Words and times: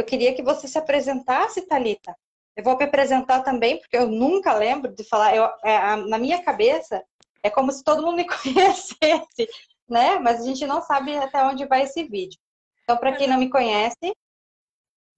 eu 0.00 0.04
queria 0.04 0.34
que 0.34 0.42
você 0.42 0.66
se 0.66 0.78
apresentasse, 0.78 1.62
Talita. 1.62 2.16
Eu 2.56 2.64
vou 2.64 2.76
me 2.76 2.84
apresentar 2.84 3.42
também, 3.42 3.78
porque 3.78 3.96
eu 3.96 4.06
nunca 4.08 4.54
lembro 4.54 4.92
de 4.94 5.04
falar. 5.04 5.36
Eu, 5.36 5.44
é, 5.62 5.96
na 5.96 6.18
minha 6.18 6.42
cabeça, 6.42 7.04
é 7.42 7.50
como 7.50 7.70
se 7.70 7.84
todo 7.84 8.02
mundo 8.02 8.16
me 8.16 8.26
conhecesse, 8.28 9.48
né? 9.88 10.18
Mas 10.18 10.40
a 10.40 10.44
gente 10.44 10.66
não 10.66 10.80
sabe 10.82 11.16
até 11.16 11.44
onde 11.44 11.66
vai 11.66 11.82
esse 11.82 12.04
vídeo. 12.04 12.38
Então, 12.82 12.96
para 12.96 13.16
quem 13.16 13.28
não 13.28 13.38
me 13.38 13.50
conhece, 13.50 14.14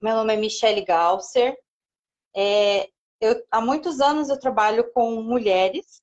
meu 0.00 0.16
nome 0.16 0.34
é 0.34 0.36
Michele 0.36 0.84
Galser. 0.84 1.56
É, 2.34 2.88
eu, 3.20 3.42
há 3.50 3.60
muitos 3.60 4.00
anos 4.00 4.28
eu 4.28 4.38
trabalho 4.38 4.92
com 4.92 5.22
mulheres, 5.22 6.02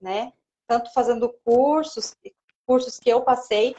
né? 0.00 0.32
Tanto 0.66 0.92
fazendo 0.92 1.32
cursos, 1.44 2.14
cursos 2.64 2.98
que 2.98 3.10
eu 3.10 3.22
passei, 3.22 3.74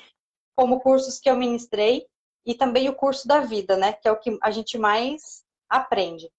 como 0.56 0.82
cursos 0.82 1.20
que 1.20 1.30
eu 1.30 1.38
ministrei, 1.38 2.06
e 2.46 2.56
também 2.56 2.90
o 2.90 2.96
curso 2.96 3.28
da 3.28 3.40
vida, 3.40 3.78
né? 3.78 3.94
Que 3.94 4.08
é 4.08 4.12
o 4.12 4.20
que 4.20 4.38
a 4.42 4.52
gente 4.52 4.78
mais 4.78 5.44
aprende. 5.70 6.32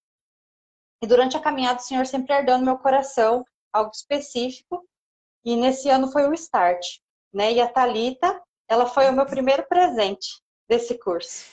E 1.03 1.07
durante 1.07 1.37
a 1.37 1.41
caminhada, 1.41 1.81
o 1.81 1.83
Senhor 1.83 2.07
sempre 2.07 2.33
ardeu 2.33 2.59
no 2.59 2.65
meu 2.65 2.79
coração 2.79 3.45
algo 3.73 3.91
específico, 3.95 4.85
e 5.45 5.57
nesse 5.57 5.89
ano 5.89 6.11
foi 6.11 6.29
o 6.29 6.35
Start, 6.35 6.85
né? 7.33 7.53
E 7.53 7.61
a 7.61 7.69
Talita, 7.69 8.43
ela 8.69 8.87
foi 8.87 9.09
o 9.09 9.13
meu 9.13 9.25
primeiro 9.25 9.67
presente 9.67 10.29
desse 10.69 10.99
curso. 10.99 11.47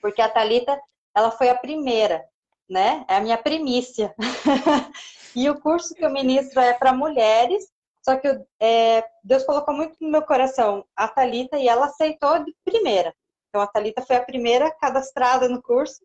Porque 0.00 0.22
a 0.22 0.30
Talita, 0.30 0.80
ela 1.14 1.30
foi 1.30 1.50
a 1.50 1.54
primeira, 1.54 2.26
né? 2.68 3.04
É 3.08 3.16
a 3.16 3.20
minha 3.20 3.36
primícia. 3.36 4.14
e 5.36 5.50
o 5.50 5.60
curso 5.60 5.94
que 5.94 6.04
eu 6.04 6.10
ministro 6.10 6.60
é 6.60 6.72
para 6.72 6.94
mulheres, 6.94 7.68
só 8.02 8.16
que 8.16 8.28
é, 8.58 9.06
Deus 9.22 9.44
colocou 9.44 9.74
muito 9.74 9.96
no 10.00 10.10
meu 10.10 10.22
coração 10.22 10.86
a 10.96 11.06
Talita 11.06 11.58
e 11.58 11.68
ela 11.68 11.86
aceitou 11.86 12.42
de 12.42 12.54
primeira. 12.64 13.14
Então 13.50 13.60
a 13.60 13.66
Talita 13.66 14.00
foi 14.00 14.16
a 14.16 14.24
primeira 14.24 14.70
cadastrada 14.70 15.48
no 15.48 15.60
curso 15.60 16.00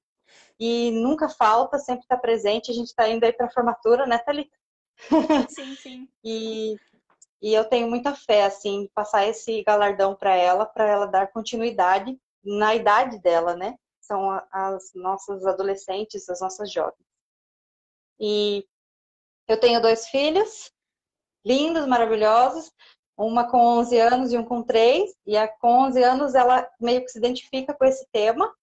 e 0.59 0.91
nunca 0.91 1.29
falta, 1.29 1.77
sempre 1.77 2.03
está 2.03 2.17
presente. 2.17 2.71
A 2.71 2.73
gente 2.73 2.87
está 2.87 3.07
indo 3.07 3.23
aí 3.23 3.31
para 3.31 3.45
a 3.45 3.51
formatura, 3.51 4.05
né, 4.05 4.17
Thalita? 4.17 4.57
Sim, 5.49 5.75
sim. 5.75 6.09
e, 6.23 6.75
e 7.41 7.53
eu 7.53 7.65
tenho 7.65 7.89
muita 7.89 8.15
fé, 8.15 8.45
assim, 8.45 8.89
passar 8.95 9.27
esse 9.27 9.61
galardão 9.63 10.15
para 10.15 10.33
ela, 10.35 10.65
para 10.65 10.87
ela 10.87 11.05
dar 11.05 11.31
continuidade 11.31 12.17
na 12.43 12.73
idade 12.73 13.19
dela, 13.19 13.55
né? 13.55 13.75
São 13.99 14.31
as 14.51 14.91
nossas 14.95 15.45
adolescentes, 15.45 16.29
as 16.29 16.39
nossas 16.39 16.71
jovens. 16.71 17.05
E 18.19 18.65
eu 19.47 19.59
tenho 19.59 19.81
dois 19.81 20.07
filhos, 20.07 20.71
lindos, 21.45 21.85
maravilhosos, 21.85 22.71
uma 23.17 23.49
com 23.49 23.57
11 23.57 23.97
anos 23.99 24.33
e 24.33 24.37
um 24.37 24.43
com 24.43 24.61
3, 24.61 25.15
e 25.25 25.37
a 25.37 25.47
com 25.47 25.85
11 25.85 26.03
anos 26.03 26.35
ela 26.35 26.67
meio 26.79 27.01
que 27.01 27.09
se 27.09 27.17
identifica 27.17 27.73
com 27.73 27.85
esse 27.85 28.05
tema, 28.11 28.53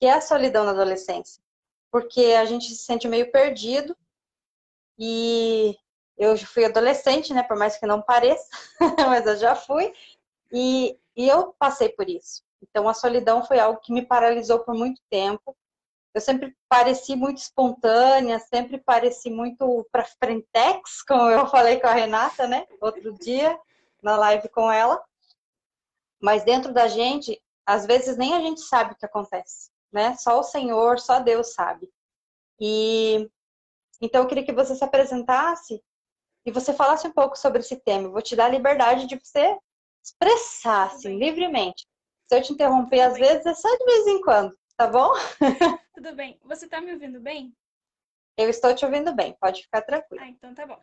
que 0.00 0.06
é 0.06 0.12
a 0.12 0.20
solidão 0.20 0.64
na 0.64 0.72
adolescência. 0.72 1.42
Porque 1.90 2.34
a 2.38 2.44
gente 2.44 2.66
se 2.66 2.84
sente 2.84 3.06
meio 3.06 3.30
perdido 3.30 3.96
e 4.98 5.76
eu 6.18 6.36
fui 6.38 6.64
adolescente, 6.64 7.32
né, 7.32 7.42
por 7.42 7.56
mais 7.56 7.76
que 7.76 7.86
não 7.86 8.02
pareça, 8.02 8.48
mas 9.08 9.26
eu 9.26 9.36
já 9.36 9.54
fui, 9.54 9.92
e, 10.50 10.98
e 11.16 11.28
eu 11.28 11.54
passei 11.58 11.88
por 11.88 12.08
isso. 12.08 12.42
Então 12.62 12.88
a 12.88 12.94
solidão 12.94 13.44
foi 13.44 13.58
algo 13.58 13.80
que 13.80 13.92
me 13.92 14.04
paralisou 14.04 14.60
por 14.60 14.74
muito 14.74 15.00
tempo. 15.10 15.56
Eu 16.14 16.20
sempre 16.20 16.54
pareci 16.68 17.16
muito 17.16 17.38
espontânea, 17.38 18.38
sempre 18.38 18.78
pareci 18.78 19.30
muito 19.30 19.86
para 19.90 20.04
frentex, 20.04 21.02
como 21.02 21.30
eu 21.30 21.46
falei 21.46 21.80
com 21.80 21.86
a 21.86 21.92
Renata, 21.92 22.46
né, 22.46 22.66
outro 22.80 23.12
dia, 23.14 23.58
na 24.02 24.16
live 24.16 24.48
com 24.48 24.70
ela. 24.70 25.02
Mas 26.20 26.44
dentro 26.44 26.72
da 26.72 26.88
gente, 26.88 27.40
às 27.66 27.86
vezes 27.86 28.16
nem 28.16 28.34
a 28.34 28.40
gente 28.40 28.60
sabe 28.60 28.92
o 28.92 28.96
que 28.96 29.06
acontece 29.06 29.72
né? 29.92 30.16
Só 30.16 30.40
o 30.40 30.42
Senhor, 30.42 30.98
só 30.98 31.20
Deus 31.20 31.52
sabe. 31.52 31.88
E 32.58 33.28
então 34.00 34.22
eu 34.22 34.28
queria 34.28 34.44
que 34.44 34.52
você 34.52 34.74
se 34.74 34.82
apresentasse 34.82 35.82
e 36.44 36.50
você 36.50 36.72
falasse 36.72 37.06
um 37.06 37.12
pouco 37.12 37.36
sobre 37.36 37.60
esse 37.60 37.76
tema. 37.76 38.08
Eu 38.08 38.12
vou 38.12 38.22
te 38.22 38.34
dar 38.34 38.46
a 38.46 38.48
liberdade 38.48 39.06
de 39.06 39.16
você 39.16 39.56
expressar 40.02 40.86
assim, 40.86 41.18
livremente. 41.18 41.86
Se 42.26 42.36
eu 42.36 42.42
te 42.42 42.52
interromper 42.52 43.02
Tudo 43.02 43.08
às 43.08 43.12
bem. 43.14 43.22
vezes, 43.22 43.46
é 43.46 43.54
só 43.54 43.68
de 43.76 43.84
vez 43.84 44.06
em 44.06 44.20
quando, 44.22 44.56
tá 44.76 44.88
bom? 44.88 45.12
Tudo 45.94 46.14
bem. 46.14 46.40
Você 46.44 46.66
tá 46.66 46.80
me 46.80 46.92
ouvindo 46.92 47.20
bem? 47.20 47.54
Eu 48.36 48.48
estou 48.48 48.74
te 48.74 48.84
ouvindo 48.84 49.14
bem, 49.14 49.36
pode 49.38 49.62
ficar 49.62 49.82
tranquilo. 49.82 50.24
Ah, 50.24 50.28
então 50.28 50.54
tá 50.54 50.66
bom. 50.66 50.80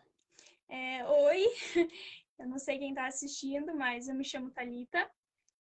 É, 0.70 1.04
oi, 1.04 1.48
eu 2.40 2.48
não 2.48 2.58
sei 2.58 2.80
quem 2.80 2.90
está 2.90 3.06
assistindo, 3.06 3.76
mas 3.76 4.08
eu 4.08 4.16
me 4.16 4.24
chamo 4.24 4.52
Talita, 4.52 5.10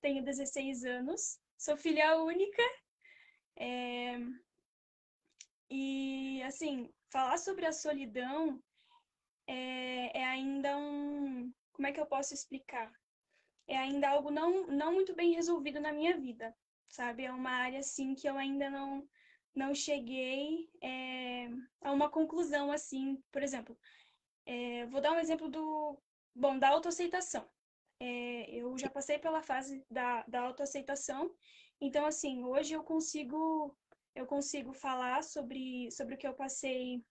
tenho 0.01 0.23
16 0.23 0.85
anos, 0.85 1.37
sou 1.57 1.75
filha 1.77 2.17
única 2.21 2.63
é... 3.59 4.17
E, 5.69 6.41
assim, 6.43 6.91
falar 7.11 7.37
sobre 7.37 7.65
a 7.65 7.73
solidão 7.73 8.59
é, 9.45 10.19
é 10.19 10.25
ainda 10.25 10.77
um. 10.77 11.53
Como 11.73 11.87
é 11.87 11.91
que 11.91 11.99
eu 11.99 12.05
posso 12.07 12.33
explicar? 12.33 12.91
É 13.67 13.77
ainda 13.77 14.09
algo 14.09 14.31
não, 14.31 14.65
não 14.67 14.93
muito 14.93 15.13
bem 15.13 15.33
resolvido 15.33 15.79
na 15.79 15.91
minha 15.91 16.17
vida, 16.17 16.55
sabe? 16.87 17.25
É 17.25 17.31
uma 17.31 17.51
área, 17.51 17.79
assim, 17.79 18.15
que 18.15 18.27
eu 18.27 18.35
ainda 18.35 18.69
não, 18.69 19.07
não 19.53 19.75
cheguei 19.75 20.67
é, 20.81 21.49
a 21.81 21.91
uma 21.91 22.09
conclusão, 22.09 22.71
assim. 22.71 23.21
Por 23.31 23.43
exemplo, 23.43 23.77
é, 24.45 24.87
vou 24.87 25.01
dar 25.01 25.11
um 25.11 25.19
exemplo 25.19 25.49
do. 25.49 26.01
Bom, 26.39 26.57
da 26.57 26.69
autoaceitação. 26.69 27.47
É, 28.01 28.49
eu 28.55 28.77
já 28.77 28.89
passei 28.89 29.19
pela 29.19 29.41
fase 29.41 29.85
da, 29.91 30.23
da 30.27 30.41
autoaceitação 30.41 31.29
então, 31.81 32.05
assim, 32.05 32.43
hoje 32.43 32.73
eu 32.73 32.83
consigo 32.83 33.75
eu 34.15 34.25
consigo 34.25 34.73
falar 34.73 35.23
sobre, 35.23 35.89
sobre 35.91 36.15
o 36.15 36.17
que 36.17 36.27
eu 36.27 36.33
passei 36.33 37.01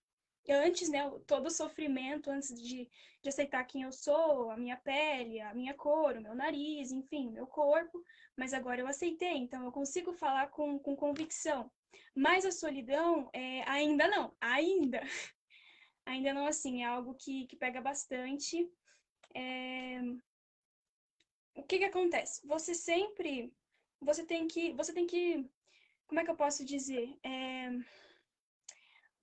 antes, 0.47 0.89
né? 0.89 1.09
Todo 1.25 1.47
o 1.47 1.51
sofrimento 1.51 2.29
antes 2.29 2.53
de, 2.61 2.87
de 3.21 3.29
aceitar 3.29 3.63
quem 3.63 3.81
eu 3.81 3.91
sou, 3.91 4.51
a 4.51 4.57
minha 4.57 4.77
pele, 4.77 5.41
a 5.41 5.53
minha 5.53 5.73
cor, 5.73 6.17
o 6.17 6.21
meu 6.21 6.35
nariz, 6.35 6.91
enfim, 6.91 7.31
meu 7.31 7.47
corpo. 7.47 8.03
Mas 8.37 8.53
agora 8.53 8.81
eu 8.81 8.87
aceitei, 8.87 9.37
então 9.37 9.65
eu 9.65 9.71
consigo 9.71 10.13
falar 10.13 10.49
com, 10.49 10.77
com 10.77 10.95
convicção. 10.95 11.71
Mas 12.13 12.45
a 12.45 12.51
solidão, 12.51 13.29
é, 13.33 13.63
ainda 13.67 14.07
não, 14.07 14.35
ainda. 14.39 15.01
Ainda 16.05 16.33
não, 16.33 16.47
assim, 16.47 16.81
é 16.81 16.85
algo 16.85 17.13
que, 17.13 17.45
que 17.45 17.55
pega 17.55 17.79
bastante. 17.79 18.67
É... 19.35 20.01
O 21.55 21.63
que 21.63 21.77
que 21.79 21.85
acontece? 21.85 22.45
Você 22.47 22.73
sempre 22.73 23.53
você 24.01 24.25
tem 24.25 24.47
que, 24.47 24.71
você 24.73 24.93
tem 24.93 25.05
que, 25.05 25.45
como 26.07 26.19
é 26.19 26.23
que 26.23 26.31
eu 26.31 26.35
posso 26.35 26.63
dizer? 26.65 27.13
É, 27.23 27.69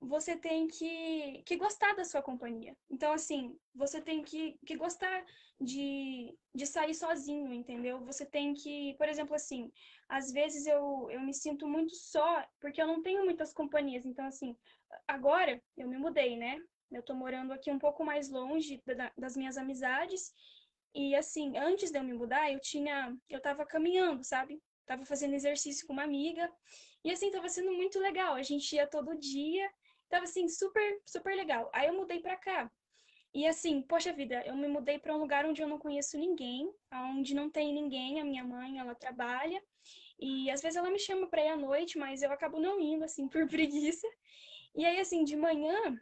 você 0.00 0.36
tem 0.36 0.68
que, 0.68 1.42
que 1.44 1.56
gostar 1.56 1.94
da 1.94 2.04
sua 2.04 2.22
companhia. 2.22 2.76
Então, 2.90 3.12
assim, 3.12 3.58
você 3.74 4.00
tem 4.00 4.22
que, 4.22 4.58
que 4.66 4.76
gostar 4.76 5.24
de, 5.60 6.36
de 6.54 6.66
sair 6.66 6.94
sozinho, 6.94 7.52
entendeu? 7.52 8.04
Você 8.04 8.26
tem 8.26 8.52
que, 8.52 8.94
por 8.98 9.08
exemplo, 9.08 9.34
assim, 9.34 9.72
às 10.08 10.30
vezes 10.30 10.66
eu, 10.66 11.08
eu 11.10 11.20
me 11.20 11.32
sinto 11.32 11.66
muito 11.66 11.94
só, 11.94 12.46
porque 12.60 12.80
eu 12.80 12.86
não 12.86 13.02
tenho 13.02 13.24
muitas 13.24 13.54
companhias. 13.54 14.04
Então, 14.04 14.26
assim, 14.26 14.54
agora 15.08 15.62
eu 15.76 15.88
me 15.88 15.96
mudei, 15.96 16.36
né? 16.36 16.60
Eu 16.90 17.02
tô 17.02 17.14
morando 17.14 17.52
aqui 17.52 17.70
um 17.70 17.78
pouco 17.78 18.04
mais 18.04 18.28
longe 18.30 18.82
da, 18.86 19.12
das 19.16 19.36
minhas 19.36 19.56
amizades 19.56 20.32
e 20.96 21.14
assim, 21.14 21.58
antes 21.58 21.90
de 21.90 21.98
eu 21.98 22.02
me 22.02 22.14
mudar, 22.14 22.50
eu 22.50 22.58
tinha, 22.58 23.14
eu 23.28 23.38
tava 23.38 23.66
caminhando, 23.66 24.24
sabe? 24.24 24.62
Tava 24.86 25.04
fazendo 25.04 25.34
exercício 25.34 25.86
com 25.86 25.92
uma 25.92 26.04
amiga. 26.04 26.50
E 27.04 27.10
assim, 27.10 27.30
tava 27.30 27.50
sendo 27.50 27.70
muito 27.70 27.98
legal. 28.00 28.34
A 28.34 28.42
gente 28.42 28.74
ia 28.74 28.86
todo 28.86 29.14
dia. 29.18 29.70
Tava 30.08 30.24
assim, 30.24 30.48
super, 30.48 31.02
super 31.04 31.36
legal. 31.36 31.68
Aí 31.74 31.88
eu 31.88 31.94
mudei 31.94 32.20
pra 32.20 32.34
cá. 32.36 32.72
E 33.34 33.46
assim, 33.46 33.82
poxa 33.82 34.10
vida, 34.10 34.42
eu 34.46 34.56
me 34.56 34.66
mudei 34.68 34.98
para 34.98 35.14
um 35.14 35.18
lugar 35.18 35.44
onde 35.44 35.60
eu 35.60 35.68
não 35.68 35.78
conheço 35.78 36.16
ninguém, 36.16 36.72
onde 36.90 37.34
não 37.34 37.50
tem 37.50 37.74
ninguém. 37.74 38.18
A 38.18 38.24
minha 38.24 38.42
mãe, 38.42 38.78
ela 38.78 38.94
trabalha. 38.94 39.62
E 40.18 40.50
às 40.50 40.62
vezes 40.62 40.76
ela 40.76 40.90
me 40.90 40.98
chama 40.98 41.26
para 41.28 41.44
ir 41.44 41.48
à 41.48 41.56
noite, 41.58 41.98
mas 41.98 42.22
eu 42.22 42.32
acabo 42.32 42.58
não 42.58 42.80
indo, 42.80 43.04
assim, 43.04 43.28
por 43.28 43.46
preguiça. 43.46 44.08
E 44.74 44.82
aí, 44.82 44.98
assim, 44.98 45.24
de 45.24 45.36
manhã, 45.36 46.00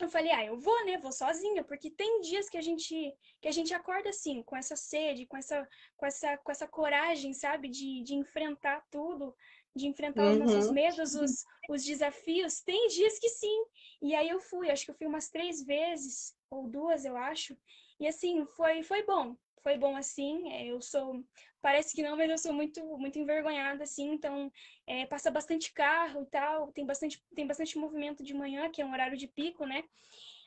eu 0.00 0.08
falei, 0.10 0.30
ah, 0.30 0.44
eu 0.44 0.58
vou, 0.58 0.84
né? 0.84 0.98
Vou 0.98 1.12
sozinha, 1.12 1.64
porque 1.64 1.90
tem 1.90 2.20
dias 2.20 2.50
que 2.50 2.58
a 2.58 2.60
gente 2.60 3.14
que 3.40 3.48
a 3.48 3.52
gente 3.52 3.72
acorda 3.72 4.10
assim, 4.10 4.42
com 4.42 4.56
essa 4.56 4.76
sede, 4.76 5.26
com 5.26 5.36
essa 5.36 5.66
com 5.96 6.04
essa 6.04 6.36
com 6.38 6.52
essa 6.52 6.68
coragem, 6.68 7.32
sabe, 7.32 7.68
de, 7.68 8.02
de 8.02 8.14
enfrentar 8.14 8.84
tudo, 8.90 9.34
de 9.74 9.86
enfrentar 9.86 10.24
uhum. 10.24 10.32
os 10.32 10.38
nossos 10.38 10.66
uhum. 10.66 10.74
medos, 10.74 11.14
os, 11.14 11.44
os 11.70 11.82
desafios. 11.82 12.60
Tem 12.60 12.88
dias 12.88 13.18
que 13.18 13.28
sim. 13.30 13.64
E 14.02 14.14
aí 14.14 14.28
eu 14.28 14.40
fui, 14.40 14.70
acho 14.70 14.84
que 14.84 14.90
eu 14.90 14.96
fui 14.96 15.06
umas 15.06 15.30
três 15.30 15.64
vezes 15.64 16.36
ou 16.50 16.68
duas, 16.68 17.04
eu 17.04 17.16
acho. 17.16 17.56
E 17.98 18.06
assim, 18.06 18.44
foi 18.56 18.82
foi 18.82 19.02
bom. 19.02 19.34
Foi 19.66 19.76
bom 19.76 19.96
assim. 19.96 20.52
É, 20.52 20.66
eu 20.66 20.80
sou 20.80 21.24
parece 21.60 21.92
que 21.92 22.00
não, 22.00 22.16
mas 22.16 22.30
eu 22.30 22.38
sou 22.38 22.52
muito 22.52 22.80
muito 22.98 23.18
envergonhada 23.18 23.82
assim, 23.82 24.12
então 24.12 24.48
é, 24.86 25.04
passa 25.06 25.28
bastante 25.28 25.72
carro 25.72 26.22
e 26.22 26.26
tal, 26.26 26.70
tem 26.70 26.86
bastante 26.86 27.20
tem 27.34 27.44
bastante 27.44 27.76
movimento 27.76 28.22
de 28.22 28.32
manhã, 28.32 28.70
que 28.70 28.80
é 28.80 28.86
um 28.86 28.92
horário 28.92 29.16
de 29.18 29.26
pico, 29.26 29.66
né? 29.66 29.82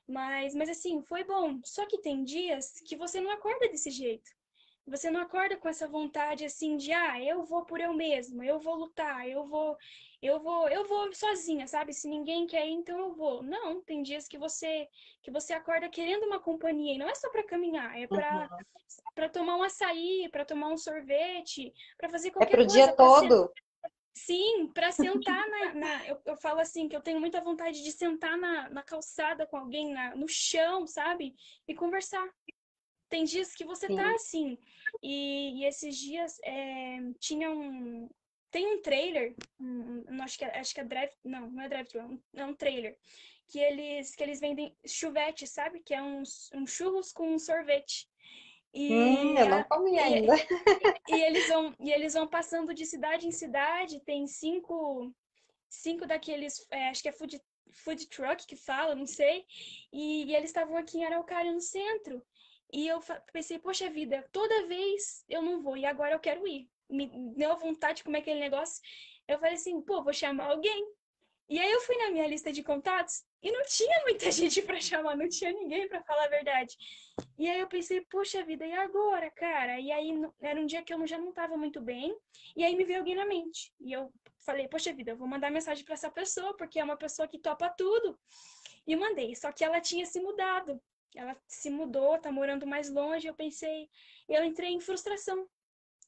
Mas 0.07 0.55
mas 0.55 0.69
assim, 0.69 1.01
foi 1.03 1.25
bom. 1.25 1.59
Só 1.65 1.85
que 1.85 2.01
tem 2.01 2.23
dias 2.23 2.79
que 2.87 2.95
você 2.95 3.19
não 3.19 3.29
acorda 3.31 3.67
desse 3.67 3.91
jeito. 3.91 4.31
Você 4.89 5.09
não 5.09 5.21
acorda 5.21 5.55
com 5.57 5.67
essa 5.67 5.87
vontade 5.87 6.45
assim 6.45 6.77
de, 6.77 6.91
ah, 6.91 7.21
eu 7.21 7.43
vou 7.43 7.65
por 7.65 7.79
eu 7.79 7.93
mesmo, 7.93 8.43
eu 8.43 8.59
vou 8.59 8.75
lutar, 8.75 9.27
eu 9.27 9.45
vou, 9.45 9.77
eu 10.21 10.39
vou, 10.39 10.67
eu 10.69 10.85
vou 10.85 11.13
sozinha, 11.13 11.67
sabe? 11.67 11.93
Se 11.93 12.07
ninguém 12.07 12.45
quer 12.47 12.67
ir, 12.67 12.73
então 12.73 12.97
eu 12.97 13.13
vou. 13.13 13.41
Não, 13.43 13.81
tem 13.81 14.01
dias 14.01 14.27
que 14.27 14.37
você 14.37 14.87
que 15.21 15.31
você 15.31 15.53
acorda 15.53 15.89
querendo 15.89 16.23
uma 16.23 16.39
companhia 16.39 16.95
e 16.95 16.97
não 16.97 17.09
é 17.09 17.15
só 17.15 17.29
para 17.29 17.43
caminhar, 17.43 17.97
é 17.97 18.07
para 18.07 18.49
uhum. 18.51 18.57
para 19.15 19.29
tomar 19.29 19.57
um 19.57 19.63
açaí, 19.63 20.27
para 20.31 20.45
tomar 20.45 20.69
um 20.69 20.77
sorvete, 20.77 21.73
para 21.97 22.09
fazer 22.09 22.29
é 22.29 22.31
qualquer 22.31 22.55
coisa. 22.55 22.79
É 22.79 22.85
pro 22.85 22.85
dia 22.85 22.95
todo. 22.95 23.51
Sim, 24.25 24.67
para 24.73 24.91
sentar 24.91 25.47
na. 25.49 25.73
na 25.73 26.07
eu, 26.07 26.21
eu, 26.25 26.35
falo 26.35 26.59
assim, 26.59 26.89
que 26.89 26.95
eu 26.95 27.01
tenho 27.01 27.19
muita 27.19 27.39
vontade 27.39 27.81
de 27.81 27.91
sentar 27.91 28.37
na, 28.37 28.69
na 28.69 28.83
calçada 28.83 29.47
com 29.47 29.55
alguém, 29.55 29.93
na, 29.93 30.13
no 30.15 30.27
chão, 30.27 30.85
sabe? 30.85 31.33
E 31.67 31.73
conversar. 31.73 32.27
Tem 33.09 33.23
dias 33.23 33.55
que 33.55 33.65
você 33.65 33.87
tá 33.87 33.93
Sim. 33.93 33.95
tá 33.95 34.13
assim. 34.13 34.57
E, 35.01 35.61
e 35.61 35.65
esses 35.65 35.97
dias 35.97 36.39
é, 36.43 36.99
tinha 37.19 37.49
um. 37.49 38.09
Tem 38.51 38.65
um 38.65 38.81
trailer, 38.81 39.35
um, 39.59 40.05
um, 40.09 40.23
acho, 40.23 40.37
que 40.37 40.45
é, 40.45 40.59
acho 40.59 40.73
que 40.73 40.79
é 40.79 40.83
drive. 40.83 41.11
Não, 41.23 41.49
não 41.51 41.63
é 41.63 41.69
drive 41.69 41.89
é 42.35 42.45
um 42.45 42.53
trailer. 42.53 42.97
Que 43.47 43.59
eles, 43.59 44.15
que 44.15 44.23
eles 44.23 44.39
vendem 44.39 44.75
chuvete, 44.85 45.45
sabe? 45.47 45.81
Que 45.81 45.93
é 45.93 46.01
um, 46.01 46.23
um 46.53 46.65
churros 46.65 47.11
com 47.11 47.33
um 47.33 47.39
sorvete. 47.39 48.07
E, 48.73 48.93
hum, 48.93 49.37
eu 49.37 49.49
não 49.49 49.63
comi 49.63 49.97
ainda. 49.97 50.35
E, 51.07 51.15
e, 51.15 51.23
eles 51.23 51.47
vão, 51.47 51.73
e 51.79 51.91
eles 51.91 52.13
vão 52.13 52.27
passando 52.27 52.73
de 52.73 52.85
cidade 52.85 53.27
em 53.27 53.31
cidade, 53.31 53.99
tem 54.01 54.27
cinco, 54.27 55.11
cinco 55.67 56.05
daqueles, 56.05 56.65
é, 56.69 56.89
acho 56.89 57.01
que 57.01 57.09
é 57.09 57.11
food, 57.11 57.41
food 57.71 58.07
truck 58.07 58.45
que 58.45 58.55
fala, 58.55 58.93
não 58.93 59.07
sei, 59.07 59.43
e, 59.91 60.25
e 60.25 60.35
eles 60.35 60.51
estavam 60.51 60.77
aqui 60.77 60.99
em 60.99 61.05
Araucária, 61.05 61.51
no 61.51 61.61
centro. 61.61 62.23
E 62.71 62.87
eu 62.87 62.99
pensei, 63.33 63.57
poxa 63.57 63.89
vida, 63.89 64.27
toda 64.31 64.67
vez 64.67 65.23
eu 65.27 65.41
não 65.41 65.61
vou, 65.61 65.75
e 65.75 65.85
agora 65.85 66.13
eu 66.13 66.19
quero 66.19 66.47
ir. 66.47 66.69
Me 66.89 67.07
deu 67.35 67.57
vontade 67.57 67.97
de 67.97 68.03
comer 68.03 68.19
aquele 68.19 68.39
negócio. 68.39 68.81
Eu 69.27 69.39
falei 69.39 69.55
assim, 69.55 69.81
pô, 69.81 70.03
vou 70.03 70.13
chamar 70.13 70.51
alguém. 70.51 70.87
E 71.49 71.59
aí 71.59 71.71
eu 71.71 71.81
fui 71.81 71.97
na 71.97 72.11
minha 72.11 72.27
lista 72.27 72.51
de 72.51 72.61
contatos 72.61 73.23
e 73.41 73.51
não 73.51 73.63
tinha 73.65 74.01
muita 74.05 74.31
gente 74.31 74.61
para 74.61 74.79
chamar, 74.79 75.17
não 75.17 75.27
tinha 75.27 75.51
ninguém 75.51 75.87
para 75.87 76.03
falar 76.03 76.25
a 76.25 76.29
verdade. 76.29 76.77
E 77.37 77.49
aí 77.49 77.59
eu 77.59 77.67
pensei, 77.67 78.01
puxa 78.01 78.43
vida, 78.43 78.65
e 78.65 78.73
agora, 78.73 79.31
cara? 79.31 79.79
E 79.79 79.91
aí 79.91 80.11
era 80.39 80.59
um 80.59 80.65
dia 80.65 80.83
que 80.83 80.93
eu 80.93 81.07
já 81.07 81.17
não 81.17 81.29
estava 81.29 81.57
muito 81.57 81.81
bem, 81.81 82.15
e 82.55 82.63
aí 82.63 82.75
me 82.75 82.83
veio 82.83 82.99
alguém 82.99 83.15
na 83.15 83.25
mente. 83.25 83.73
E 83.79 83.91
eu 83.91 84.13
falei, 84.45 84.67
poxa 84.67 84.93
vida, 84.93 85.11
eu 85.11 85.17
vou 85.17 85.27
mandar 85.27 85.49
mensagem 85.49 85.83
para 85.83 85.95
essa 85.95 86.11
pessoa, 86.11 86.55
porque 86.55 86.79
é 86.79 86.83
uma 86.83 86.97
pessoa 86.97 87.27
que 87.27 87.39
topa 87.39 87.67
tudo. 87.69 88.17
E 88.85 88.95
mandei, 88.95 89.35
só 89.35 89.51
que 89.51 89.63
ela 89.63 89.81
tinha 89.81 90.05
se 90.05 90.19
mudado. 90.19 90.79
Ela 91.15 91.35
se 91.47 91.69
mudou, 91.69 92.17
tá 92.19 92.31
morando 92.31 92.67
mais 92.67 92.89
longe. 92.89 93.27
Eu 93.27 93.33
pensei, 93.33 93.89
eu 94.27 94.43
entrei 94.43 94.71
em 94.71 94.79
frustração. 94.79 95.47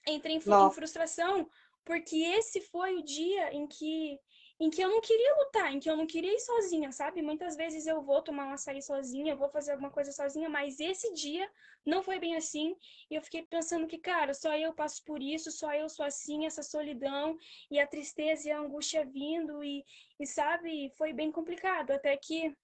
Entrei 0.08 0.36
em, 0.36 0.42
frustração 0.42 1.48
porque 1.86 2.18
esse 2.18 2.62
foi 2.62 2.96
o 2.96 3.04
dia 3.04 3.54
em 3.54 3.68
que 3.68 4.20
em 4.60 4.70
que 4.70 4.80
eu 4.80 4.90
não 4.90 5.02
queria 5.02 5.36
lutar, 5.38 5.74
em 5.74 5.80
que 5.80 5.90
eu 5.90 5.98
não 5.98 6.06
queria 6.06 6.36
ir 6.36 6.40
sozinha, 6.40 6.92
sabe? 6.92 7.20
Muitas 7.24 7.56
vezes 7.56 7.88
eu 7.88 8.00
vou 8.04 8.22
tomar 8.22 8.46
um 8.46 8.54
açaí 8.54 8.80
sozinha, 8.80 9.36
vou 9.36 9.50
fazer 9.50 9.72
alguma 9.72 9.90
coisa 9.90 10.12
sozinha, 10.12 10.48
mas 10.48 10.80
esse 10.80 11.12
dia 11.16 11.50
não 11.84 12.04
foi 12.04 12.20
bem 12.20 12.36
assim. 12.36 12.76
E 13.10 13.16
eu 13.16 13.24
fiquei 13.24 13.42
pensando 13.42 13.88
que, 13.88 13.98
cara, 13.98 14.36
só 14.36 14.56
eu 14.56 14.72
passo 14.72 15.04
por 15.04 15.20
isso, 15.20 15.52
só 15.52 15.74
eu 15.74 15.90
sou 15.90 16.06
assim, 16.06 16.46
essa 16.46 16.62
solidão 16.62 17.36
e 17.72 17.80
a 17.80 17.88
tristeza 17.88 18.50
e 18.50 18.52
a 18.52 18.60
angústia 18.60 19.04
vindo 19.04 19.64
e, 19.64 19.84
e 20.20 20.28
sabe, 20.28 20.92
foi 20.96 21.12
bem 21.12 21.32
complicado. 21.32 21.90
Até 21.90 22.16
que 22.16 22.56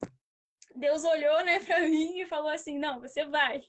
Deus 0.75 1.03
olhou, 1.03 1.43
né, 1.43 1.59
pra 1.59 1.79
mim 1.87 2.19
e 2.19 2.25
falou 2.25 2.49
assim: 2.49 2.77
não, 2.77 2.99
você 2.99 3.25
vai. 3.25 3.61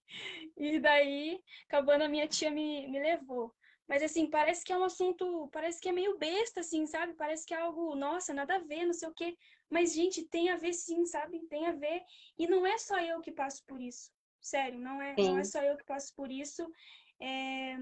E 0.56 0.78
daí, 0.78 1.40
acabando, 1.66 2.04
a 2.04 2.08
minha 2.08 2.26
tia 2.28 2.50
me, 2.50 2.86
me 2.88 2.98
levou. 2.98 3.54
Mas 3.88 4.02
assim, 4.02 4.28
parece 4.28 4.62
que 4.64 4.72
é 4.72 4.76
um 4.76 4.84
assunto, 4.84 5.48
parece 5.50 5.80
que 5.80 5.88
é 5.88 5.92
meio 5.92 6.18
besta, 6.18 6.60
assim, 6.60 6.86
sabe? 6.86 7.14
Parece 7.14 7.46
que 7.46 7.54
é 7.54 7.56
algo, 7.58 7.94
nossa, 7.96 8.34
nada 8.34 8.56
a 8.56 8.58
ver, 8.58 8.84
não 8.84 8.92
sei 8.92 9.08
o 9.08 9.14
quê. 9.14 9.34
Mas, 9.70 9.94
gente, 9.94 10.28
tem 10.28 10.50
a 10.50 10.56
ver 10.56 10.74
sim, 10.74 11.06
sabe? 11.06 11.40
Tem 11.48 11.66
a 11.66 11.72
ver. 11.72 12.02
E 12.38 12.46
não 12.46 12.66
é 12.66 12.76
só 12.76 12.98
eu 13.00 13.20
que 13.20 13.32
passo 13.32 13.64
por 13.66 13.80
isso. 13.80 14.10
Sério, 14.40 14.78
não 14.78 15.00
é, 15.00 15.14
não 15.16 15.38
é 15.38 15.44
só 15.44 15.62
eu 15.62 15.76
que 15.76 15.84
passo 15.84 16.14
por 16.14 16.30
isso. 16.30 16.70
É... 17.20 17.78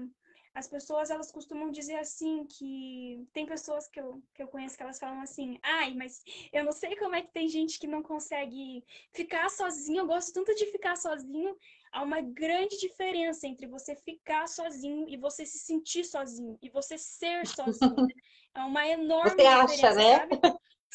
As 0.57 0.67
pessoas, 0.67 1.11
elas 1.11 1.31
costumam 1.31 1.69
dizer 1.69 1.97
assim 1.97 2.43
que... 2.45 3.23
Tem 3.31 3.45
pessoas 3.45 3.87
que 3.87 3.99
eu, 3.99 4.19
que 4.33 4.41
eu 4.41 4.47
conheço 4.47 4.75
que 4.75 4.81
elas 4.81 4.97
falam 4.97 5.21
assim, 5.21 5.59
ai, 5.61 5.93
mas 5.93 6.23
eu 6.51 6.63
não 6.63 6.71
sei 6.71 6.95
como 6.95 7.15
é 7.15 7.21
que 7.21 7.31
tem 7.31 7.47
gente 7.47 7.77
que 7.77 7.85
não 7.85 8.01
consegue 8.01 8.83
ficar 9.11 9.49
sozinho. 9.51 9.99
Eu 9.99 10.07
gosto 10.07 10.33
tanto 10.33 10.55
de 10.55 10.65
ficar 10.71 10.95
sozinho 10.95 11.55
há 11.91 12.01
uma 12.01 12.21
grande 12.21 12.75
diferença 12.79 13.45
entre 13.45 13.67
você 13.67 13.95
ficar 13.95 14.47
sozinho 14.47 15.07
e 15.07 15.15
você 15.15 15.45
se 15.45 15.59
sentir 15.59 16.03
sozinho 16.03 16.57
e 16.59 16.69
você 16.69 16.97
ser 16.97 17.45
sozinho. 17.45 18.07
É 18.55 18.61
uma 18.61 18.87
enorme 18.87 19.29
você 19.29 19.45
acha, 19.45 19.93
né? 19.93 20.17
Sabe? 20.17 20.39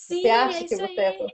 Sim, 0.02 0.20
você 0.22 0.28
acha 0.28 0.64
é 0.64 0.64
que 0.64 0.76
você 0.76 1.00
é 1.00 1.08
assim. 1.08 1.28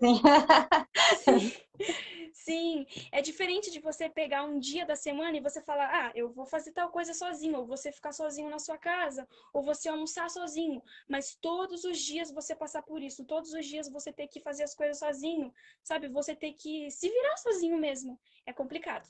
Sim. 1.24 1.52
Sim, 2.34 2.86
é 3.12 3.22
diferente 3.22 3.70
de 3.70 3.80
você 3.80 4.08
pegar 4.08 4.42
um 4.44 4.58
dia 4.58 4.84
da 4.84 4.96
semana 4.96 5.36
e 5.36 5.40
você 5.40 5.60
falar, 5.62 5.88
ah, 5.90 6.12
eu 6.14 6.30
vou 6.30 6.44
fazer 6.44 6.72
tal 6.72 6.90
coisa 6.90 7.14
sozinho, 7.14 7.58
ou 7.58 7.66
você 7.66 7.90
ficar 7.92 8.12
sozinho 8.12 8.50
na 8.50 8.58
sua 8.58 8.76
casa, 8.76 9.26
ou 9.52 9.62
você 9.62 9.88
almoçar 9.88 10.28
sozinho, 10.30 10.82
mas 11.08 11.34
todos 11.40 11.84
os 11.84 11.98
dias 11.98 12.30
você 12.30 12.54
passar 12.54 12.82
por 12.82 13.02
isso, 13.02 13.24
todos 13.24 13.52
os 13.52 13.66
dias 13.66 13.88
você 13.88 14.12
ter 14.12 14.28
que 14.28 14.40
fazer 14.40 14.64
as 14.64 14.74
coisas 14.74 14.98
sozinho, 14.98 15.52
sabe? 15.82 16.08
Você 16.08 16.34
ter 16.34 16.52
que 16.52 16.90
se 16.90 17.08
virar 17.08 17.36
sozinho 17.36 17.78
mesmo. 17.78 18.18
É 18.46 18.52
complicado 18.52 19.08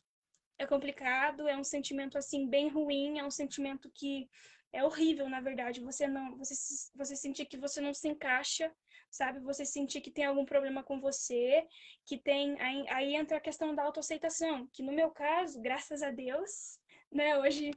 é 0.58 0.66
complicado, 0.66 1.46
é 1.46 1.56
um 1.56 1.62
sentimento 1.62 2.18
assim 2.18 2.48
bem 2.48 2.68
ruim, 2.68 3.18
é 3.18 3.24
um 3.24 3.30
sentimento 3.30 3.88
que 3.94 4.28
é 4.72 4.84
horrível, 4.84 5.28
na 5.28 5.40
verdade. 5.40 5.80
Você 5.80 6.06
não, 6.06 6.36
você 6.36 6.54
você 6.94 7.16
sentir 7.16 7.46
que 7.46 7.56
você 7.56 7.80
não 7.80 7.94
se 7.94 8.08
encaixa, 8.08 8.72
sabe? 9.10 9.40
Você 9.40 9.64
sentir 9.64 10.00
que 10.00 10.10
tem 10.10 10.24
algum 10.24 10.44
problema 10.44 10.82
com 10.82 11.00
você, 11.00 11.66
que 12.06 12.18
tem 12.18 12.60
aí, 12.60 12.88
aí 12.88 13.14
entra 13.14 13.38
a 13.38 13.40
questão 13.40 13.74
da 13.74 13.82
autoaceitação, 13.82 14.68
que 14.72 14.82
no 14.82 14.92
meu 14.92 15.10
caso, 15.10 15.60
graças 15.60 16.02
a 16.02 16.10
Deus, 16.10 16.78
né, 17.10 17.38
hoje 17.38 17.70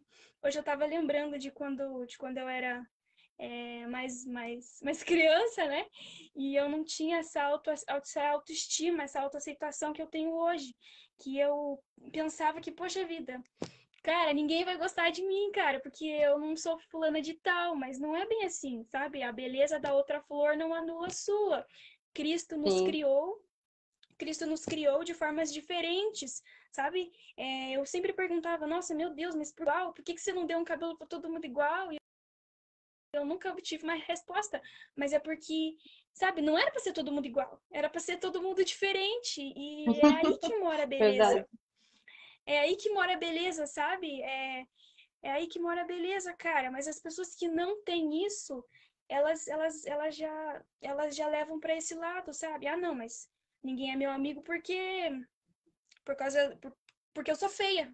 hoje 0.43 0.59
eu 0.59 0.63
tava 0.63 0.85
lembrando 0.85 1.37
de 1.37 1.51
quando 1.51 2.05
de 2.05 2.17
quando 2.17 2.37
eu 2.37 2.49
era 2.49 2.85
é, 3.39 3.87
mais, 3.87 4.25
mais, 4.25 4.79
mais 4.83 5.01
criança, 5.03 5.65
né? 5.67 5.85
E 6.35 6.55
eu 6.55 6.69
não 6.69 6.83
tinha 6.83 7.17
essa, 7.17 7.41
auto, 7.43 7.71
essa 7.71 8.23
autoestima, 8.29 9.03
essa 9.03 9.19
autoaceitação 9.19 9.93
que 9.93 10.01
eu 10.01 10.07
tenho 10.07 10.31
hoje 10.31 10.75
que 11.21 11.37
eu 11.37 11.79
pensava 12.11 12.59
que, 12.59 12.71
poxa 12.71 13.05
vida, 13.05 13.41
cara, 14.03 14.33
ninguém 14.33 14.65
vai 14.65 14.77
gostar 14.77 15.09
de 15.11 15.23
mim, 15.23 15.51
cara, 15.51 15.79
porque 15.79 16.05
eu 16.05 16.39
não 16.39 16.55
sou 16.55 16.79
fulana 16.89 17.21
de 17.21 17.33
tal, 17.35 17.75
mas 17.75 17.99
não 17.99 18.15
é 18.15 18.25
bem 18.25 18.45
assim, 18.45 18.83
sabe? 18.85 19.23
A 19.23 19.31
beleza 19.31 19.79
da 19.79 19.93
outra 19.93 20.21
flor 20.21 20.55
não 20.55 20.73
anula 20.73 21.07
a 21.07 21.11
sua. 21.11 21.65
Cristo 22.13 22.57
nos 22.57 22.73
Sim. 22.73 22.85
criou, 22.85 23.43
Cristo 24.17 24.45
nos 24.45 24.65
criou 24.65 25.03
de 25.03 25.13
formas 25.13 25.51
diferentes, 25.53 26.43
sabe? 26.71 27.11
É, 27.37 27.71
eu 27.71 27.85
sempre 27.85 28.13
perguntava, 28.13 28.67
nossa, 28.67 28.93
meu 28.93 29.13
Deus, 29.13 29.35
mas 29.35 29.51
por, 29.51 29.67
por 29.93 30.03
que, 30.03 30.13
que 30.13 30.21
você 30.21 30.33
não 30.33 30.45
deu 30.45 30.59
um 30.59 30.63
cabelo 30.63 30.97
para 30.97 31.07
todo 31.07 31.29
mundo 31.29 31.45
igual? 31.45 31.91
E 31.91 31.97
eu 33.13 33.25
nunca 33.25 33.51
obtive 33.51 33.83
uma 33.83 33.95
resposta, 33.95 34.61
mas 34.95 35.11
é 35.11 35.19
porque, 35.19 35.75
sabe, 36.13 36.41
não 36.41 36.57
era 36.57 36.71
para 36.71 36.79
ser 36.79 36.93
todo 36.93 37.11
mundo 37.11 37.25
igual, 37.25 37.61
era 37.71 37.89
para 37.89 37.99
ser 37.99 38.17
todo 38.17 38.41
mundo 38.41 38.63
diferente. 38.63 39.41
E 39.41 39.99
é 39.99 40.05
aí 40.05 40.37
que 40.37 40.57
mora 40.57 40.83
a 40.83 40.87
beleza. 40.87 41.47
É 42.45 42.59
aí 42.59 42.75
que 42.75 42.89
mora 42.89 43.13
a 43.13 43.17
beleza, 43.17 43.65
sabe? 43.67 44.21
É, 44.21 44.65
é 45.23 45.31
aí 45.31 45.47
que 45.47 45.59
mora 45.59 45.81
a 45.81 45.85
beleza, 45.85 46.33
cara. 46.33 46.71
Mas 46.71 46.87
as 46.87 46.99
pessoas 46.99 47.35
que 47.35 47.47
não 47.47 47.83
têm 47.83 48.25
isso, 48.25 48.63
elas, 49.07 49.47
elas, 49.47 49.85
elas 49.85 50.15
já, 50.15 50.65
elas 50.81 51.15
já 51.15 51.27
levam 51.27 51.59
para 51.59 51.75
esse 51.75 51.93
lado, 51.95 52.33
sabe? 52.33 52.67
Ah, 52.67 52.77
não, 52.77 52.95
mas 52.95 53.29
ninguém 53.63 53.91
é 53.91 53.95
meu 53.95 54.11
amigo 54.11 54.41
porque, 54.41 55.09
por 56.05 56.15
causa, 56.15 56.57
por, 56.61 56.75
porque 57.13 57.31
eu 57.31 57.35
sou 57.35 57.49
feia. 57.49 57.93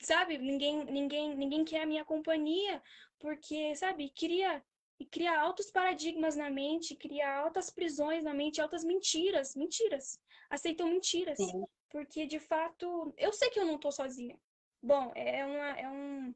Sabe? 0.00 0.38
Ninguém, 0.38 0.84
ninguém, 0.84 1.36
ninguém 1.36 1.64
quer 1.64 1.82
a 1.82 1.86
minha 1.86 2.04
companhia 2.04 2.82
porque, 3.18 3.74
sabe, 3.74 4.10
cria 4.10 4.62
e 5.00 5.06
cria 5.06 5.38
altos 5.40 5.70
paradigmas 5.70 6.34
na 6.34 6.50
mente, 6.50 6.96
cria 6.96 7.32
altas 7.36 7.70
prisões 7.70 8.22
na 8.22 8.34
mente, 8.34 8.60
altas 8.60 8.84
mentiras, 8.84 9.54
mentiras. 9.54 10.20
Aceitam 10.50 10.88
mentiras. 10.88 11.36
Sim. 11.36 11.64
Porque, 11.90 12.26
de 12.26 12.38
fato, 12.38 13.12
eu 13.16 13.32
sei 13.32 13.50
que 13.50 13.58
eu 13.58 13.66
não 13.66 13.78
tô 13.78 13.90
sozinha. 13.90 14.38
Bom, 14.82 15.12
é, 15.14 15.44
uma, 15.44 15.68
é 15.78 15.88
um. 15.88 16.34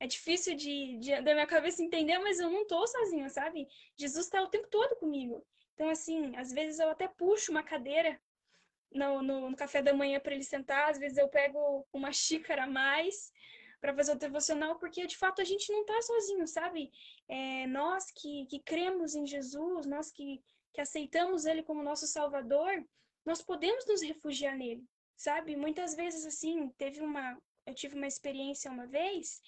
É 0.00 0.06
difícil 0.06 0.54
de, 0.56 0.98
de, 0.98 1.20
da 1.22 1.34
minha 1.34 1.46
cabeça 1.46 1.82
entender, 1.82 2.18
mas 2.18 2.40
eu 2.40 2.50
não 2.50 2.66
tô 2.66 2.86
sozinha, 2.86 3.28
sabe? 3.28 3.68
Jesus 3.96 4.28
tá 4.28 4.42
o 4.42 4.48
tempo 4.48 4.66
todo 4.68 4.96
comigo. 4.96 5.46
Então, 5.74 5.88
assim, 5.88 6.36
às 6.36 6.52
vezes 6.52 6.80
eu 6.80 6.88
até 6.90 7.08
puxo 7.08 7.52
uma 7.52 7.62
cadeira 7.62 8.20
no, 8.92 9.22
no, 9.22 9.50
no 9.50 9.56
café 9.56 9.82
da 9.82 9.92
manhã 9.92 10.20
para 10.20 10.34
ele 10.34 10.44
sentar, 10.44 10.90
às 10.90 10.98
vezes 10.98 11.18
eu 11.18 11.28
pego 11.28 11.86
uma 11.92 12.12
xícara 12.12 12.64
a 12.64 12.66
mais 12.66 13.32
para 13.80 13.94
fazer 13.94 14.12
o 14.12 14.18
devocional, 14.18 14.78
porque 14.78 15.06
de 15.06 15.16
fato 15.16 15.42
a 15.42 15.44
gente 15.44 15.70
não 15.70 15.82
está 15.82 16.00
sozinho, 16.00 16.46
sabe? 16.46 16.90
É, 17.28 17.66
nós 17.66 18.10
que, 18.10 18.46
que 18.46 18.60
cremos 18.60 19.14
em 19.14 19.26
Jesus, 19.26 19.84
nós 19.84 20.10
que, 20.10 20.42
que 20.72 20.80
aceitamos 20.80 21.44
Ele 21.44 21.62
como 21.62 21.82
nosso 21.82 22.06
Salvador, 22.06 22.84
nós 23.26 23.42
podemos 23.42 23.84
nos 23.86 24.00
refugiar 24.00 24.56
nele, 24.56 24.84
sabe? 25.16 25.56
Muitas 25.56 25.94
vezes, 25.94 26.26
assim, 26.26 26.68
teve 26.76 27.00
uma. 27.00 27.38
eu 27.66 27.74
tive 27.74 27.96
uma 27.96 28.06
experiência 28.06 28.70
uma 28.70 28.86
vez, 28.86 29.40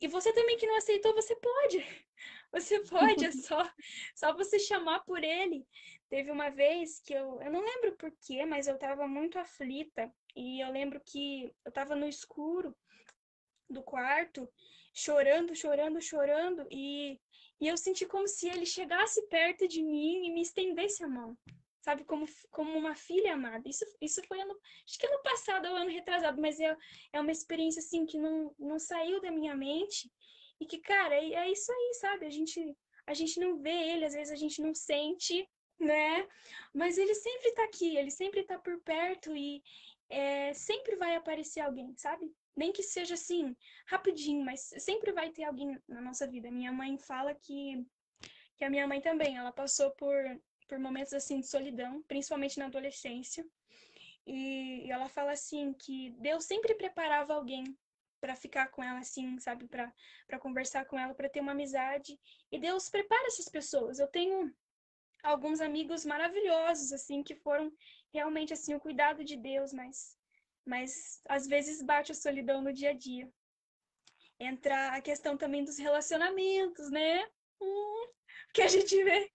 e 0.00 0.08
você 0.08 0.32
também 0.32 0.56
que 0.56 0.66
não 0.66 0.76
aceitou, 0.76 1.14
você 1.14 1.34
pode. 1.36 1.78
Você 2.52 2.80
pode, 2.84 3.22
é 3.24 3.32
só, 3.32 3.70
só 4.14 4.32
você 4.32 4.58
chamar 4.58 5.00
por 5.00 5.22
ele. 5.22 5.66
Teve 6.08 6.30
uma 6.30 6.48
vez 6.48 7.00
que 7.00 7.12
eu, 7.12 7.38
eu 7.42 7.52
não 7.52 7.60
lembro 7.60 7.96
porquê, 7.96 8.46
mas 8.46 8.66
eu 8.66 8.78
tava 8.78 9.06
muito 9.06 9.38
aflita. 9.38 10.10
E 10.34 10.60
eu 10.60 10.70
lembro 10.70 10.98
que 11.04 11.52
eu 11.64 11.72
tava 11.72 11.94
no 11.94 12.08
escuro 12.08 12.74
do 13.68 13.82
quarto, 13.82 14.48
chorando, 14.94 15.54
chorando, 15.54 16.00
chorando. 16.00 16.66
E, 16.70 17.20
e 17.60 17.66
eu 17.66 17.76
senti 17.76 18.06
como 18.06 18.26
se 18.26 18.48
ele 18.48 18.64
chegasse 18.64 19.26
perto 19.26 19.68
de 19.68 19.82
mim 19.82 20.26
e 20.26 20.32
me 20.32 20.40
estendesse 20.40 21.04
a 21.04 21.08
mão 21.08 21.36
sabe, 21.86 22.04
como, 22.04 22.26
como 22.50 22.76
uma 22.76 22.96
filha 22.96 23.34
amada. 23.34 23.68
Isso, 23.68 23.84
isso 24.00 24.20
foi 24.26 24.40
ano, 24.40 24.58
acho 24.84 24.98
que 24.98 25.06
ano 25.06 25.22
passado 25.22 25.68
ou 25.68 25.76
ano 25.76 25.88
retrasado, 25.88 26.40
mas 26.42 26.58
é, 26.58 26.76
é 27.12 27.20
uma 27.20 27.30
experiência 27.30 27.78
assim 27.78 28.04
que 28.04 28.18
não, 28.18 28.52
não 28.58 28.76
saiu 28.76 29.20
da 29.20 29.30
minha 29.30 29.54
mente 29.54 30.10
e 30.60 30.66
que, 30.66 30.78
cara, 30.78 31.14
é, 31.14 31.32
é 31.34 31.52
isso 31.52 31.70
aí, 31.70 31.94
sabe? 32.00 32.26
A 32.26 32.30
gente, 32.30 32.76
a 33.06 33.14
gente 33.14 33.38
não 33.38 33.56
vê 33.56 33.70
ele, 33.70 34.04
às 34.04 34.14
vezes 34.14 34.32
a 34.32 34.36
gente 34.36 34.60
não 34.60 34.74
sente, 34.74 35.48
né? 35.78 36.26
Mas 36.74 36.98
ele 36.98 37.14
sempre 37.14 37.52
tá 37.52 37.62
aqui, 37.62 37.96
ele 37.96 38.10
sempre 38.10 38.42
tá 38.42 38.58
por 38.58 38.80
perto 38.80 39.36
e 39.36 39.62
é, 40.08 40.52
sempre 40.54 40.96
vai 40.96 41.14
aparecer 41.14 41.60
alguém, 41.60 41.94
sabe? 41.96 42.34
Nem 42.56 42.72
que 42.72 42.82
seja 42.82 43.14
assim, 43.14 43.54
rapidinho, 43.86 44.44
mas 44.44 44.72
sempre 44.78 45.12
vai 45.12 45.30
ter 45.30 45.44
alguém 45.44 45.80
na 45.86 46.00
nossa 46.00 46.26
vida. 46.26 46.50
Minha 46.50 46.72
mãe 46.72 46.98
fala 46.98 47.32
que 47.32 47.86
que 48.56 48.64
a 48.64 48.70
minha 48.70 48.88
mãe 48.88 49.02
também, 49.02 49.36
ela 49.36 49.52
passou 49.52 49.90
por 49.90 50.16
por 50.66 50.78
momentos 50.78 51.12
assim 51.12 51.40
de 51.40 51.46
solidão, 51.46 52.02
principalmente 52.02 52.58
na 52.58 52.66
adolescência. 52.66 53.44
E, 54.26 54.90
ela 54.90 55.08
fala 55.08 55.32
assim 55.32 55.72
que 55.72 56.10
Deus 56.18 56.44
sempre 56.44 56.74
preparava 56.74 57.34
alguém 57.34 57.64
para 58.20 58.34
ficar 58.34 58.68
com 58.68 58.82
ela 58.82 58.98
assim, 58.98 59.38
sabe, 59.38 59.68
para 59.68 59.92
para 60.26 60.38
conversar 60.38 60.84
com 60.86 60.98
ela, 60.98 61.14
para 61.14 61.28
ter 61.28 61.40
uma 61.40 61.52
amizade. 61.52 62.18
E 62.50 62.58
Deus 62.58 62.88
prepara 62.88 63.26
essas 63.28 63.48
pessoas. 63.48 63.98
Eu 63.98 64.08
tenho 64.08 64.52
alguns 65.22 65.60
amigos 65.60 66.04
maravilhosos 66.04 66.92
assim 66.92 67.22
que 67.22 67.34
foram 67.36 67.72
realmente 68.12 68.52
assim 68.52 68.74
o 68.74 68.80
cuidado 68.80 69.24
de 69.24 69.36
Deus, 69.36 69.72
mas 69.72 70.16
mas 70.64 71.20
às 71.28 71.46
vezes 71.46 71.80
bate 71.80 72.10
a 72.10 72.14
solidão 72.14 72.60
no 72.60 72.72
dia 72.72 72.90
a 72.90 72.94
dia. 72.94 73.30
Entra 74.38 74.94
a 74.96 75.00
questão 75.00 75.36
também 75.36 75.64
dos 75.64 75.78
relacionamentos, 75.78 76.90
né? 76.90 77.24
Hum, 77.60 78.08
que 78.56 78.62
a 78.62 78.68
gente 78.68 79.04
vê 79.04 79.30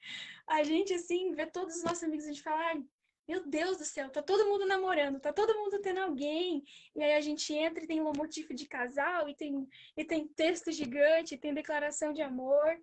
a 0.48 0.64
gente, 0.64 0.94
assim, 0.94 1.34
vê 1.34 1.46
todos 1.46 1.78
os 1.78 1.84
nossos 1.84 2.04
amigos, 2.04 2.26
a 2.26 2.28
gente 2.28 2.44
fala, 2.44 2.60
ai, 2.60 2.84
meu 3.26 3.48
Deus 3.48 3.78
do 3.78 3.86
céu, 3.86 4.10
tá 4.10 4.22
todo 4.22 4.46
mundo 4.46 4.66
namorando, 4.66 5.20
tá 5.20 5.32
todo 5.32 5.56
mundo 5.56 5.80
tendo 5.80 6.02
alguém. 6.02 6.62
E 6.94 7.02
aí 7.02 7.14
a 7.14 7.22
gente 7.22 7.54
entra 7.54 7.82
e 7.82 7.88
tem 7.88 8.02
um 8.02 8.12
motivo 8.12 8.54
de 8.54 8.68
casal, 8.68 9.30
e 9.30 9.36
tem, 9.36 9.66
e 9.96 10.04
tem 10.04 10.28
texto 10.28 10.70
gigante, 10.70 11.36
e 11.36 11.38
tem 11.38 11.54
declaração 11.54 12.12
de 12.12 12.22
amor. 12.22 12.78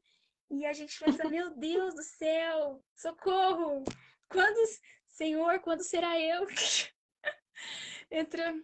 E 0.51 0.65
a 0.65 0.73
gente 0.73 0.99
pensa, 0.99 1.25
meu 1.29 1.51
Deus 1.51 1.95
do 1.95 2.03
céu, 2.03 2.83
socorro! 2.97 3.85
Quando, 4.31 4.59
Senhor, 5.09 5.61
quando 5.61 5.83
será 5.83 6.19
eu? 6.19 6.47
entra, 8.11 8.55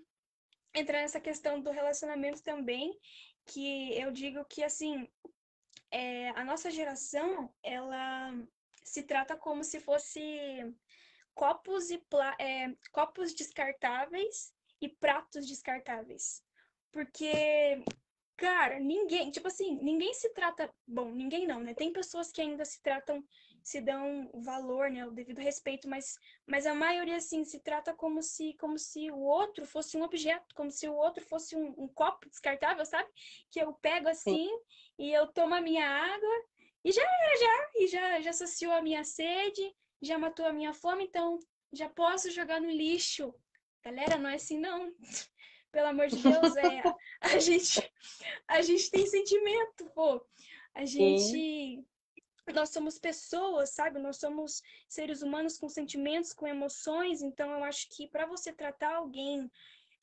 entra 0.74 1.02
nessa 1.02 1.20
questão 1.20 1.60
do 1.60 1.70
relacionamento 1.70 2.42
também, 2.42 2.98
que 3.44 3.98
eu 3.98 4.10
digo 4.10 4.42
que, 4.46 4.62
assim, 4.62 5.06
é, 5.94 6.30
a 6.30 6.44
nossa 6.44 6.72
geração, 6.72 7.54
ela 7.62 8.34
se 8.82 9.04
trata 9.04 9.36
como 9.36 9.62
se 9.62 9.78
fosse 9.78 10.10
copos 11.32 11.88
e 11.88 12.02
é, 12.40 12.74
copos 12.90 13.32
descartáveis 13.32 14.52
e 14.80 14.88
pratos 14.88 15.46
descartáveis. 15.46 16.42
Porque, 16.90 17.80
cara, 18.36 18.80
ninguém, 18.80 19.30
tipo 19.30 19.46
assim, 19.46 19.78
ninguém 19.80 20.12
se 20.14 20.30
trata. 20.30 20.68
Bom, 20.84 21.12
ninguém 21.12 21.46
não, 21.46 21.60
né? 21.60 21.74
Tem 21.74 21.92
pessoas 21.92 22.32
que 22.32 22.40
ainda 22.40 22.64
se 22.64 22.82
tratam, 22.82 23.24
se 23.64 23.80
dão 23.80 24.30
valor, 24.34 24.90
né? 24.90 25.06
O 25.06 25.10
devido 25.10 25.40
respeito, 25.40 25.88
mas, 25.88 26.18
mas 26.46 26.66
a 26.66 26.74
maioria, 26.74 27.16
assim, 27.16 27.42
se 27.44 27.58
trata 27.60 27.94
como 27.94 28.22
se, 28.22 28.52
como 28.58 28.78
se 28.78 29.10
o 29.10 29.18
outro 29.18 29.64
fosse 29.64 29.96
um 29.96 30.02
objeto, 30.02 30.54
como 30.54 30.70
se 30.70 30.86
o 30.86 30.94
outro 30.94 31.24
fosse 31.24 31.56
um, 31.56 31.74
um 31.78 31.88
copo 31.88 32.28
descartável, 32.28 32.84
sabe? 32.84 33.08
Que 33.50 33.60
eu 33.60 33.72
pego 33.72 34.06
assim 34.06 34.46
Sim. 34.46 34.58
e 34.98 35.10
eu 35.10 35.26
tomo 35.28 35.54
a 35.54 35.62
minha 35.62 35.88
água 35.88 36.44
e 36.84 36.92
já 36.92 37.02
era, 37.02 37.40
já. 37.40 37.70
E 37.76 37.86
já, 37.86 38.20
já 38.20 38.32
saciou 38.34 38.72
a 38.72 38.82
minha 38.82 39.02
sede, 39.02 39.74
já 40.02 40.18
matou 40.18 40.44
a 40.44 40.52
minha 40.52 40.74
fome, 40.74 41.04
então 41.04 41.38
já 41.72 41.88
posso 41.88 42.30
jogar 42.30 42.60
no 42.60 42.70
lixo. 42.70 43.34
Galera, 43.82 44.18
não 44.18 44.28
é 44.28 44.34
assim, 44.34 44.58
não. 44.58 44.92
Pelo 45.72 45.88
amor 45.88 46.06
de 46.08 46.18
Deus, 46.18 46.54
é. 46.56 46.82
A 47.20 47.38
gente, 47.38 47.92
a 48.46 48.60
gente 48.60 48.90
tem 48.90 49.06
sentimento, 49.06 49.90
pô. 49.94 50.24
A 50.74 50.84
gente. 50.84 51.22
Sim. 51.22 51.86
Nós 52.52 52.70
somos 52.70 52.98
pessoas, 52.98 53.70
sabe? 53.70 53.98
Nós 53.98 54.18
somos 54.18 54.62
seres 54.88 55.22
humanos 55.22 55.58
com 55.58 55.68
sentimentos, 55.68 56.32
com 56.32 56.46
emoções. 56.46 57.22
Então, 57.22 57.50
eu 57.50 57.64
acho 57.64 57.88
que 57.90 58.08
para 58.08 58.26
você 58.26 58.52
tratar 58.52 58.96
alguém. 58.96 59.50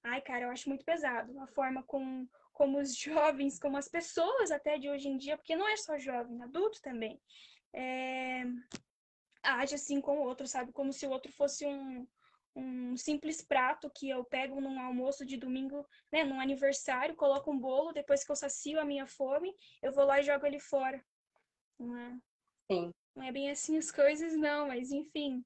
Ai, 0.04 0.22
cara, 0.22 0.46
eu 0.46 0.50
acho 0.50 0.68
muito 0.68 0.84
pesado. 0.84 1.40
A 1.40 1.48
forma 1.48 1.84
com 1.84 2.28
como 2.54 2.80
os 2.80 2.96
jovens, 2.98 3.60
como 3.60 3.78
as 3.78 3.88
pessoas 3.88 4.52
até 4.52 4.78
de 4.78 4.90
hoje 4.90 5.08
em 5.08 5.18
dia, 5.18 5.38
porque 5.38 5.56
não 5.56 5.68
é 5.68 5.78
só 5.78 5.98
jovem, 5.98 6.42
adulto 6.42 6.82
também, 6.82 7.20
é, 7.74 8.44
age 9.42 9.76
assim 9.76 10.02
com 10.02 10.20
o 10.20 10.24
outro, 10.24 10.48
sabe? 10.48 10.72
Como 10.72 10.94
se 10.94 11.06
o 11.08 11.10
outro 11.10 11.32
fosse 11.32 11.66
um, 11.66 12.08
um 12.56 12.96
simples 12.98 13.42
prato 13.42 13.90
que 13.90 14.10
eu 14.10 14.24
pego 14.24 14.60
num 14.60 14.80
almoço 14.80 15.26
de 15.26 15.38
domingo, 15.38 15.88
né, 16.12 16.24
num 16.24 16.40
aniversário, 16.40 17.16
coloco 17.16 17.52
um 17.52 17.60
bolo, 17.60 17.94
depois 17.94 18.24
que 18.24 18.32
eu 18.32 18.36
sacio 18.36 18.80
a 18.80 18.86
minha 18.86 19.08
fome, 19.08 19.56
eu 19.82 19.92
vou 19.92 20.06
lá 20.06 20.20
e 20.20 20.24
jogo 20.24 20.46
ele 20.46 20.60
fora. 20.60 21.04
Não 21.80 21.98
é? 21.98 22.20
Sim. 22.72 22.94
Não 23.14 23.26
é 23.26 23.32
bem 23.34 23.52
assim 23.52 23.78
as 23.78 23.92
coisas, 23.92 24.34
não, 24.38 24.70
mas 24.70 24.92
enfim. 24.92 25.44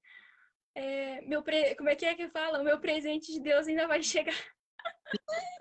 É, 0.75 1.21
meu 1.21 1.41
pre... 1.41 1.73
Como 1.75 1.89
é 1.89 1.95
que 1.95 2.05
é 2.05 2.13
que 2.13 2.29
fala? 2.29 2.59
O 2.59 2.63
meu 2.63 2.79
presente 2.79 3.31
de 3.31 3.39
Deus 3.39 3.67
ainda 3.67 3.87
vai 3.87 4.01
chegar. 4.03 4.35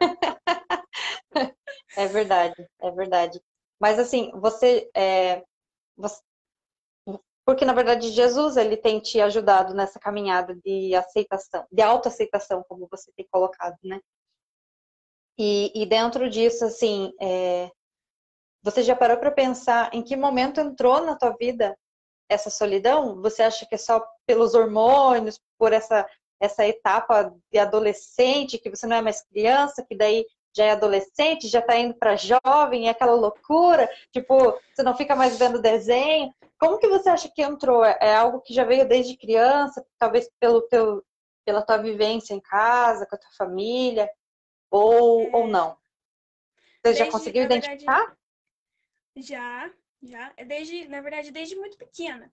É 1.97 2.07
verdade, 2.07 2.69
é 2.81 2.91
verdade. 2.91 3.41
Mas 3.81 3.99
assim, 3.99 4.31
você, 4.41 4.89
é, 4.95 5.43
você, 5.97 6.21
porque 7.45 7.65
na 7.65 7.73
verdade 7.73 8.11
Jesus 8.11 8.57
ele 8.57 8.77
tem 8.77 9.01
te 9.01 9.21
ajudado 9.21 9.75
nessa 9.75 9.99
caminhada 9.99 10.55
de 10.57 10.95
aceitação, 10.95 11.67
de 11.71 11.83
autoaceitação, 11.83 12.65
como 12.69 12.89
você 12.89 13.13
tem 13.17 13.27
colocado, 13.31 13.77
né? 13.83 14.01
E, 15.39 15.73
e 15.75 15.87
dentro 15.87 16.29
disso, 16.31 16.65
assim, 16.65 17.13
é, 17.21 17.71
você 18.65 18.83
já 18.83 18.97
parou 18.97 19.19
para 19.19 19.31
pensar 19.31 19.91
em 19.93 20.03
que 20.03 20.17
momento 20.17 20.59
entrou 20.59 21.05
na 21.05 21.15
tua 21.15 21.37
vida 21.39 21.77
essa 22.29 22.49
solidão? 22.49 23.21
Você 23.21 23.43
acha 23.43 23.67
que 23.67 23.75
é 23.75 23.79
só 23.79 24.05
pelos 24.27 24.55
hormônios, 24.55 25.39
por 25.59 25.73
essa 25.73 26.09
essa 26.41 26.67
etapa 26.67 27.33
de 27.51 27.59
adolescente, 27.59 28.59
que 28.59 28.69
você 28.69 28.87
não 28.87 28.97
é 28.97 29.03
mais 29.03 29.23
criança, 29.23 29.85
que 29.87 29.97
daí 29.97 30.27
já 30.55 30.65
é 30.65 30.71
adolescente, 30.73 31.49
já 31.49 31.61
está 31.61 31.77
indo 31.77 31.95
para 31.95 32.17
jovem, 32.17 32.87
é 32.87 32.91
aquela 32.91 33.15
loucura, 33.15 33.89
tipo, 34.13 34.37
você 34.75 34.83
não 34.83 34.97
fica 34.97 35.17
mais 35.17 35.39
vendo 35.39 35.61
desenho. 35.61 36.33
Como 36.59 36.79
que 36.79 36.89
você 36.89 37.09
acha 37.09 37.29
que 37.29 37.43
entrou? 37.43 37.85
É 37.85 38.15
algo 38.15 38.41
que 38.41 38.53
já 38.53 38.65
veio 38.65 38.87
desde 38.87 39.17
criança, 39.17 39.85
talvez 39.99 40.29
pelo 40.39 40.63
teu, 40.63 41.03
pela 41.45 41.63
tua 41.63 41.79
vivência 41.79 42.35
em 42.35 42.41
casa, 42.41 43.07
com 43.07 43.17
a 43.17 43.19
tua 43.19 43.33
família, 43.39 44.09
ou, 44.71 45.23
é... 45.23 45.37
ou 45.37 45.47
não? 45.47 45.71
Você 45.71 46.93
desde, 46.93 47.05
já 47.05 47.11
conseguiu 47.11 47.45
identificar? 47.45 47.99
Verdade, 47.99 48.24
já, 49.17 49.73
já. 50.03 50.33
É 50.37 50.45
desde, 50.45 50.89
na 50.89 51.01
verdade, 51.01 51.31
desde 51.31 51.57
muito 51.57 51.77
pequena. 51.77 52.33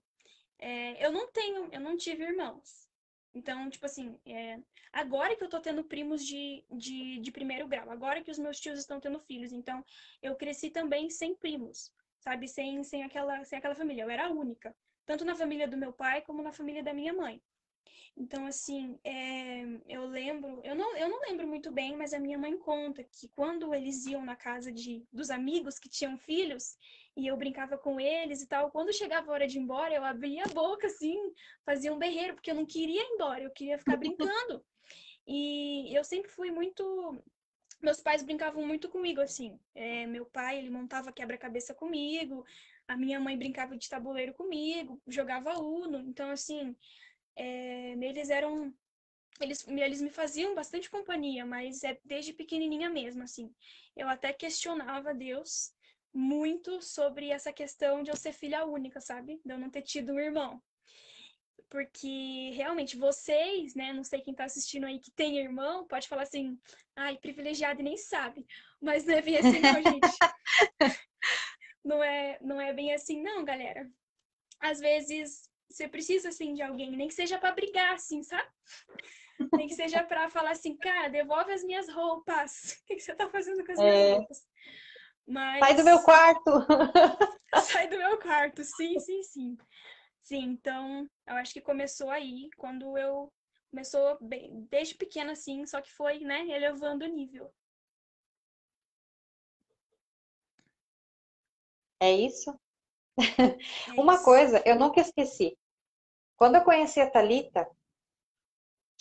É, 0.58 1.04
eu 1.04 1.12
não 1.12 1.30
tenho, 1.30 1.68
eu 1.72 1.80
não 1.80 1.96
tive 1.96 2.24
irmãos. 2.24 2.88
Então, 3.34 3.70
tipo 3.70 3.86
assim, 3.86 4.18
é, 4.26 4.58
agora 4.92 5.34
que 5.34 5.42
eu 5.42 5.48
tô 5.48 5.60
tendo 5.60 5.84
primos 5.84 6.24
de, 6.24 6.64
de, 6.70 7.18
de 7.18 7.32
primeiro 7.32 7.66
grau, 7.66 7.90
agora 7.90 8.22
que 8.22 8.30
os 8.30 8.38
meus 8.38 8.60
tios 8.60 8.78
estão 8.78 9.00
tendo 9.00 9.18
filhos, 9.20 9.52
então 9.52 9.84
eu 10.22 10.36
cresci 10.36 10.70
também 10.70 11.08
sem 11.08 11.34
primos, 11.34 11.90
sabe? 12.20 12.46
Sem, 12.46 12.84
sem, 12.84 13.02
aquela, 13.02 13.42
sem 13.44 13.58
aquela 13.58 13.74
família. 13.74 14.02
Eu 14.02 14.10
era 14.10 14.30
única, 14.30 14.76
tanto 15.06 15.24
na 15.24 15.34
família 15.34 15.66
do 15.66 15.78
meu 15.78 15.92
pai 15.92 16.20
como 16.22 16.42
na 16.42 16.52
família 16.52 16.82
da 16.82 16.92
minha 16.92 17.14
mãe. 17.14 17.42
Então, 18.16 18.46
assim, 18.46 18.98
é, 19.04 19.64
eu 19.88 20.06
lembro, 20.06 20.60
eu 20.62 20.74
não, 20.74 20.96
eu 20.96 21.08
não 21.08 21.20
lembro 21.22 21.46
muito 21.46 21.70
bem, 21.70 21.96
mas 21.96 22.12
a 22.12 22.20
minha 22.20 22.38
mãe 22.38 22.56
conta 22.58 23.02
que 23.02 23.28
quando 23.28 23.74
eles 23.74 24.04
iam 24.04 24.24
na 24.24 24.36
casa 24.36 24.70
de, 24.70 25.02
dos 25.10 25.30
amigos 25.30 25.78
que 25.78 25.88
tinham 25.88 26.18
filhos, 26.18 26.76
e 27.16 27.26
eu 27.26 27.36
brincava 27.36 27.76
com 27.76 28.00
eles 28.00 28.42
e 28.42 28.46
tal, 28.46 28.70
quando 28.70 28.92
chegava 28.92 29.30
a 29.30 29.34
hora 29.34 29.46
de 29.46 29.58
ir 29.58 29.62
embora, 29.62 29.94
eu 29.94 30.04
abria 30.04 30.44
a 30.44 30.48
boca, 30.48 30.86
assim, 30.86 31.18
fazia 31.64 31.92
um 31.92 31.98
berreiro, 31.98 32.34
porque 32.34 32.50
eu 32.50 32.54
não 32.54 32.66
queria 32.66 33.02
ir 33.02 33.14
embora, 33.14 33.42
eu 33.44 33.50
queria 33.50 33.78
ficar 33.78 33.96
brincando. 33.96 34.64
E 35.26 35.94
eu 35.96 36.04
sempre 36.04 36.30
fui 36.30 36.50
muito. 36.50 37.22
Meus 37.80 38.00
pais 38.00 38.22
brincavam 38.22 38.66
muito 38.66 38.88
comigo, 38.88 39.20
assim. 39.20 39.58
É, 39.74 40.06
meu 40.06 40.24
pai, 40.26 40.58
ele 40.58 40.70
montava 40.70 41.12
quebra-cabeça 41.12 41.74
comigo, 41.74 42.44
a 42.86 42.96
minha 42.96 43.20
mãe 43.20 43.36
brincava 43.36 43.76
de 43.76 43.88
tabuleiro 43.88 44.34
comigo, 44.34 45.00
jogava 45.06 45.58
Uno. 45.58 45.98
Então, 45.98 46.30
assim, 46.30 46.76
é, 47.36 47.92
eles 47.92 48.30
eram 48.30 48.72
eles, 49.40 49.66
eles 49.66 50.00
me 50.00 50.10
faziam 50.10 50.54
bastante 50.54 50.90
companhia, 50.90 51.44
mas 51.44 51.82
é 51.82 51.98
desde 52.04 52.32
pequenininha 52.32 52.88
mesmo, 52.90 53.22
assim. 53.22 53.52
Eu 53.96 54.08
até 54.08 54.32
questionava 54.32 55.14
Deus 55.14 55.72
muito 56.12 56.80
sobre 56.82 57.30
essa 57.30 57.52
questão 57.52 58.02
de 58.02 58.10
eu 58.10 58.16
ser 58.16 58.32
filha 58.32 58.64
única, 58.64 59.00
sabe? 59.00 59.40
De 59.44 59.52
eu 59.52 59.58
não 59.58 59.70
ter 59.70 59.82
tido 59.82 60.12
um 60.12 60.20
irmão. 60.20 60.62
Porque 61.68 62.50
realmente 62.54 62.96
vocês, 62.98 63.74
né, 63.74 63.92
não 63.94 64.04
sei 64.04 64.20
quem 64.20 64.34
tá 64.34 64.44
assistindo 64.44 64.84
aí 64.84 64.98
que 64.98 65.10
tem 65.10 65.38
irmão, 65.38 65.86
pode 65.86 66.06
falar 66.06 66.22
assim, 66.22 66.58
ai, 66.94 67.16
privilegiado 67.16 67.80
e 67.80 67.84
nem 67.84 67.96
sabe. 67.96 68.46
Mas 68.80 69.04
não 69.04 69.14
é 69.14 69.22
bem 69.22 69.38
assim 69.38 69.60
não, 69.60 69.82
gente. 69.82 70.18
não 71.82 72.04
é, 72.04 72.38
não 72.42 72.60
é 72.60 72.72
bem 72.74 72.92
assim 72.92 73.22
não, 73.22 73.42
galera. 73.44 73.90
Às 74.60 74.80
vezes 74.80 75.50
você 75.72 75.88
precisa 75.88 76.28
assim 76.28 76.54
de 76.54 76.62
alguém, 76.62 76.90
nem 76.90 77.08
que 77.08 77.14
seja 77.14 77.38
para 77.38 77.52
brigar 77.52 77.94
assim, 77.94 78.22
sabe? 78.22 78.48
Nem 79.52 79.66
que 79.66 79.74
seja 79.74 80.02
para 80.04 80.30
falar 80.30 80.52
assim, 80.52 80.76
cara, 80.76 81.08
devolve 81.08 81.52
as 81.52 81.64
minhas 81.64 81.88
roupas. 81.88 82.76
O 82.82 82.86
que, 82.86 83.00
você 83.00 83.14
tá 83.14 83.28
fazendo 83.28 83.64
com 83.64 83.72
as 83.72 83.78
minhas 83.78 83.96
é. 83.96 84.14
roupas? 84.14 84.38
Mas... 85.26 85.58
Sai 85.60 85.74
do 85.74 85.84
meu 85.84 86.02
quarto! 86.02 86.50
Sai 87.64 87.88
do 87.88 87.98
meu 87.98 88.18
quarto, 88.18 88.64
sim, 88.64 88.98
sim, 88.98 89.22
sim. 89.22 89.56
Sim, 90.22 90.44
então 90.44 91.08
eu 91.26 91.34
acho 91.36 91.52
que 91.52 91.60
começou 91.60 92.10
aí, 92.10 92.48
quando 92.56 92.96
eu 92.96 93.32
começou 93.70 94.18
bem, 94.20 94.66
desde 94.70 94.94
pequena 94.94 95.32
assim, 95.32 95.66
só 95.66 95.80
que 95.80 95.90
foi, 95.90 96.20
né, 96.20 96.46
elevando 96.48 97.04
o 97.04 97.08
nível. 97.08 97.52
É 102.00 102.12
isso? 102.12 102.50
É 103.18 104.00
Uma 104.00 104.14
isso. 104.14 104.24
coisa, 104.24 104.62
eu 104.66 104.76
nunca 104.76 105.00
esqueci. 105.00 105.56
Quando 106.42 106.56
eu 106.56 106.64
conheci 106.64 107.00
a 107.00 107.08
Talita, 107.08 107.70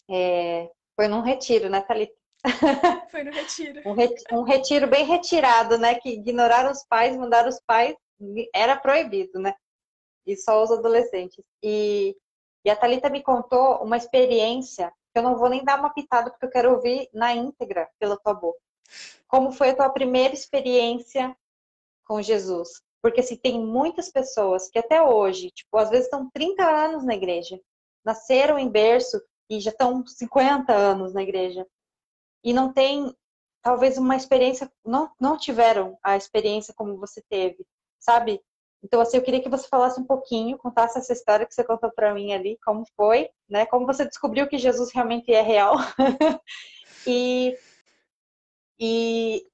é, 0.08 0.70
foi 0.96 1.08
num 1.08 1.22
retiro, 1.22 1.72
né, 1.72 1.82
Thalita? 1.82 2.14
Foi 3.10 3.24
no 3.24 3.32
retiro. 3.32 3.82
um, 3.84 3.94
retiro. 3.94 4.38
um 4.38 4.44
retiro 4.44 4.88
bem 4.88 5.06
retirado, 5.06 5.76
né? 5.80 5.96
Que 5.96 6.10
ignoraram 6.10 6.70
os 6.70 6.86
pais, 6.86 7.18
mandaram 7.18 7.50
os 7.50 7.60
pais, 7.66 7.96
era 8.54 8.78
proibido, 8.78 9.40
né? 9.40 9.56
E 10.24 10.38
só 10.38 10.62
os 10.62 10.70
adolescentes. 10.70 11.44
E, 11.64 12.16
e 12.64 12.70
a 12.70 12.76
Thalita 12.76 13.10
me 13.10 13.24
contou 13.24 13.84
uma 13.84 13.98
experiência 13.98 14.94
que 15.12 15.18
eu 15.18 15.24
não 15.24 15.36
vou 15.36 15.50
nem 15.50 15.64
dar 15.64 15.80
uma 15.80 15.92
pitada, 15.92 16.30
porque 16.30 16.46
eu 16.46 16.52
quero 16.52 16.74
ouvir 16.74 17.10
na 17.12 17.34
íntegra 17.34 17.90
pela 17.98 18.18
tua 18.18 18.36
boca. 18.36 18.60
Como 19.28 19.52
foi 19.52 19.72
a 19.72 19.76
tua 19.76 19.90
primeira 19.90 20.36
experiência 20.36 21.36
com 22.06 22.22
Jesus? 22.22 22.84
Porque 23.02 23.22
se 23.24 23.34
assim, 23.34 23.42
tem 23.42 23.66
muitas 23.66 24.10
pessoas 24.10 24.70
que 24.70 24.78
até 24.78 25.02
hoje, 25.02 25.50
tipo, 25.52 25.78
às 25.78 25.90
vezes 25.90 26.06
estão 26.06 26.30
30 26.32 26.64
anos 26.64 27.04
na 27.04 27.16
igreja, 27.16 27.60
nasceram 28.06 28.60
em 28.60 28.70
berço 28.70 29.22
e 29.50 29.60
já 29.60 29.72
estão 29.72 30.06
50 30.06 30.74
anos 30.74 31.14
na 31.14 31.24
igreja 31.24 31.66
e 32.44 32.54
não 32.54 32.72
tem 32.72 33.16
talvez 33.62 33.98
uma 33.98 34.16
experiência, 34.16 34.72
não, 34.84 35.12
não 35.20 35.38
tiveram 35.38 35.98
a 36.04 36.18
experiência 36.18 36.74
como 36.76 36.98
você 36.98 37.22
teve, 37.30 37.66
sabe? 38.00 38.42
Então, 38.84 39.00
assim, 39.00 39.18
eu 39.18 39.24
queria 39.24 39.42
que 39.42 39.50
você 39.50 39.68
falasse 39.68 40.00
um 40.00 40.06
pouquinho, 40.06 40.58
contasse 40.58 40.98
essa 40.98 41.14
história 41.14 41.46
que 41.46 41.54
você 41.54 41.64
contou 41.64 41.92
para 41.92 42.14
mim 42.14 42.34
ali, 42.34 42.58
como 42.66 42.84
foi, 42.96 43.30
né? 43.48 43.66
Como 43.68 43.86
você 43.86 44.06
descobriu 44.06 44.48
que 44.48 44.58
Jesus 44.58 44.92
realmente 44.92 45.32
é 45.32 45.42
real. 45.42 45.76
e, 47.06 47.56
e, 48.80 49.48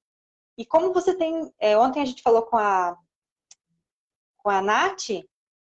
e 0.56 0.64
como 0.64 0.94
você 0.94 1.14
tem. 1.14 1.52
É, 1.58 1.76
ontem 1.76 2.00
a 2.00 2.06
gente 2.06 2.22
falou 2.22 2.42
com 2.42 2.56
a, 2.56 2.96
com 4.48 4.52
a 4.52 4.62
Nath 4.62 5.10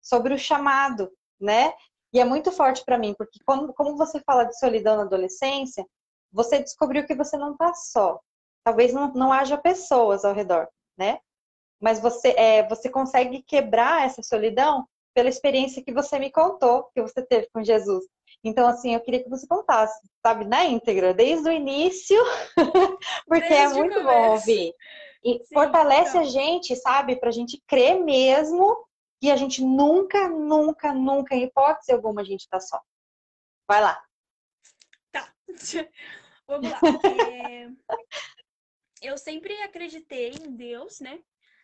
sobre 0.01 0.33
o 0.33 0.37
chamado, 0.37 1.09
né? 1.39 1.73
E 2.11 2.19
é 2.19 2.25
muito 2.25 2.51
forte 2.51 2.83
para 2.83 2.97
mim, 2.97 3.15
porque 3.17 3.39
como, 3.45 3.73
como 3.73 3.95
você 3.95 4.19
fala 4.19 4.43
de 4.43 4.59
solidão 4.59 4.97
na 4.97 5.03
adolescência, 5.03 5.85
você 6.29 6.59
descobriu 6.59 7.05
que 7.05 7.15
você 7.15 7.37
não 7.37 7.53
está 7.53 7.73
só. 7.73 8.19
Talvez 8.65 8.91
não, 8.91 9.13
não 9.13 9.31
haja 9.31 9.57
pessoas 9.57 10.25
ao 10.25 10.33
redor, 10.33 10.67
né? 10.97 11.19
Mas 11.81 12.01
você, 12.01 12.35
é, 12.37 12.67
você 12.67 12.89
consegue 12.89 13.43
quebrar 13.43 14.05
essa 14.05 14.21
solidão 14.21 14.85
pela 15.13 15.29
experiência 15.29 15.81
que 15.81 15.93
você 15.93 16.19
me 16.19 16.29
contou, 16.29 16.89
que 16.93 17.01
você 17.01 17.25
teve 17.25 17.47
com 17.53 17.63
Jesus. 17.63 18.03
Então, 18.43 18.67
assim, 18.67 18.93
eu 18.93 18.99
queria 18.99 19.23
que 19.23 19.29
você 19.29 19.47
contasse, 19.47 19.97
sabe, 20.21 20.43
na 20.43 20.65
íntegra, 20.65 21.13
desde 21.13 21.47
o 21.47 21.51
início, 21.51 22.21
porque 23.25 23.45
é 23.45 23.49
desde 23.49 23.79
é 23.79 23.81
muito 23.81 24.03
bom 24.03 24.31
ouvir. 24.31 24.73
E 25.25 25.39
Sim, 25.39 25.53
fortalece 25.55 26.11
então. 26.11 26.21
a 26.21 26.25
gente, 26.25 26.75
sabe, 26.75 27.15
para 27.15 27.29
a 27.29 27.31
gente 27.31 27.59
crer 27.65 27.99
mesmo 27.99 28.87
que 29.19 29.31
a 29.31 29.35
gente 29.35 29.63
nunca, 29.63 30.29
nunca, 30.29 30.93
nunca, 30.93 31.35
em 31.35 31.45
hipótese 31.45 31.91
alguma, 31.91 32.21
a 32.21 32.23
gente 32.23 32.41
está 32.41 32.59
só. 32.59 32.79
Vai 33.67 33.81
lá. 33.81 34.05
Tá. 35.11 35.33
Vamos 36.47 36.69
lá. 36.69 36.79
É... 37.27 37.69
Eu 39.01 39.17
sempre 39.17 39.53
acreditei 39.63 40.29
em 40.29 40.55
Deus, 40.55 40.99
né? 40.99 41.19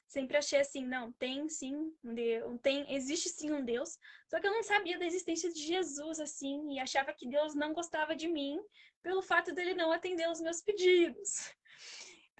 Sempre 0.08 0.38
achei 0.38 0.60
assim, 0.60 0.86
não, 0.86 1.12
tem 1.14 1.48
sim 1.48 1.74
um 2.04 2.14
Deus, 2.14 2.60
tem, 2.62 2.94
existe 2.94 3.30
sim 3.30 3.52
um 3.52 3.64
Deus. 3.64 3.98
Só 4.28 4.40
que 4.40 4.48
eu 4.48 4.52
não 4.52 4.64
sabia 4.64 5.00
da 5.00 5.06
existência 5.06 5.50
de 5.54 5.62
Jesus, 5.62 6.20
assim, 6.20 6.74
e 6.74 6.80
achava 6.80 7.14
que 7.14 7.30
Deus 7.30 7.56
não 7.56 7.74
gostava 7.74 8.16
de 8.16 8.28
mim 8.28 8.60
pelo 9.02 9.22
fato 9.22 9.54
dele 9.54 9.74
não 9.74 9.92
atender 9.92 10.30
os 10.30 10.42
meus 10.42 10.62
pedidos. 10.62 11.54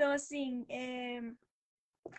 Então, 0.02 0.14
assim, 0.14 0.66
é... 0.68 1.22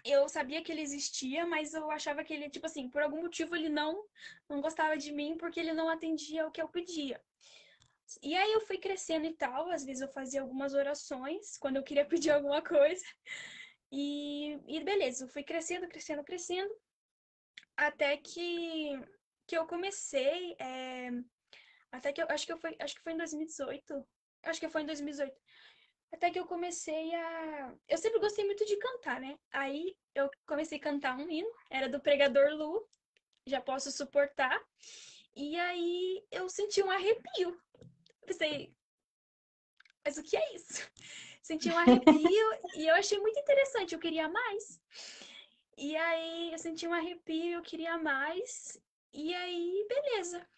eu 0.05 0.29
sabia 0.29 0.63
que 0.63 0.71
ele 0.71 0.83
existia, 0.83 1.45
mas 1.45 1.75
eu 1.75 1.91
achava 1.91 2.23
que 2.23 2.33
ele, 2.33 2.49
tipo 2.49 2.65
assim, 2.65 2.89
por 2.89 3.03
algum 3.03 3.23
motivo 3.23 3.57
ele 3.57 3.69
não, 3.69 4.05
não 4.49 4.61
gostava 4.61 4.97
de 4.97 5.11
mim 5.11 5.37
porque 5.37 5.59
ele 5.59 5.73
não 5.73 5.89
atendia 5.89 6.47
o 6.47 6.53
que 6.53 6.63
eu 6.63 6.69
pedia. 6.69 7.21
E 8.23 8.37
aí 8.37 8.53
eu 8.53 8.61
fui 8.61 8.79
crescendo 8.79 9.27
e 9.27 9.35
tal, 9.35 9.69
às 9.69 9.85
vezes 9.85 10.01
eu 10.01 10.07
fazia 10.13 10.43
algumas 10.43 10.75
orações 10.75 11.59
quando 11.59 11.77
eu 11.79 11.83
queria 11.83 12.05
pedir 12.07 12.31
alguma 12.31 12.63
coisa. 12.63 13.05
E, 13.91 14.61
e 14.69 14.85
beleza, 14.85 15.25
eu 15.25 15.29
fui 15.29 15.43
crescendo, 15.43 15.89
crescendo, 15.89 16.23
crescendo, 16.23 16.73
até 17.77 18.17
que, 18.17 18.93
que 19.45 19.59
eu 19.59 19.67
comecei, 19.67 20.55
é, 20.61 21.11
até 21.91 22.13
que 22.13 22.23
eu 22.23 22.29
acho 22.31 22.47
que 22.47 22.53
eu 22.53 22.59
foi, 22.59 22.77
acho 22.79 22.95
que 22.95 23.03
foi 23.03 23.15
em 23.15 23.17
2018, 23.17 24.07
acho 24.45 24.61
que 24.61 24.69
foi 24.69 24.83
em 24.83 24.87
2018. 24.87 25.42
Até 26.13 26.31
que 26.31 26.39
eu 26.39 26.47
comecei 26.47 27.15
a. 27.15 27.75
Eu 27.89 27.99
sempre 27.99 28.21
gostei 28.21 28.45
muito 28.45 28.65
de 28.67 28.77
cantar, 28.77 29.21
né? 29.21 29.39
Aí 29.51 29.97
eu 30.15 30.31
comecei 30.47 30.79
a 30.79 30.83
cantar 30.83 31.17
um 31.17 31.29
hino, 31.31 31.51
era 31.71 31.89
do 31.89 32.01
pregador 32.01 32.51
Lu, 32.51 32.87
já 33.47 33.61
posso 33.61 33.91
suportar. 33.91 34.61
E 35.35 35.59
aí 35.59 36.23
eu 36.31 36.49
senti 36.49 36.83
um 36.83 36.91
arrepio 36.91 37.59
pensei, 38.27 38.75
mas 40.05 40.17
o 40.17 40.23
que 40.23 40.37
é 40.37 40.55
isso? 40.55 40.91
Senti 41.43 41.69
um 41.71 41.79
arrepio 41.79 42.49
e 42.77 42.87
eu 42.87 42.95
achei 42.95 43.19
muito 43.19 43.39
interessante, 43.39 43.95
eu 43.95 43.99
queria 43.99 44.29
mais. 44.29 44.81
E 45.77 45.97
aí 45.97 46.53
eu 46.53 46.59
senti 46.59 46.87
um 46.87 46.93
arrepio, 46.93 47.55
eu 47.55 47.63
queria 47.63 47.99
mais. 47.99 48.81
E 49.13 49.35
aí, 49.35 49.87
beleza. 49.89 50.49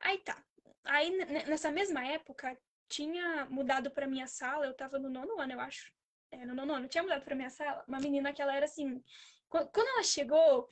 Aí 0.00 0.18
tá. 0.18 0.42
Aí 0.84 1.10
nessa 1.46 1.70
mesma 1.70 2.04
época, 2.06 2.58
tinha 2.92 3.46
mudado 3.46 3.90
para 3.90 4.06
minha 4.06 4.26
sala, 4.26 4.66
eu 4.66 4.74
tava 4.74 4.98
no 4.98 5.08
nono 5.08 5.40
ano, 5.40 5.54
eu 5.54 5.60
acho. 5.60 5.90
É, 6.30 6.44
no 6.44 6.54
nono 6.54 6.74
ano, 6.74 6.88
tinha 6.88 7.02
mudado 7.02 7.24
para 7.24 7.34
minha 7.34 7.50
sala, 7.50 7.82
uma 7.88 7.98
menina 7.98 8.32
que 8.32 8.42
ela 8.42 8.54
era 8.54 8.66
assim. 8.66 9.02
Quando 9.48 9.88
ela 9.94 10.02
chegou, 10.02 10.68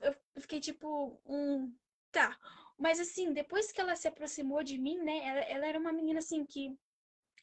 eu 0.00 0.14
fiquei 0.40 0.60
tipo, 0.60 1.20
um. 1.24 1.72
Tá, 2.10 2.36
mas 2.76 2.98
assim, 2.98 3.32
depois 3.32 3.70
que 3.70 3.80
ela 3.80 3.94
se 3.94 4.08
aproximou 4.08 4.64
de 4.64 4.76
mim, 4.78 4.98
né? 4.98 5.16
Ela, 5.28 5.40
ela 5.54 5.66
era 5.66 5.78
uma 5.78 5.92
menina 5.92 6.18
assim 6.18 6.44
que 6.44 6.76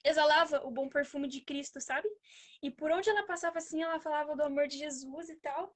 exalava 0.03 0.65
o 0.67 0.71
bom 0.71 0.89
perfume 0.89 1.27
de 1.27 1.41
Cristo, 1.41 1.79
sabe? 1.79 2.09
E 2.61 2.69
por 2.69 2.91
onde 2.91 3.09
ela 3.09 3.23
passava 3.23 3.59
assim, 3.59 3.81
ela 3.81 3.99
falava 3.99 4.35
do 4.35 4.43
amor 4.43 4.67
de 4.67 4.77
Jesus 4.77 5.29
e 5.29 5.37
tal. 5.37 5.73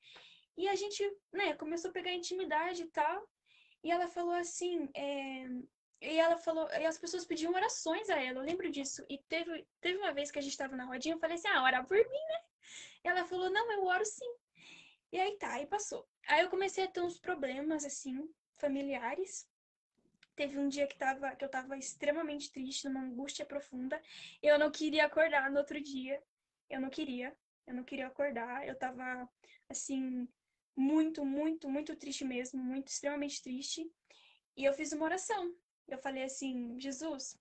E 0.57 0.67
a 0.67 0.75
gente, 0.75 1.01
né, 1.31 1.53
começou 1.55 1.89
a 1.89 1.93
pegar 1.93 2.11
intimidade 2.13 2.83
e 2.83 2.87
tal. 2.87 3.27
E 3.83 3.91
ela 3.91 4.07
falou 4.07 4.33
assim, 4.33 4.89
é... 4.95 5.45
e 6.01 6.17
ela 6.17 6.35
falou, 6.37 6.67
e 6.71 6.85
as 6.85 6.97
pessoas 6.97 7.25
pediam 7.25 7.53
orações 7.53 8.09
a 8.09 8.19
ela, 8.19 8.39
eu 8.39 8.43
lembro 8.43 8.71
disso. 8.71 9.05
E 9.07 9.19
teve, 9.19 9.67
teve 9.79 9.99
uma 9.99 10.11
vez 10.11 10.31
que 10.31 10.39
a 10.39 10.41
gente 10.41 10.57
tava 10.57 10.75
na 10.75 10.85
rodinha, 10.85 11.13
eu 11.13 11.19
falei 11.19 11.35
assim, 11.35 11.47
ah, 11.47 11.61
ora 11.61 11.83
por 11.83 11.95
mim, 11.95 12.03
né? 12.03 12.41
E 13.03 13.07
ela 13.07 13.23
falou, 13.25 13.51
não, 13.51 13.71
eu 13.71 13.85
oro 13.85 14.03
sim. 14.03 14.33
E 15.11 15.19
aí 15.19 15.37
tá, 15.37 15.53
aí 15.53 15.67
passou. 15.67 16.07
Aí 16.27 16.41
eu 16.41 16.49
comecei 16.49 16.85
a 16.85 16.87
ter 16.87 17.01
uns 17.01 17.19
problemas, 17.19 17.85
assim, 17.85 18.27
familiares. 18.53 19.47
Teve 20.35 20.57
um 20.57 20.67
dia 20.67 20.87
que, 20.87 20.97
tava, 20.97 21.35
que 21.35 21.45
eu 21.45 21.49
tava 21.49 21.77
extremamente 21.77 22.51
triste, 22.51 22.87
numa 22.87 23.01
angústia 23.01 23.45
profunda. 23.45 24.01
Eu 24.41 24.57
não 24.57 24.71
queria 24.71 25.05
acordar 25.05 25.51
no 25.51 25.59
outro 25.59 25.79
dia. 25.81 26.23
Eu 26.69 26.81
não 26.81 26.89
queria. 26.89 27.35
Eu 27.67 27.75
não 27.75 27.83
queria 27.83 28.07
acordar. 28.07 28.65
Eu 28.65 28.75
tava, 28.75 29.29
assim, 29.69 30.27
muito, 30.75 31.23
muito, 31.25 31.69
muito 31.69 31.95
triste 31.95 32.23
mesmo. 32.23 32.63
Muito, 32.63 32.87
extremamente 32.87 33.41
triste. 33.43 33.91
E 34.55 34.63
eu 34.63 34.73
fiz 34.73 34.93
uma 34.93 35.05
oração. 35.05 35.53
Eu 35.87 35.97
falei 35.97 36.23
assim, 36.23 36.79
Jesus. 36.79 37.37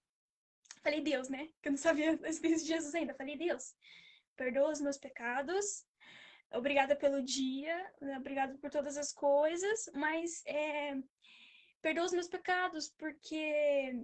Falei, 0.82 1.00
Deus, 1.00 1.28
né? 1.28 1.48
Que 1.62 1.68
eu 1.68 1.72
não 1.72 1.78
sabia 1.78 2.12
a 2.24 2.28
existência 2.28 2.58
de 2.58 2.72
Jesus 2.72 2.94
ainda. 2.94 3.14
Falei, 3.14 3.36
Deus, 3.36 3.74
perdoa 4.36 4.72
os 4.72 4.80
meus 4.80 4.98
pecados. 4.98 5.84
Obrigada 6.52 6.96
pelo 6.96 7.22
dia, 7.22 7.92
obrigada 8.16 8.58
por 8.58 8.70
todas 8.70 8.96
as 8.96 9.12
coisas, 9.12 9.88
mas 9.94 10.42
é, 10.44 10.96
perdoa 11.80 12.06
os 12.06 12.12
meus 12.12 12.26
pecados, 12.26 12.88
porque 12.98 13.94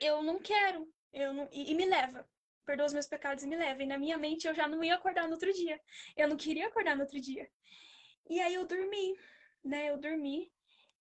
eu 0.00 0.22
não 0.24 0.40
quero, 0.40 0.92
eu 1.12 1.32
não... 1.32 1.48
E, 1.52 1.70
e, 1.70 1.74
me 1.76 1.86
leva, 1.86 2.28
perdoa 2.64 2.86
os 2.86 2.92
meus 2.92 3.06
pecados 3.06 3.44
e 3.44 3.46
me 3.46 3.56
leva. 3.56 3.82
E 3.82 3.86
na 3.86 3.96
minha 3.96 4.18
mente 4.18 4.46
eu 4.46 4.54
já 4.54 4.66
não 4.66 4.82
ia 4.82 4.96
acordar 4.96 5.26
no 5.26 5.34
outro 5.34 5.52
dia. 5.52 5.80
Eu 6.16 6.28
não 6.28 6.36
queria 6.36 6.66
acordar 6.66 6.96
no 6.96 7.02
outro 7.02 7.20
dia. 7.20 7.48
E 8.28 8.40
aí 8.40 8.54
eu 8.54 8.66
dormi, 8.66 9.16
né? 9.64 9.90
Eu 9.90 9.98
dormi. 9.98 10.52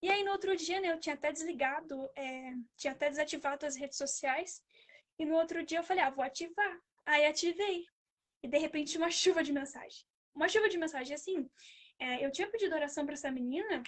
E 0.06 0.10
aí 0.10 0.24
no 0.24 0.32
outro 0.32 0.56
dia, 0.56 0.80
né, 0.80 0.92
eu 0.92 1.00
tinha 1.00 1.16
até 1.16 1.32
desligado, 1.32 2.10
é... 2.16 2.54
tinha 2.78 2.94
até 2.94 3.10
desativado 3.10 3.66
as 3.66 3.76
redes 3.76 3.98
sociais. 3.98 4.62
E 5.18 5.26
no 5.26 5.36
outro 5.36 5.66
dia 5.66 5.80
eu 5.80 5.84
falei, 5.84 6.04
ah, 6.04 6.12
vou 6.12 6.24
ativar. 6.24 6.80
Aí 7.06 7.26
ativei. 7.26 7.86
E 8.44 8.48
de 8.48 8.58
repente 8.60 8.98
uma 9.00 9.10
chuva 9.22 9.42
de 9.44 9.52
mensagem. 9.52 10.02
Uma 10.36 10.48
chuva 10.48 10.70
de 10.70 10.78
mensagem 10.78 11.16
assim. 11.16 11.50
É, 11.98 12.24
eu 12.24 12.32
tinha 12.32 12.48
pedido 12.52 12.76
oração 12.76 13.04
para 13.04 13.16
essa 13.16 13.32
menina 13.32 13.82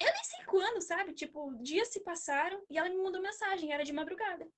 eu 0.00 0.12
nem 0.12 0.24
sei 0.24 0.44
quando, 0.46 0.80
sabe? 0.80 1.12
Tipo, 1.12 1.54
dias 1.62 1.88
se 1.88 2.00
passaram 2.00 2.62
e 2.70 2.78
ela 2.78 2.88
me 2.88 2.96
mandou 2.96 3.20
mensagem, 3.20 3.72
era 3.72 3.84
de 3.84 3.92
madrugada. 3.92 4.48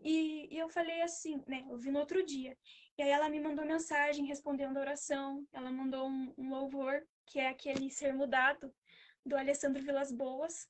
E, 0.00 0.54
e 0.54 0.58
eu 0.58 0.68
falei 0.68 1.00
assim, 1.00 1.42
né? 1.46 1.64
Eu 1.70 1.78
vi 1.78 1.90
no 1.90 1.98
outro 1.98 2.24
dia. 2.24 2.56
E 2.98 3.02
aí 3.02 3.08
ela 3.08 3.28
me 3.30 3.40
mandou 3.40 3.64
mensagem 3.64 4.26
respondendo 4.26 4.76
a 4.76 4.80
oração. 4.80 5.46
Ela 5.50 5.70
mandou 5.70 6.06
um, 6.06 6.34
um 6.36 6.50
louvor, 6.50 7.02
que 7.26 7.38
é 7.38 7.48
aquele 7.48 7.90
ser 7.90 8.12
mudado, 8.12 8.72
do 9.24 9.36
Alessandro 9.36 9.82
Vilas 9.82 10.12
Boas. 10.12 10.68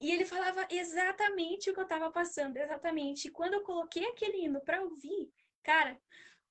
E 0.00 0.10
ele 0.10 0.24
falava 0.24 0.66
exatamente 0.70 1.70
o 1.70 1.74
que 1.74 1.80
eu 1.80 1.88
tava 1.88 2.10
passando, 2.10 2.56
exatamente. 2.56 3.28
E 3.28 3.30
quando 3.30 3.54
eu 3.54 3.62
coloquei 3.62 4.04
aquele 4.06 4.44
hino 4.44 4.60
pra 4.60 4.82
ouvir, 4.82 5.32
cara, 5.62 6.00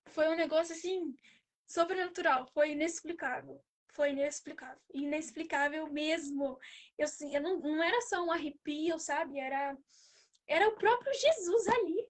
foi 0.07 0.27
um 0.27 0.35
negócio 0.35 0.73
assim, 0.73 1.15
sobrenatural, 1.65 2.47
foi 2.47 2.71
inexplicável 2.71 3.63
foi 3.93 4.09
inexplicável. 4.11 4.81
Inexplicável 4.93 5.87
mesmo. 5.87 6.59
Eu, 6.97 7.05
assim, 7.05 7.33
eu 7.33 7.41
não, 7.41 7.59
não 7.59 7.83
era 7.83 8.01
só 8.01 8.23
um 8.23 8.31
arrepio, 8.31 8.99
sabe? 8.99 9.39
Era, 9.39 9.77
era 10.47 10.67
o 10.67 10.75
próprio 10.75 11.13
Jesus 11.13 11.67
ali. 11.67 12.07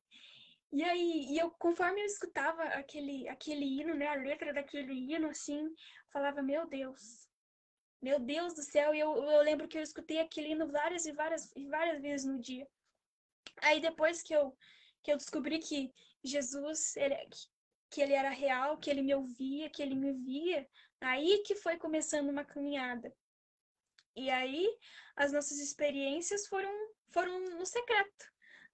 E 0.72 0.84
aí, 0.84 1.28
e 1.30 1.38
eu, 1.38 1.52
conforme 1.52 2.02
eu 2.02 2.06
escutava 2.06 2.64
aquele, 2.64 3.28
aquele 3.30 3.66
hino, 3.66 3.94
né? 3.94 4.08
A 4.08 4.16
letra 4.16 4.54
daquele 4.54 4.94
hino, 4.94 5.30
assim, 5.30 5.70
falava, 6.12 6.42
meu 6.42 6.68
Deus, 6.68 7.28
meu 8.04 8.20
Deus 8.20 8.54
do 8.54 8.62
céu. 8.62 8.94
E 8.94 9.00
eu, 9.00 9.16
eu 9.16 9.42
lembro 9.42 9.68
que 9.68 9.78
eu 9.78 9.82
escutei 9.82 10.20
aquele 10.20 10.50
hino 10.50 10.68
várias 10.68 11.06
e 11.06 11.12
várias 11.12 11.52
e 11.56 11.66
várias 11.68 12.02
vezes 12.02 12.26
no 12.26 12.40
dia. 12.40 12.68
Aí 13.62 13.80
depois 13.80 14.22
que 14.22 14.34
eu, 14.34 14.56
que 15.02 15.12
eu 15.12 15.18
descobri 15.18 15.60
que 15.60 15.92
Jesus, 16.24 16.96
ele, 16.98 17.16
que 17.90 18.02
ele 18.02 18.14
era 18.14 18.30
real, 18.30 18.78
que 18.78 18.90
ele 18.90 19.02
me 19.02 19.16
ouvia, 19.16 19.70
que 19.70 19.82
ele 19.82 19.96
me 19.96 20.12
via, 20.14 20.68
Aí 21.04 21.44
que 21.46 21.56
foi 21.56 21.78
começando 21.78 22.30
uma 22.30 22.46
caminhada. 22.46 23.14
E 24.16 24.30
aí 24.30 24.68
as 25.16 25.34
nossas 25.34 25.60
experiências 25.60 26.48
foram, 26.48 26.72
foram 27.10 27.40
no 27.58 27.66
secreto, 27.66 28.26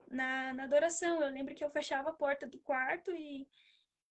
na, 0.08 0.54
na 0.54 0.64
adoração. 0.64 1.22
Eu 1.22 1.32
lembro 1.32 1.56
que 1.56 1.64
eu 1.64 1.72
fechava 1.72 2.10
a 2.10 2.14
porta 2.14 2.46
do 2.46 2.60
quarto 2.60 3.12
e, 3.12 3.48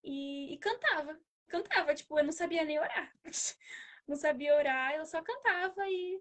e, 0.03 0.53
e 0.53 0.59
cantava. 0.59 1.19
Cantava, 1.47 1.95
tipo, 1.95 2.19
eu 2.19 2.25
não 2.25 2.33
sabia 2.33 2.65
nem 2.65 2.79
orar. 2.79 3.15
não 4.09 4.17
sabia 4.17 4.57
orar, 4.57 4.95
eu 4.95 5.05
só 5.05 5.23
cantava 5.23 5.87
e, 5.87 6.21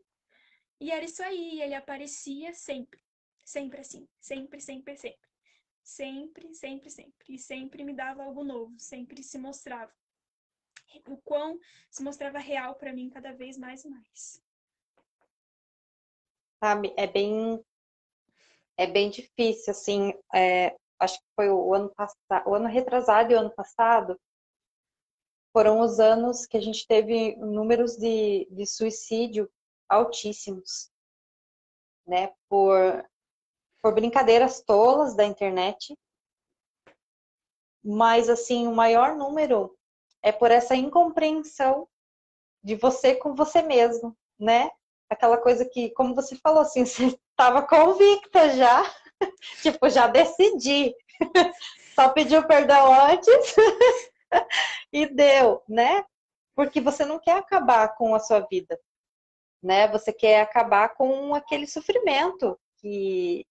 e 0.79 0.91
era 0.91 1.05
isso 1.05 1.23
aí. 1.23 1.61
Ele 1.61 1.73
aparecia 1.73 2.53
sempre. 2.53 3.01
Sempre 3.45 3.79
assim. 3.79 4.07
Sempre, 4.19 4.59
sempre, 4.59 4.97
sempre. 4.97 5.27
Sempre, 5.81 6.53
sempre, 6.53 6.89
sempre. 6.89 7.33
E 7.33 7.39
sempre 7.39 7.83
me 7.85 7.93
dava 7.93 8.23
algo 8.23 8.43
novo. 8.43 8.77
Sempre 8.77 9.23
se 9.23 9.37
mostrava 9.37 9.91
o 11.07 11.17
quão 11.17 11.59
se 11.89 12.03
mostrava 12.03 12.39
real 12.39 12.75
para 12.75 12.93
mim 12.93 13.09
cada 13.09 13.31
vez 13.33 13.57
mais 13.57 13.83
e 13.83 13.89
mais. 13.89 14.41
Sabe, 16.59 16.93
é 16.97 17.05
bem 17.05 17.63
é 18.77 18.85
bem 18.85 19.09
difícil, 19.09 19.71
assim, 19.71 20.13
é, 20.33 20.75
acho 20.99 21.17
que 21.17 21.25
foi 21.35 21.49
o 21.49 21.73
ano 21.73 21.89
passado, 21.95 22.47
o 22.47 22.53
ano 22.53 22.67
retrasado 22.67 23.31
e 23.31 23.35
o 23.35 23.39
ano 23.39 23.49
passado, 23.49 24.19
foram 25.57 25.79
os 25.79 25.99
anos 25.99 26.45
que 26.45 26.55
a 26.55 26.61
gente 26.61 26.85
teve 26.85 27.35
números 27.37 27.97
de, 27.97 28.47
de 28.51 28.63
suicídio 28.67 29.49
altíssimos, 29.89 30.91
né, 32.05 32.31
por, 32.47 33.03
por 33.81 33.95
brincadeiras 33.95 34.61
tolas 34.61 35.15
da 35.15 35.25
internet, 35.25 35.97
mas, 37.83 38.29
assim, 38.29 38.67
o 38.67 38.75
maior 38.75 39.15
número 39.15 39.75
é 40.21 40.31
por 40.31 40.51
essa 40.51 40.75
incompreensão 40.75 41.87
de 42.63 42.75
você 42.75 43.15
com 43.15 43.33
você 43.33 43.63
mesmo, 43.63 44.15
né? 44.39 44.69
Aquela 45.09 45.39
coisa 45.39 45.65
que, 45.65 45.89
como 45.89 46.13
você 46.13 46.35
falou, 46.35 46.61
assim, 46.61 46.85
você 46.85 47.05
estava 47.31 47.63
convicta 47.63 48.51
já, 48.51 48.83
tipo, 49.63 49.89
já 49.89 50.05
decidi, 50.05 50.93
só 51.95 52.09
pediu 52.09 52.45
perdão 52.45 52.93
antes 52.93 53.55
e 54.91 55.05
deu, 55.05 55.63
né? 55.67 56.03
Porque 56.55 56.81
você 56.81 57.05
não 57.05 57.19
quer 57.19 57.37
acabar 57.37 57.95
com 57.95 58.15
a 58.15 58.19
sua 58.19 58.41
vida, 58.41 58.79
né? 59.61 59.87
Você 59.89 60.11
quer 60.11 60.41
acabar 60.41 60.89
com 60.95 61.35
aquele 61.35 61.67
sofrimento 61.67 62.59
que 62.77 63.45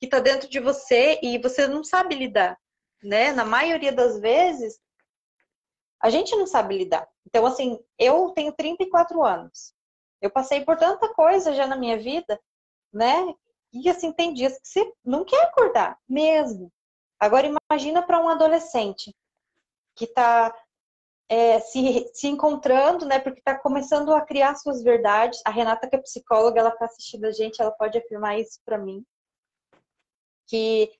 que 0.00 0.06
está 0.06 0.18
dentro 0.18 0.48
de 0.48 0.58
você 0.58 1.20
e 1.22 1.38
você 1.38 1.68
não 1.68 1.84
sabe 1.84 2.14
lidar, 2.14 2.58
né? 3.02 3.32
Na 3.32 3.44
maioria 3.44 3.92
das 3.92 4.18
vezes, 4.18 4.80
a 6.00 6.08
gente 6.08 6.34
não 6.34 6.46
sabe 6.46 6.78
lidar. 6.78 7.06
Então, 7.26 7.44
assim, 7.44 7.78
eu 7.98 8.30
tenho 8.30 8.50
34 8.52 9.22
anos. 9.22 9.74
Eu 10.20 10.30
passei 10.30 10.64
por 10.64 10.78
tanta 10.78 11.12
coisa 11.12 11.54
já 11.54 11.66
na 11.66 11.76
minha 11.76 11.98
vida, 11.98 12.40
né? 12.90 13.34
E 13.72 13.88
assim, 13.90 14.10
tem 14.10 14.32
dias 14.32 14.58
que 14.58 14.68
você 14.68 14.92
não 15.04 15.22
quer 15.24 15.42
acordar, 15.44 15.98
mesmo. 16.08 16.72
Agora, 17.18 17.46
imagina 17.70 18.02
para 18.02 18.18
um 18.18 18.28
adolescente 18.28 19.14
que 20.00 20.06
está 20.06 20.54
é, 21.28 21.60
se, 21.60 22.10
se 22.14 22.26
encontrando, 22.26 23.04
né? 23.04 23.18
Porque 23.18 23.38
está 23.38 23.54
começando 23.54 24.14
a 24.14 24.22
criar 24.22 24.54
suas 24.54 24.82
verdades. 24.82 25.42
A 25.44 25.50
Renata, 25.50 25.86
que 25.86 25.94
é 25.94 25.98
psicóloga, 25.98 26.58
ela 26.58 26.70
está 26.70 26.86
assistindo 26.86 27.26
a 27.26 27.30
gente, 27.30 27.60
ela 27.60 27.70
pode 27.70 27.98
afirmar 27.98 28.40
isso 28.40 28.58
para 28.64 28.78
mim. 28.78 29.04
Que 30.48 30.90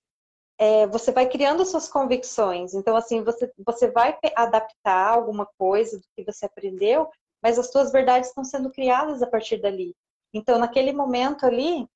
é, 0.58 0.86
você 0.86 1.10
vai 1.10 1.26
criando 1.26 1.64
suas 1.64 1.88
convicções. 1.88 2.74
Então, 2.74 2.94
assim, 2.94 3.24
você, 3.24 3.50
você 3.58 3.90
vai 3.90 4.16
adaptar 4.36 5.14
alguma 5.14 5.46
coisa 5.58 5.98
do 5.98 6.04
que 6.14 6.22
você 6.22 6.44
aprendeu, 6.44 7.08
mas 7.42 7.58
as 7.58 7.70
suas 7.72 7.90
verdades 7.90 8.28
estão 8.28 8.44
sendo 8.44 8.70
criadas 8.70 9.22
a 9.22 9.26
partir 9.26 9.56
dali. 9.56 9.96
Então, 10.34 10.58
naquele 10.58 10.92
momento 10.92 11.46
ali, 11.46 11.88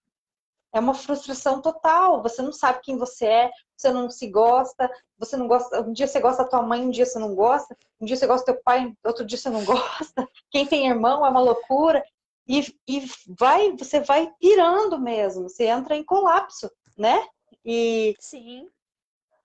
é 0.75 0.81
uma 0.81 0.93
frustração 0.93 1.63
total. 1.63 2.21
Você 2.21 2.43
não 2.43 2.53
sabe 2.53 2.81
quem 2.83 2.99
você 2.99 3.27
é, 3.27 3.51
você 3.77 3.93
não 3.93 4.11
se 4.11 4.27
gosta, 4.27 4.91
você 5.17 5.37
não 5.37 5.47
gosta. 5.47 5.81
Um 5.83 5.93
dia 5.93 6.09
você 6.09 6.19
gosta 6.19 6.43
da 6.43 6.49
tua 6.49 6.63
mãe, 6.63 6.81
um 6.81 6.91
dia 6.91 7.07
você 7.07 7.19
não 7.19 7.33
gosta, 7.33 7.77
um 8.01 8.05
dia 8.05 8.17
você 8.17 8.27
gosta 8.27 8.45
do 8.45 8.55
teu 8.57 8.63
pai, 8.65 8.93
outro 9.05 9.25
dia 9.25 9.39
você 9.39 9.49
não 9.49 9.65
gosta. 9.65 10.29
Quem 10.51 10.67
tem 10.67 10.89
irmão 10.89 11.25
é 11.25 11.31
uma 11.31 11.41
loucura. 11.41 12.05
E, 12.47 12.77
e 12.87 13.03
vai, 13.39 13.71
você 13.77 14.01
vai 14.01 14.31
pirando 14.39 14.99
mesmo, 14.99 15.49
você 15.49 15.65
entra 15.65 15.97
em 15.97 16.05
colapso, 16.05 16.71
né? 16.99 17.25
E, 17.65 18.15
Sim. 18.19 18.69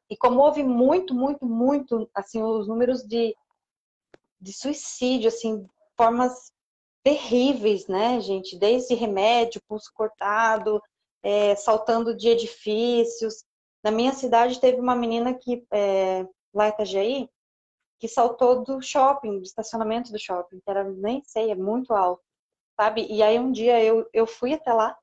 E 0.09 0.17
como 0.17 0.41
houve 0.41 0.63
muito, 0.63 1.13
muito, 1.13 1.45
muito, 1.45 2.09
assim, 2.13 2.41
os 2.41 2.67
números 2.67 3.03
de, 3.03 3.35
de 4.41 4.51
suicídio, 4.51 5.27
assim, 5.27 5.65
formas 5.95 6.51
terríveis, 7.03 7.87
né, 7.87 8.19
gente? 8.19 8.57
Desde 8.57 8.95
remédio, 8.95 9.61
pulso 9.67 9.91
cortado, 9.93 10.81
é, 11.23 11.55
saltando 11.55 12.15
de 12.15 12.29
edifícios. 12.29 13.43
Na 13.83 13.91
minha 13.91 14.13
cidade 14.13 14.59
teve 14.59 14.79
uma 14.79 14.95
menina 14.95 15.33
que, 15.33 15.65
é, 15.71 16.25
lá 16.53 16.67
em 16.67 16.71
Itajaí, 16.71 17.29
que 17.99 18.07
saltou 18.07 18.63
do 18.63 18.81
shopping, 18.81 19.39
do 19.39 19.43
estacionamento 19.43 20.11
do 20.11 20.19
shopping, 20.19 20.59
que 20.59 20.69
era, 20.69 20.83
nem 20.83 21.21
sei, 21.23 21.51
é 21.51 21.55
muito 21.55 21.93
alto, 21.93 22.23
sabe? 22.79 23.05
E 23.09 23.21
aí 23.21 23.37
um 23.37 23.51
dia 23.51 23.83
eu, 23.83 24.09
eu 24.13 24.25
fui 24.25 24.53
até 24.53 24.71
lá 24.73 24.97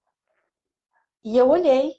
e 1.23 1.37
eu 1.37 1.49
olhei 1.49 1.95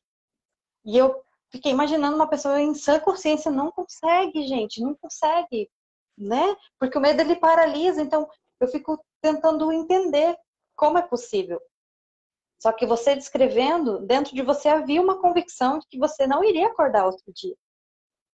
e 0.84 0.98
eu 0.98 1.24
fiquei 1.50 1.72
imaginando 1.72 2.16
uma 2.16 2.28
pessoa 2.28 2.60
em 2.60 2.74
sã 2.74 3.00
consciência 3.00 3.52
não 3.52 3.72
consegue, 3.72 4.48
gente, 4.48 4.82
não 4.82 4.96
consegue, 4.96 5.70
né? 6.18 6.56
Porque 6.80 6.98
o 6.98 7.02
medo 7.02 7.22
ele 7.22 7.36
paralisa, 7.36 8.02
então 8.02 8.28
eu 8.60 8.68
fico 8.68 9.00
tentando 9.22 9.72
entender 9.72 10.36
como 10.76 10.98
é 10.98 11.02
possível. 11.02 11.62
Só 12.60 12.72
que 12.72 12.86
você 12.86 13.16
descrevendo, 13.16 14.00
dentro 14.00 14.34
de 14.36 14.42
você 14.42 14.68
havia 14.68 15.02
uma 15.02 15.22
convicção 15.22 15.80
de 15.80 15.88
que 15.88 15.98
você 15.98 16.26
não 16.26 16.44
iria 16.44 16.68
acordar 16.68 17.06
outro 17.06 17.32
dia. 17.34 17.56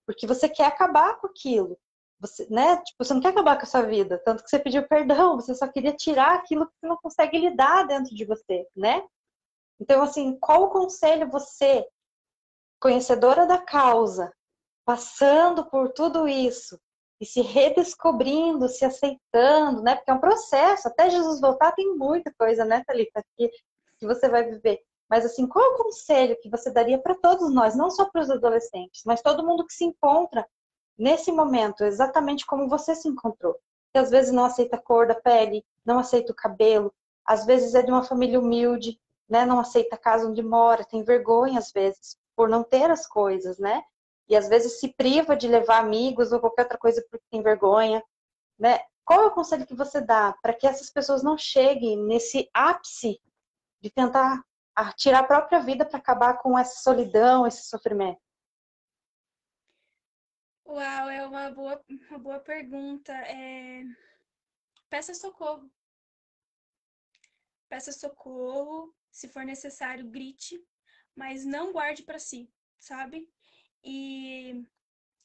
Porque 0.05 0.25
você 0.25 0.47
quer 0.47 0.65
acabar 0.65 1.19
com 1.19 1.27
aquilo. 1.27 1.77
Você, 2.19 2.47
né? 2.49 2.77
Tipo, 2.77 3.03
você 3.03 3.13
não 3.13 3.21
quer 3.21 3.29
acabar 3.29 3.57
com 3.57 3.63
a 3.63 3.67
sua 3.67 3.81
vida, 3.81 4.21
tanto 4.23 4.43
que 4.43 4.49
você 4.49 4.57
pediu 4.57 4.87
perdão, 4.87 5.35
você 5.35 5.53
só 5.53 5.67
queria 5.67 5.93
tirar 5.93 6.35
aquilo 6.35 6.65
que 6.65 6.73
você 6.79 6.87
não 6.87 6.97
consegue 6.97 7.37
lidar 7.37 7.85
dentro 7.85 8.15
de 8.15 8.23
você, 8.23 8.65
né? 8.73 9.05
Então, 9.79 10.01
assim, 10.01 10.37
qual 10.39 10.69
conselho 10.69 11.29
você 11.29 11.85
conhecedora 12.79 13.45
da 13.45 13.57
causa, 13.57 14.33
passando 14.85 15.65
por 15.69 15.91
tudo 15.91 16.27
isso 16.27 16.79
e 17.19 17.25
se 17.25 17.41
redescobrindo, 17.41 18.67
se 18.67 18.85
aceitando, 18.85 19.81
né? 19.81 19.95
Porque 19.95 20.11
é 20.11 20.13
um 20.13 20.19
processo. 20.19 20.87
Até 20.87 21.09
Jesus 21.09 21.39
voltar 21.39 21.71
tem 21.73 21.95
muita 21.95 22.33
coisa, 22.37 22.65
né, 22.65 22.83
Thalita, 22.85 23.23
que, 23.37 23.49
que 24.03 24.13
você 24.13 24.27
vai 24.27 24.43
viver. 24.43 24.81
Mas 25.09 25.25
assim, 25.25 25.47
qual 25.47 25.63
é 25.63 25.69
o 25.69 25.83
conselho 25.83 26.37
que 26.41 26.49
você 26.49 26.69
daria 26.71 26.97
para 26.97 27.15
todos 27.15 27.53
nós, 27.53 27.75
não 27.75 27.89
só 27.89 28.09
para 28.09 28.21
os 28.21 28.29
adolescentes, 28.29 29.01
mas 29.05 29.21
todo 29.21 29.45
mundo 29.45 29.65
que 29.65 29.73
se 29.73 29.85
encontra 29.85 30.45
nesse 30.97 31.31
momento, 31.31 31.83
exatamente 31.83 32.45
como 32.45 32.67
você 32.67 32.95
se 32.95 33.07
encontrou? 33.07 33.55
Que 33.93 33.99
às 33.99 34.09
vezes 34.09 34.31
não 34.31 34.45
aceita 34.45 34.75
a 34.75 34.81
cor 34.81 35.07
da 35.07 35.15
pele, 35.15 35.63
não 35.85 35.99
aceita 35.99 36.31
o 36.31 36.35
cabelo, 36.35 36.93
às 37.25 37.45
vezes 37.45 37.73
é 37.75 37.81
de 37.81 37.91
uma 37.91 38.03
família 38.03 38.39
humilde, 38.39 38.99
né? 39.29 39.45
Não 39.45 39.59
aceita 39.59 39.95
a 39.95 39.99
casa 39.99 40.27
onde 40.27 40.43
mora, 40.43 40.83
tem 40.83 41.03
vergonha 41.03 41.59
às 41.59 41.71
vezes 41.71 42.17
por 42.35 42.49
não 42.49 42.63
ter 42.63 42.89
as 42.89 43.07
coisas, 43.07 43.57
né? 43.59 43.83
E 44.27 44.35
às 44.35 44.49
vezes 44.49 44.79
se 44.79 44.93
priva 44.95 45.35
de 45.35 45.47
levar 45.47 45.79
amigos 45.79 46.31
ou 46.31 46.39
qualquer 46.39 46.63
outra 46.63 46.77
coisa 46.77 47.05
porque 47.09 47.25
tem 47.29 47.41
vergonha, 47.41 48.03
né? 48.59 48.79
Qual 49.05 49.21
é 49.21 49.25
o 49.27 49.31
conselho 49.31 49.67
que 49.67 49.75
você 49.75 50.01
dá 50.01 50.33
para 50.41 50.53
que 50.53 50.65
essas 50.65 50.89
pessoas 50.89 51.21
não 51.21 51.37
cheguem 51.37 51.97
nesse 51.97 52.49
ápice 52.53 53.19
de 53.83 53.91
tentar 53.91 54.41
tirar 54.95 55.19
a 55.19 55.27
própria 55.27 55.59
vida 55.59 55.85
para 55.85 55.99
acabar 55.99 56.37
com 56.41 56.57
essa 56.57 56.81
solidão, 56.81 57.45
esse 57.45 57.67
sofrimento? 57.67 58.21
Uau, 60.65 61.09
é 61.09 61.27
uma 61.27 61.51
boa, 61.51 61.83
uma 62.09 62.17
boa 62.17 62.39
pergunta. 62.39 63.11
É... 63.13 63.83
Peça 64.89 65.13
socorro. 65.13 65.69
Peça 67.69 67.91
socorro, 67.91 68.95
se 69.11 69.27
for 69.27 69.43
necessário, 69.43 70.09
grite, 70.09 70.63
mas 71.15 71.43
não 71.43 71.73
guarde 71.73 72.03
para 72.03 72.19
si, 72.19 72.49
sabe? 72.79 73.27
E 73.83 74.65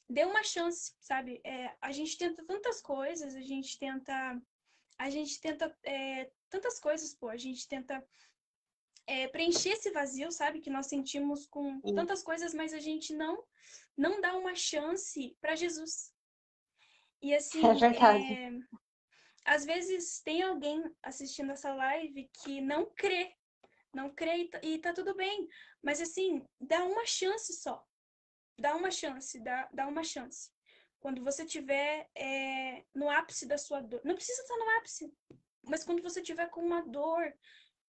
dê 0.09 0.25
uma 0.25 0.43
chance, 0.43 0.93
sabe? 0.99 1.39
É, 1.45 1.75
a 1.79 1.91
gente 1.91 2.17
tenta 2.17 2.43
tantas 2.45 2.81
coisas, 2.81 3.35
a 3.35 3.41
gente 3.41 3.79
tenta. 3.79 4.41
A 4.97 5.09
gente 5.09 5.39
tenta 5.39 5.73
é, 5.83 6.29
tantas 6.49 6.77
coisas, 6.77 7.13
pô. 7.13 7.29
A 7.29 7.37
gente 7.37 7.65
tenta 7.67 8.05
é, 9.09 9.27
preencher 9.27 9.71
esse 9.71 9.89
vazio, 9.89 10.31
sabe? 10.31 10.61
Que 10.61 10.69
nós 10.69 10.85
sentimos 10.85 11.47
com 11.47 11.81
tantas 11.95 12.21
coisas, 12.21 12.53
mas 12.53 12.73
a 12.73 12.79
gente 12.79 13.13
não 13.13 13.43
não 13.97 14.21
dá 14.21 14.37
uma 14.37 14.55
chance 14.55 15.35
para 15.41 15.55
Jesus. 15.55 16.13
E 17.21 17.35
assim, 17.35 17.59
é 17.67 17.73
verdade. 17.73 18.33
É, 18.33 18.51
às 19.45 19.65
vezes 19.65 20.21
tem 20.21 20.41
alguém 20.43 20.81
assistindo 21.03 21.51
essa 21.51 21.73
live 21.73 22.29
que 22.41 22.61
não 22.61 22.85
crê, 22.95 23.33
não 23.93 24.13
crê 24.13 24.37
e 24.37 24.49
tá, 24.49 24.59
e 24.63 24.77
tá 24.77 24.93
tudo 24.93 25.15
bem, 25.15 25.47
mas 25.81 25.99
assim, 25.99 26.45
dá 26.61 26.85
uma 26.85 27.05
chance 27.05 27.51
só. 27.53 27.83
Dá 28.57 28.75
uma 28.75 28.91
chance, 28.91 29.39
dá, 29.39 29.69
dá 29.73 29.87
uma 29.87 30.03
chance. 30.03 30.51
Quando 30.99 31.23
você 31.23 31.45
tiver 31.45 32.09
é, 32.15 32.83
no 32.93 33.09
ápice 33.09 33.47
da 33.47 33.57
sua 33.57 33.81
dor, 33.81 34.01
não 34.03 34.15
precisa 34.15 34.41
estar 34.41 34.57
no 34.57 34.69
ápice, 34.77 35.13
mas 35.63 35.83
quando 35.83 36.03
você 36.03 36.21
tiver 36.21 36.49
com 36.49 36.61
uma 36.61 36.81
dor, 36.81 37.33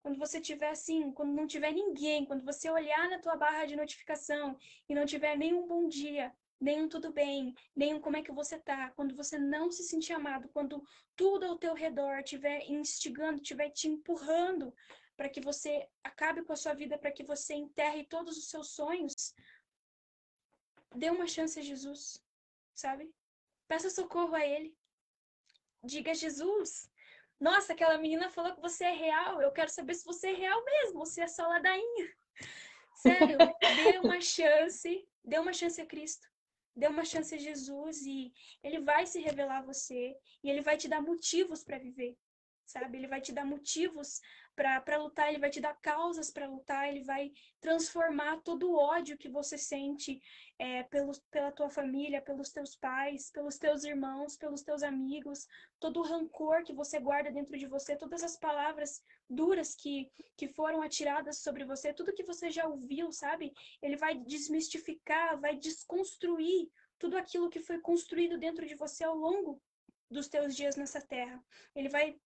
quando 0.03 0.19
você 0.19 0.41
tiver 0.41 0.71
assim, 0.71 1.13
quando 1.13 1.35
não 1.35 1.47
tiver 1.47 1.73
ninguém, 1.73 2.25
quando 2.25 2.45
você 2.45 2.71
olhar 2.71 3.09
na 3.09 3.19
tua 3.19 3.37
barra 3.37 3.67
de 3.67 3.77
notificação 3.77 4.57
e 4.89 4.95
não 4.95 5.05
tiver 5.05 5.37
nenhum 5.37 5.67
bom 5.67 5.89
dia, 5.89 6.35
nenhum 6.61 6.89
tudo 6.89 7.13
bem, 7.13 7.55
nenhum 7.75 8.01
como 8.01 8.17
é 8.17 8.23
que 8.23 8.33
você 8.33 8.59
tá, 8.59 8.91
quando 8.91 9.15
você 9.15 9.39
não 9.39 9.71
se 9.71 9.83
sentir 9.83 10.13
amado, 10.13 10.49
quando 10.51 10.83
tudo 11.17 11.47
ao 11.47 11.59
teu 11.59 11.75
redor 11.75 12.19
estiver 12.19 12.65
instigando, 12.69 13.41
estiver 13.41 13.71
te 13.71 13.89
empurrando 13.89 14.75
para 15.17 15.29
que 15.29 15.41
você 15.41 15.87
acabe 16.03 16.43
com 16.43 16.53
a 16.53 16.57
sua 16.57 16.73
vida, 16.75 16.99
para 16.99 17.13
que 17.13 17.25
você 17.25 17.55
enterre 17.55 18.07
todos 18.07 18.39
os 18.39 18.49
seus 18.49 18.71
sonhos, 18.71 19.35
dê 20.95 21.11
uma 21.11 21.27
chance 21.27 21.59
a 21.59 21.63
Jesus, 21.63 22.25
sabe? 22.75 23.13
Peça 23.69 23.91
socorro 23.91 24.35
a 24.35 24.47
Ele. 24.47 24.75
Diga, 25.85 26.15
Jesus, 26.15 26.91
nossa, 27.41 27.73
aquela 27.73 27.97
menina 27.97 28.29
falou 28.29 28.55
que 28.55 28.61
você 28.61 28.85
é 28.85 28.93
real. 28.93 29.41
Eu 29.41 29.51
quero 29.51 29.71
saber 29.71 29.95
se 29.95 30.05
você 30.05 30.29
é 30.29 30.35
real 30.35 30.63
mesmo, 30.63 30.99
você 30.99 31.23
é 31.23 31.27
só 31.27 31.49
ladainha. 31.49 32.15
Sério, 32.97 33.39
dê 33.39 33.99
uma 33.99 34.21
chance, 34.21 35.09
dê 35.25 35.39
uma 35.39 35.53
chance 35.55 35.81
a 35.81 35.87
Cristo. 35.87 36.29
Dê 36.77 36.87
uma 36.87 37.05
chance 37.05 37.35
a 37.35 37.39
Jesus 37.39 38.03
e 38.03 38.33
ele 38.63 38.81
vai 38.81 39.07
se 39.07 39.21
revelar 39.21 39.59
a 39.59 39.63
você 39.63 40.15
e 40.45 40.51
ele 40.51 40.61
vai 40.61 40.77
te 40.77 40.87
dar 40.87 41.01
motivos 41.01 41.65
para 41.65 41.79
viver, 41.79 42.17
sabe? 42.65 42.99
Ele 42.99 43.09
vai 43.09 43.21
te 43.21 43.33
dar 43.33 43.45
motivos 43.45 44.21
para 44.61 44.99
lutar, 44.99 45.29
ele 45.29 45.39
vai 45.39 45.49
te 45.49 45.61
dar 45.61 45.75
causas 45.81 46.31
para 46.31 46.47
lutar, 46.47 46.89
ele 46.89 47.03
vai 47.03 47.33
transformar 47.61 48.43
todo 48.43 48.71
o 48.71 48.77
ódio 48.77 49.17
que 49.17 49.29
você 49.29 49.57
sente 49.57 50.21
é, 50.59 50.83
pelo, 50.85 51.13
pela 51.31 51.51
tua 51.51 51.71
família, 51.71 52.21
pelos 52.21 52.51
teus 52.51 52.77
pais, 52.77 53.31
pelos 53.31 53.57
teus 53.57 53.85
irmãos, 53.85 54.37
pelos 54.37 54.63
teus 54.63 54.83
amigos, 54.83 55.47
todo 55.79 56.01
o 56.01 56.03
rancor 56.03 56.63
que 56.63 56.75
você 56.75 57.01
guarda 57.01 57.31
dentro 57.31 57.57
de 57.59 57.67
você, 57.67 57.97
todas 57.97 58.23
as 58.23 58.37
palavras 58.37 59.03
duras 59.29 59.75
que, 59.75 60.11
que 60.37 60.49
foram 60.49 60.83
atiradas 60.83 61.39
sobre 61.39 61.65
você, 61.65 61.95
tudo 61.95 62.13
que 62.13 62.25
você 62.25 62.51
já 62.51 62.67
ouviu, 62.67 63.11
sabe? 63.11 63.53
Ele 63.81 63.97
vai 63.97 64.19
desmistificar, 64.19 65.41
vai 65.41 65.57
desconstruir 65.57 66.71
tudo 66.99 67.17
aquilo 67.17 67.49
que 67.49 67.61
foi 67.61 67.81
construído 67.81 68.37
dentro 68.37 68.67
de 68.67 68.75
você 68.75 69.05
ao 69.05 69.17
longo 69.17 69.61
dos 70.11 70.29
teus 70.29 70.55
dias 70.55 70.77
nessa 70.77 71.01
terra. 71.01 71.43
Ele 71.75 71.89
vai 71.89 72.19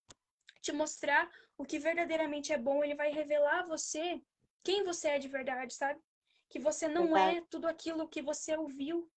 te 0.61 0.73
mostrar 0.73 1.31
o 1.56 1.64
que 1.64 1.78
verdadeiramente 1.78 2.52
é 2.52 2.58
bom, 2.58 2.82
ele 2.82 2.94
vai 2.94 3.10
revelar 3.10 3.60
a 3.60 3.66
você 3.66 4.20
quem 4.62 4.82
você 4.82 5.08
é 5.08 5.18
de 5.18 5.28
verdade, 5.28 5.74
sabe? 5.74 6.00
Que 6.48 6.58
você 6.58 6.88
não 6.88 7.12
verdade. 7.12 7.38
é 7.38 7.44
tudo 7.50 7.66
aquilo 7.66 8.08
que 8.08 8.22
você 8.22 8.56
ouviu 8.56 9.10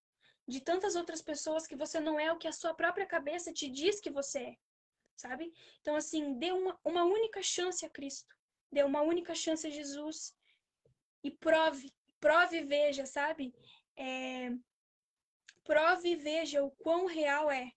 de 0.47 0.61
tantas 0.61 0.95
outras 0.95 1.21
pessoas, 1.21 1.65
que 1.65 1.75
você 1.75 1.99
não 1.99 2.19
é 2.19 2.31
o 2.31 2.37
que 2.37 2.47
a 2.47 2.51
sua 2.51 2.73
própria 2.73 3.05
cabeça 3.05 3.51
te 3.51 3.69
diz 3.69 3.99
que 3.99 4.09
você 4.09 4.39
é, 4.39 4.57
sabe? 5.15 5.51
Então, 5.81 5.95
assim, 5.95 6.37
dê 6.37 6.51
uma, 6.51 6.77
uma 6.83 7.03
única 7.03 7.41
chance 7.41 7.85
a 7.85 7.89
Cristo, 7.89 8.33
dê 8.71 8.83
uma 8.83 9.01
única 9.01 9.33
chance 9.33 9.65
a 9.65 9.69
Jesus 9.69 10.33
e 11.23 11.31
prove, 11.31 11.93
prove 12.19 12.57
e 12.57 12.63
veja, 12.63 13.05
sabe? 13.05 13.53
É, 13.97 14.51
prove 15.63 16.09
e 16.09 16.15
veja 16.15 16.63
o 16.63 16.71
quão 16.71 17.05
real 17.05 17.51
é 17.51 17.71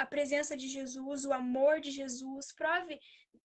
a 0.00 0.06
presença 0.06 0.56
de 0.56 0.66
Jesus, 0.66 1.26
o 1.26 1.32
amor 1.32 1.78
de 1.78 1.90
Jesus. 1.90 2.52
Prove, 2.52 2.98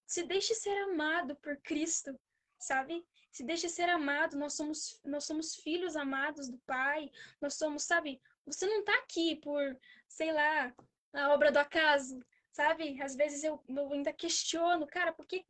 se 0.08 0.24
deixe 0.24 0.56
ser 0.56 0.78
amado 0.84 1.36
por 1.36 1.58
Cristo, 1.58 2.18
sabe? 2.58 3.06
Se 3.30 3.44
deixe 3.44 3.68
ser 3.68 3.90
amado. 3.90 4.38
Nós 4.38 4.54
somos, 4.54 5.02
nós 5.04 5.26
somos 5.26 5.56
filhos 5.56 5.98
amados 5.98 6.50
do 6.50 6.58
Pai. 6.60 7.12
Nós 7.42 7.56
somos, 7.56 7.84
sabe? 7.84 8.22
Você 8.46 8.66
não 8.68 8.86
tá 8.86 8.96
aqui 9.00 9.36
por, 9.36 9.78
sei 10.08 10.32
lá, 10.32 10.74
a 11.14 11.34
obra 11.34 11.52
do 11.52 11.58
acaso, 11.58 12.24
sabe? 12.54 13.02
Às 13.02 13.16
vezes 13.16 13.44
eu, 13.44 13.62
eu 13.68 13.92
ainda 13.92 14.14
questiono, 14.14 14.88
cara, 14.88 15.12
por 15.12 15.26
que, 15.26 15.46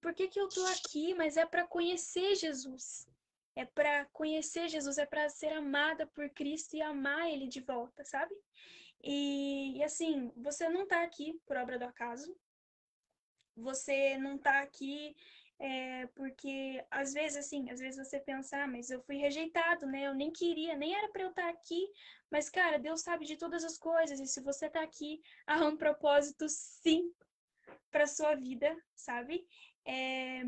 por 0.00 0.12
que, 0.12 0.26
que 0.26 0.40
eu 0.40 0.48
tô 0.48 0.64
aqui? 0.66 1.14
Mas 1.14 1.36
é 1.36 1.46
para 1.46 1.64
conhecer 1.64 2.34
Jesus. 2.34 3.08
É 3.54 3.64
para 3.64 4.06
conhecer 4.06 4.68
Jesus, 4.68 4.98
é 4.98 5.06
para 5.06 5.28
ser 5.28 5.52
amada 5.52 6.08
por 6.08 6.28
Cristo 6.30 6.74
e 6.74 6.82
amar 6.82 7.30
Ele 7.30 7.46
de 7.46 7.60
volta, 7.60 8.04
sabe? 8.04 8.34
E, 9.02 9.78
e 9.78 9.82
assim, 9.82 10.30
você 10.36 10.68
não 10.68 10.82
está 10.82 11.02
aqui 11.02 11.40
por 11.46 11.56
obra 11.56 11.78
do 11.78 11.84
acaso, 11.84 12.36
você 13.56 14.16
não 14.18 14.36
está 14.36 14.60
aqui 14.60 15.16
é, 15.60 16.06
porque 16.14 16.82
às 16.90 17.12
vezes 17.12 17.36
assim, 17.36 17.70
às 17.70 17.78
vezes 17.78 18.08
você 18.08 18.18
pensa, 18.18 18.62
ah, 18.62 18.66
mas 18.66 18.88
eu 18.88 19.02
fui 19.02 19.16
rejeitado, 19.16 19.86
né? 19.86 20.06
Eu 20.06 20.14
nem 20.14 20.32
queria, 20.32 20.74
nem 20.74 20.94
era 20.94 21.10
para 21.10 21.22
eu 21.22 21.28
estar 21.28 21.42
tá 21.42 21.50
aqui, 21.50 21.86
mas 22.30 22.48
cara, 22.48 22.78
Deus 22.78 23.02
sabe 23.02 23.26
de 23.26 23.36
todas 23.36 23.62
as 23.62 23.76
coisas 23.76 24.18
e 24.18 24.26
se 24.26 24.40
você 24.40 24.66
está 24.66 24.82
aqui, 24.82 25.20
há 25.46 25.66
um 25.66 25.76
propósito 25.76 26.46
sim 26.48 27.12
para 27.90 28.06
sua 28.06 28.34
vida, 28.34 28.74
sabe? 28.96 29.46
É... 29.84 30.44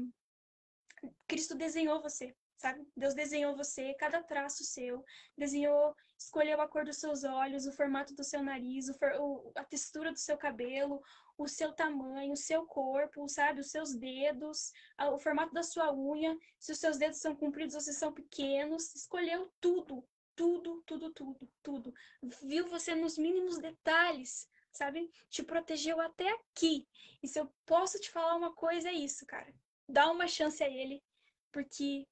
Cristo 1.26 1.54
desenhou 1.54 2.00
você, 2.00 2.34
sabe? 2.56 2.86
Deus 2.96 3.12
desenhou 3.12 3.54
você, 3.54 3.92
cada 3.94 4.22
traço 4.22 4.64
seu, 4.64 5.04
desenhou, 5.36 5.94
escolheu 6.24 6.60
a 6.60 6.68
cor 6.68 6.84
dos 6.84 6.96
seus 6.96 7.24
olhos, 7.24 7.66
o 7.66 7.72
formato 7.72 8.14
do 8.14 8.24
seu 8.24 8.42
nariz, 8.42 8.88
o, 8.88 9.52
a 9.54 9.64
textura 9.64 10.12
do 10.12 10.18
seu 10.18 10.36
cabelo, 10.36 11.02
o 11.36 11.46
seu 11.48 11.72
tamanho, 11.72 12.32
o 12.32 12.36
seu 12.36 12.66
corpo, 12.66 13.28
sabe? 13.28 13.60
Os 13.60 13.70
seus 13.70 13.94
dedos, 13.94 14.72
o 15.12 15.18
formato 15.18 15.52
da 15.52 15.62
sua 15.62 15.92
unha, 15.94 16.36
se 16.58 16.72
os 16.72 16.78
seus 16.78 16.98
dedos 16.98 17.18
são 17.18 17.34
compridos 17.34 17.74
ou 17.74 17.80
se 17.80 17.92
são 17.92 18.12
pequenos, 18.12 18.94
escolheu 18.94 19.50
tudo, 19.60 20.04
tudo, 20.34 20.82
tudo, 20.86 21.10
tudo, 21.12 21.48
tudo. 21.62 21.94
Viu 22.42 22.68
você 22.68 22.94
nos 22.94 23.18
mínimos 23.18 23.58
detalhes, 23.58 24.48
sabe? 24.72 25.10
Te 25.28 25.42
protegeu 25.42 26.00
até 26.00 26.28
aqui. 26.30 26.86
E 27.22 27.28
se 27.28 27.38
eu 27.38 27.52
posso 27.66 28.00
te 28.00 28.10
falar 28.10 28.36
uma 28.36 28.54
coisa, 28.54 28.88
é 28.88 28.94
isso, 28.94 29.26
cara. 29.26 29.52
Dá 29.88 30.10
uma 30.10 30.26
chance 30.26 30.62
a 30.62 30.68
ele, 30.68 31.02
porque 31.50 32.06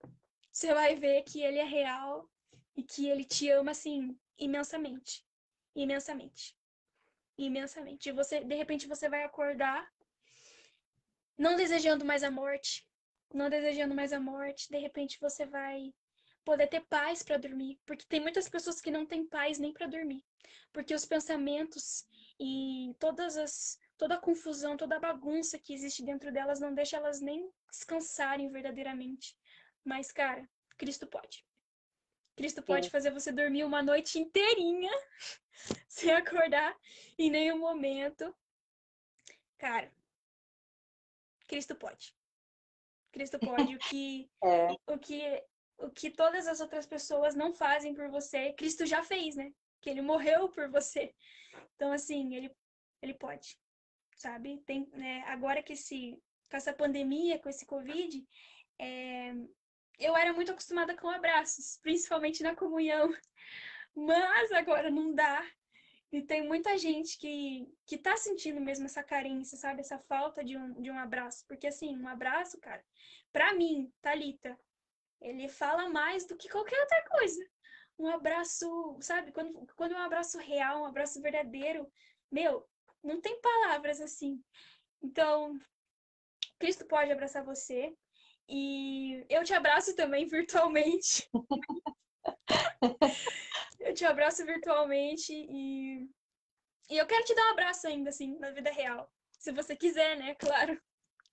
você 0.52 0.74
vai 0.74 0.96
ver 0.96 1.22
que 1.22 1.42
ele 1.42 1.58
é 1.58 1.64
real 1.64 2.28
e 2.76 2.82
que 2.82 3.08
ele 3.08 3.24
te 3.24 3.48
ama 3.50 3.72
assim 3.72 4.18
imensamente, 4.38 5.24
imensamente, 5.74 6.56
imensamente. 7.36 8.08
E 8.08 8.12
você, 8.12 8.42
de 8.42 8.54
repente, 8.54 8.86
você 8.86 9.08
vai 9.08 9.24
acordar 9.24 9.90
não 11.36 11.56
desejando 11.56 12.04
mais 12.04 12.22
a 12.22 12.30
morte, 12.30 12.86
não 13.32 13.48
desejando 13.48 13.94
mais 13.94 14.12
a 14.12 14.20
morte. 14.20 14.68
De 14.68 14.78
repente, 14.78 15.18
você 15.20 15.46
vai 15.46 15.92
poder 16.44 16.66
ter 16.66 16.80
paz 16.86 17.22
para 17.22 17.36
dormir, 17.36 17.78
porque 17.86 18.04
tem 18.06 18.20
muitas 18.20 18.48
pessoas 18.48 18.80
que 18.80 18.90
não 18.90 19.06
têm 19.06 19.26
paz 19.26 19.58
nem 19.58 19.72
para 19.72 19.86
dormir, 19.86 20.24
porque 20.72 20.94
os 20.94 21.04
pensamentos 21.04 22.06
e 22.38 22.94
todas 22.98 23.36
as 23.36 23.78
toda 23.96 24.14
a 24.14 24.20
confusão, 24.20 24.78
toda 24.78 24.96
a 24.96 25.00
bagunça 25.00 25.58
que 25.58 25.74
existe 25.74 26.02
dentro 26.02 26.32
delas 26.32 26.58
não 26.58 26.72
deixa 26.74 26.96
elas 26.96 27.20
nem 27.20 27.52
descansarem 27.70 28.50
verdadeiramente. 28.50 29.36
Mas, 29.84 30.10
cara, 30.10 30.48
Cristo 30.78 31.06
pode. 31.06 31.44
Cristo 32.36 32.62
pode 32.62 32.86
Sim. 32.86 32.90
fazer 32.90 33.10
você 33.10 33.30
dormir 33.32 33.64
uma 33.64 33.82
noite 33.82 34.18
inteirinha 34.18 34.92
sem 35.88 36.10
acordar 36.12 36.76
em 37.18 37.30
nenhum 37.30 37.58
momento. 37.58 38.34
Cara, 39.58 39.92
Cristo 41.46 41.74
pode. 41.74 42.14
Cristo 43.12 43.38
pode. 43.38 43.74
O 43.74 43.78
que, 43.78 44.30
é. 44.42 44.68
o 44.86 44.98
que, 44.98 45.44
o 45.78 45.90
que 45.90 46.10
todas 46.10 46.46
as 46.46 46.60
outras 46.60 46.86
pessoas 46.86 47.34
não 47.34 47.52
fazem 47.52 47.94
por 47.94 48.08
você, 48.08 48.52
Cristo 48.52 48.86
já 48.86 49.02
fez, 49.02 49.36
né? 49.36 49.52
Que 49.80 49.90
ele 49.90 50.00
morreu 50.00 50.48
por 50.48 50.70
você. 50.70 51.14
Então, 51.74 51.92
assim, 51.92 52.34
ele, 52.34 52.54
ele 53.02 53.14
pode, 53.14 53.58
sabe? 54.16 54.62
Tem, 54.66 54.86
né, 54.92 55.22
agora 55.26 55.62
que 55.62 55.72
esse, 55.72 56.16
com 56.50 56.56
essa 56.56 56.72
pandemia, 56.72 57.38
com 57.38 57.48
esse 57.48 57.66
Covid, 57.66 58.24
é, 58.78 59.34
eu 60.00 60.16
era 60.16 60.32
muito 60.32 60.50
acostumada 60.50 60.96
com 60.96 61.08
abraços, 61.08 61.78
principalmente 61.82 62.42
na 62.42 62.56
comunhão. 62.56 63.12
Mas 63.94 64.50
agora 64.52 64.90
não 64.90 65.14
dá. 65.14 65.44
E 66.12 66.22
tem 66.22 66.46
muita 66.46 66.76
gente 66.76 67.18
que, 67.18 67.68
que 67.86 67.96
tá 67.96 68.16
sentindo 68.16 68.60
mesmo 68.60 68.86
essa 68.86 69.02
carência, 69.02 69.56
sabe? 69.56 69.80
Essa 69.80 69.98
falta 69.98 70.42
de 70.42 70.56
um, 70.56 70.80
de 70.80 70.90
um 70.90 70.98
abraço. 70.98 71.44
Porque, 71.46 71.66
assim, 71.68 71.96
um 71.96 72.08
abraço, 72.08 72.58
cara, 72.58 72.84
pra 73.32 73.54
mim, 73.54 73.92
Talita, 74.02 74.58
ele 75.20 75.48
fala 75.48 75.88
mais 75.88 76.26
do 76.26 76.36
que 76.36 76.48
qualquer 76.48 76.80
outra 76.80 77.04
coisa. 77.10 77.48
Um 77.98 78.08
abraço, 78.08 78.98
sabe? 79.00 79.30
Quando, 79.30 79.66
quando 79.76 79.92
é 79.94 79.98
um 79.98 80.02
abraço 80.02 80.38
real, 80.38 80.80
um 80.80 80.86
abraço 80.86 81.20
verdadeiro, 81.20 81.86
meu, 82.30 82.66
não 83.04 83.20
tem 83.20 83.40
palavras 83.40 84.00
assim. 84.00 84.42
Então, 85.02 85.58
Cristo 86.58 86.86
pode 86.86 87.12
abraçar 87.12 87.44
você. 87.44 87.94
E 88.52 89.24
eu 89.28 89.44
te 89.44 89.54
abraço 89.54 89.94
também 89.94 90.26
virtualmente. 90.26 91.30
eu 93.78 93.94
te 93.94 94.04
abraço 94.04 94.44
virtualmente 94.44 95.32
e... 95.32 96.10
e 96.90 96.98
eu 96.98 97.06
quero 97.06 97.24
te 97.24 97.32
dar 97.34 97.46
um 97.46 97.52
abraço 97.52 97.86
ainda, 97.86 98.10
assim, 98.10 98.36
na 98.40 98.50
vida 98.50 98.72
real. 98.72 99.08
Se 99.38 99.52
você 99.52 99.76
quiser, 99.76 100.18
né? 100.18 100.34
Claro. 100.34 100.80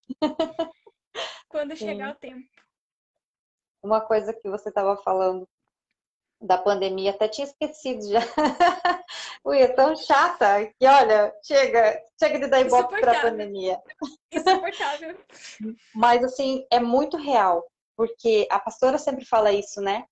Quando 1.50 1.76
chegar 1.76 2.12
Sim. 2.12 2.14
o 2.14 2.20
tempo. 2.20 2.50
Uma 3.84 4.02
coisa 4.02 4.32
que 4.32 4.48
você 4.48 4.70
estava 4.70 4.96
falando 4.98 5.50
da 6.40 6.58
pandemia, 6.58 7.12
até 7.12 7.28
tinha 7.28 7.46
esquecido 7.46 8.08
já. 8.08 8.20
Ui, 9.44 9.60
é 9.60 9.68
tão 9.68 9.96
chata 9.96 10.68
que, 10.80 10.86
olha, 10.86 11.34
chega, 11.44 12.02
chega 12.20 12.40
de 12.40 12.48
dar 12.48 12.62
ibope 12.62 13.00
para 13.00 13.18
a 13.18 13.22
pandemia. 13.22 13.82
Insuportável. 14.32 15.18
Mas, 15.96 16.24
assim, 16.24 16.66
é 16.72 16.80
muito 16.80 17.18
real, 17.18 17.66
porque 17.96 18.48
a 18.52 18.60
pastora 18.60 18.98
sempre 18.98 19.26
fala 19.26 19.52
isso, 19.52 19.82
né? 19.82 20.06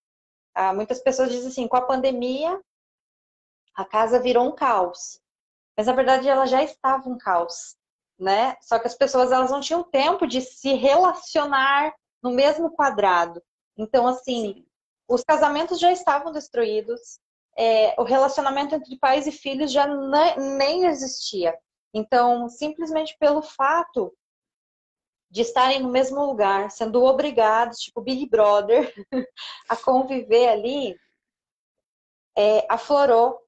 Ah, 0.55 0.73
muitas 0.73 0.99
pessoas 0.99 1.29
dizem 1.29 1.49
assim, 1.49 1.67
com 1.67 1.77
a 1.77 1.85
pandemia, 1.85 2.59
a 3.75 3.85
casa 3.85 4.19
virou 4.19 4.47
um 4.47 4.55
caos. 4.55 5.19
Mas, 5.77 5.87
na 5.87 5.93
verdade, 5.93 6.27
ela 6.27 6.47
já 6.47 6.63
estava 6.63 7.07
um 7.07 7.17
caos, 7.17 7.75
né? 8.17 8.55
Só 8.61 8.79
que 8.79 8.87
as 8.87 8.95
pessoas, 8.95 9.31
elas 9.31 9.51
não 9.51 9.59
tinham 9.59 9.83
tempo 9.83 10.25
de 10.25 10.41
se 10.41 10.73
relacionar 10.73 11.93
no 12.23 12.31
mesmo 12.31 12.71
quadrado. 12.71 13.43
Então, 13.77 14.07
assim... 14.07 14.55
Sim 14.55 14.65
os 15.07 15.23
casamentos 15.23 15.79
já 15.79 15.91
estavam 15.91 16.31
destruídos, 16.31 17.19
é, 17.57 17.99
o 17.99 18.03
relacionamento 18.03 18.75
entre 18.75 18.97
pais 18.97 19.27
e 19.27 19.31
filhos 19.31 19.71
já 19.71 19.87
nem 20.35 20.85
existia. 20.85 21.57
Então, 21.93 22.49
simplesmente 22.49 23.15
pelo 23.17 23.41
fato 23.41 24.13
de 25.29 25.41
estarem 25.41 25.79
no 25.79 25.89
mesmo 25.89 26.25
lugar, 26.25 26.69
sendo 26.71 27.03
obrigados, 27.03 27.79
tipo 27.79 28.01
Big 28.01 28.27
Brother, 28.27 28.93
a 29.69 29.75
conviver 29.75 30.49
ali, 30.49 30.97
é, 32.37 32.65
aflorou, 32.69 33.39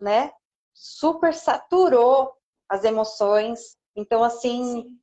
né? 0.00 0.32
Super 0.74 1.34
saturou 1.34 2.34
as 2.68 2.84
emoções. 2.84 3.76
Então, 3.94 4.24
assim, 4.24 4.82
Sim. 4.82 4.98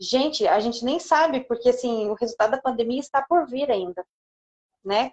gente, 0.00 0.48
a 0.48 0.58
gente 0.58 0.84
nem 0.84 0.98
sabe, 0.98 1.40
porque 1.44 1.68
assim, 1.68 2.08
o 2.08 2.14
resultado 2.14 2.50
da 2.50 2.60
pandemia 2.60 3.00
está 3.00 3.22
por 3.22 3.46
vir 3.46 3.70
ainda, 3.70 4.04
né? 4.84 5.12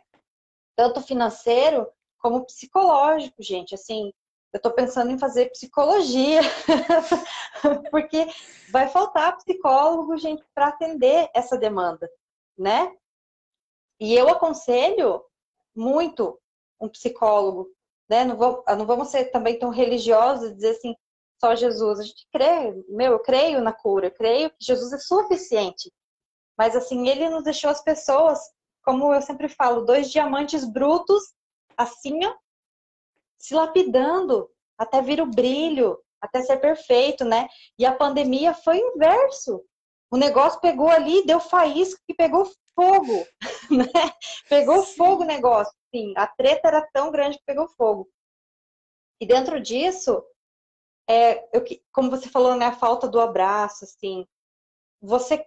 Tanto 0.75 1.01
financeiro 1.01 1.87
como 2.19 2.45
psicológico, 2.45 3.41
gente. 3.41 3.75
Assim, 3.75 4.11
eu 4.53 4.57
estou 4.57 4.71
pensando 4.71 5.11
em 5.11 5.17
fazer 5.17 5.49
psicologia, 5.51 6.41
porque 7.89 8.27
vai 8.69 8.87
faltar 8.89 9.37
psicólogo, 9.37 10.17
gente, 10.17 10.43
para 10.53 10.67
atender 10.67 11.29
essa 11.33 11.57
demanda, 11.57 12.09
né? 12.57 12.93
E 13.99 14.13
eu 14.13 14.29
aconselho 14.29 15.23
muito 15.75 16.39
um 16.79 16.89
psicólogo, 16.89 17.69
né? 18.09 18.25
Não, 18.25 18.35
vou, 18.35 18.63
não 18.67 18.85
vamos 18.85 19.09
ser 19.09 19.25
também 19.25 19.57
tão 19.57 19.69
religiosos 19.69 20.49
e 20.49 20.55
dizer 20.55 20.71
assim, 20.71 20.95
só 21.39 21.55
Jesus. 21.55 21.99
A 21.99 22.03
gente 22.03 22.27
crê, 22.31 22.73
meu, 22.89 23.13
eu 23.13 23.19
creio 23.19 23.61
na 23.61 23.71
cura, 23.71 24.07
eu 24.07 24.11
creio 24.11 24.49
que 24.49 24.57
Jesus 24.59 24.91
é 24.91 24.97
suficiente. 24.97 25.91
Mas 26.57 26.75
assim, 26.75 27.07
ele 27.07 27.29
nos 27.29 27.43
deixou 27.43 27.69
as 27.69 27.81
pessoas 27.81 28.39
como 28.83 29.13
eu 29.13 29.21
sempre 29.21 29.47
falo, 29.47 29.85
dois 29.85 30.11
diamantes 30.11 30.65
brutos, 30.65 31.33
assim, 31.77 32.25
ó, 32.25 32.35
se 33.39 33.53
lapidando 33.53 34.49
até 34.77 35.01
vir 35.01 35.21
o 35.21 35.25
brilho, 35.25 35.97
até 36.21 36.41
ser 36.41 36.57
perfeito, 36.57 37.25
né? 37.25 37.47
E 37.77 37.85
a 37.85 37.95
pandemia 37.95 38.53
foi 38.53 38.79
o 38.79 38.95
inverso. 38.95 39.63
O 40.11 40.17
negócio 40.17 40.59
pegou 40.59 40.89
ali, 40.89 41.25
deu 41.25 41.39
faísca 41.39 42.01
e 42.07 42.13
pegou 42.13 42.51
fogo, 42.75 43.25
né? 43.71 44.11
Pegou 44.49 44.83
Sim. 44.83 44.95
fogo 44.95 45.23
o 45.23 45.27
negócio, 45.27 45.73
sim. 45.93 46.13
A 46.15 46.27
treta 46.27 46.67
era 46.67 46.87
tão 46.93 47.11
grande 47.11 47.37
que 47.37 47.45
pegou 47.45 47.67
fogo. 47.69 48.09
E 49.19 49.25
dentro 49.25 49.59
disso, 49.61 50.23
é, 51.07 51.47
eu, 51.55 51.63
como 51.91 52.09
você 52.09 52.29
falou, 52.29 52.55
né, 52.55 52.65
a 52.65 52.75
falta 52.75 53.07
do 53.07 53.19
abraço, 53.19 53.85
assim, 53.85 54.25
você, 55.01 55.45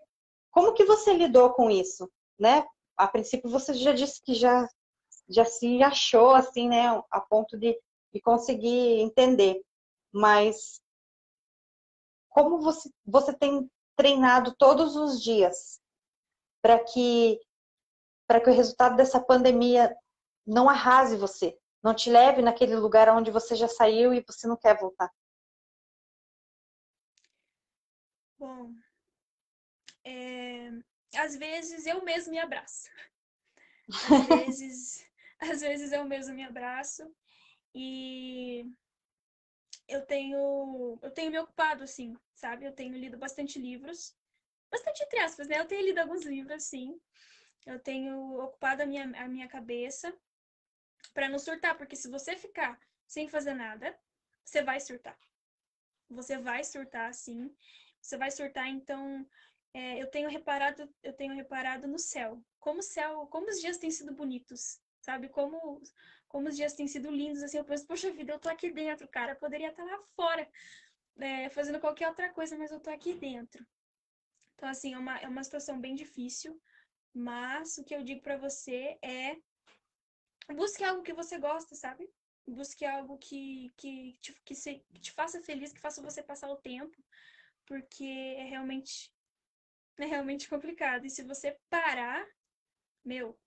como 0.50 0.74
que 0.74 0.84
você 0.84 1.12
lidou 1.12 1.52
com 1.52 1.70
isso, 1.70 2.10
né? 2.38 2.64
A 2.96 3.08
princípio 3.08 3.50
você 3.50 3.74
já 3.74 3.92
disse 3.92 4.22
que 4.22 4.34
já, 4.34 4.68
já 5.28 5.44
se 5.44 5.82
achou 5.82 6.30
assim, 6.34 6.68
né, 6.68 6.88
a 7.10 7.20
ponto 7.20 7.58
de, 7.58 7.78
de 8.12 8.20
conseguir 8.20 9.00
entender. 9.00 9.62
Mas 10.12 10.80
como 12.28 12.60
você, 12.60 12.90
você 13.04 13.32
tem 13.32 13.70
treinado 13.96 14.54
todos 14.56 14.96
os 14.96 15.22
dias 15.22 15.80
para 16.60 16.82
que 16.82 17.40
para 18.26 18.40
que 18.40 18.48
o 18.48 18.54
resultado 18.54 18.96
dessa 18.96 19.20
pandemia 19.20 19.94
não 20.46 20.68
arrase 20.68 21.16
você, 21.16 21.58
não 21.82 21.94
te 21.94 22.10
leve 22.10 22.40
naquele 22.40 22.74
lugar 22.74 23.08
onde 23.10 23.30
você 23.30 23.54
já 23.54 23.68
saiu 23.68 24.14
e 24.14 24.24
você 24.26 24.46
não 24.46 24.56
quer 24.56 24.78
voltar? 24.78 25.10
Bom, 28.38 28.72
é, 30.04 30.43
às 31.16 31.36
vezes 31.36 31.86
eu 31.86 32.04
mesmo 32.04 32.32
me 32.32 32.38
abraço. 32.38 32.90
Às 34.10 34.26
vezes, 34.26 35.06
às 35.38 35.60
vezes 35.60 35.92
eu 35.92 36.04
mesmo 36.04 36.34
me 36.34 36.42
abraço 36.42 37.14
e 37.74 38.64
eu 39.88 40.04
tenho 40.06 40.98
eu 41.02 41.10
tenho 41.10 41.30
me 41.30 41.38
ocupado 41.38 41.84
assim, 41.84 42.16
sabe? 42.34 42.64
Eu 42.64 42.72
tenho 42.72 42.96
lido 42.96 43.18
bastante 43.18 43.58
livros, 43.58 44.16
bastante 44.70 45.02
entre 45.02 45.18
aspas, 45.20 45.46
né? 45.48 45.58
Eu 45.60 45.66
tenho 45.66 45.84
lido 45.84 45.98
alguns 45.98 46.24
livros, 46.24 46.64
sim. 46.64 46.98
Eu 47.66 47.78
tenho 47.78 48.40
ocupado 48.40 48.82
a 48.82 48.86
minha, 48.86 49.04
a 49.16 49.28
minha 49.28 49.48
cabeça 49.48 50.14
para 51.12 51.28
não 51.28 51.38
surtar, 51.38 51.76
porque 51.76 51.96
se 51.96 52.08
você 52.08 52.36
ficar 52.36 52.78
sem 53.06 53.28
fazer 53.28 53.54
nada, 53.54 53.96
você 54.44 54.62
vai 54.62 54.80
surtar. 54.80 55.16
Você 56.10 56.38
vai 56.38 56.62
surtar, 56.64 57.12
sim. 57.14 57.54
Você 58.00 58.16
vai 58.16 58.30
surtar, 58.30 58.68
então 58.68 59.26
é, 59.74 60.00
eu 60.00 60.06
tenho 60.06 60.30
reparado, 60.30 60.88
eu 61.02 61.12
tenho 61.12 61.34
reparado 61.34 61.88
no 61.88 61.98
céu. 61.98 62.40
Como 62.60 62.78
o 62.78 62.82
céu, 62.82 63.26
como 63.26 63.50
os 63.50 63.60
dias 63.60 63.76
têm 63.76 63.90
sido 63.90 64.14
bonitos, 64.14 64.80
sabe? 65.00 65.28
Como, 65.28 65.82
como 66.28 66.48
os 66.48 66.56
dias 66.56 66.74
têm 66.74 66.86
sido 66.86 67.10
lindos, 67.10 67.42
assim, 67.42 67.58
eu 67.58 67.64
penso, 67.64 67.84
poxa 67.84 68.12
vida, 68.12 68.32
eu 68.32 68.38
tô 68.38 68.48
aqui 68.48 68.70
dentro, 68.70 69.08
cara, 69.08 69.32
eu 69.32 69.36
poderia 69.36 69.70
estar 69.70 69.84
lá 69.84 69.98
fora, 70.14 70.48
é, 71.18 71.50
fazendo 71.50 71.80
qualquer 71.80 72.08
outra 72.08 72.32
coisa, 72.32 72.56
mas 72.56 72.70
eu 72.70 72.78
tô 72.78 72.88
aqui 72.88 73.14
dentro. 73.14 73.66
Então, 74.54 74.68
assim, 74.68 74.94
é 74.94 74.98
uma, 74.98 75.18
é 75.18 75.28
uma 75.28 75.42
situação 75.42 75.80
bem 75.80 75.96
difícil, 75.96 76.60
mas 77.12 77.76
o 77.76 77.84
que 77.84 77.94
eu 77.94 78.04
digo 78.04 78.22
para 78.22 78.36
você 78.36 78.96
é 79.02 79.36
busque 80.54 80.84
algo 80.84 81.02
que 81.02 81.12
você 81.12 81.36
gosta, 81.38 81.74
sabe? 81.74 82.08
Busque 82.46 82.84
algo 82.84 83.18
que, 83.18 83.72
que, 83.76 84.16
te, 84.20 84.32
que, 84.44 84.54
se, 84.54 84.84
que 84.92 85.00
te 85.00 85.12
faça 85.12 85.42
feliz, 85.42 85.72
que 85.72 85.80
faça 85.80 86.02
você 86.02 86.22
passar 86.22 86.48
o 86.50 86.56
tempo, 86.56 86.96
porque 87.66 88.04
é 88.04 88.44
realmente 88.44 89.13
é 89.98 90.06
realmente 90.06 90.48
complicado. 90.48 91.04
E 91.04 91.10
se 91.10 91.22
você 91.22 91.58
parar, 91.70 92.26
meu, 93.04 93.38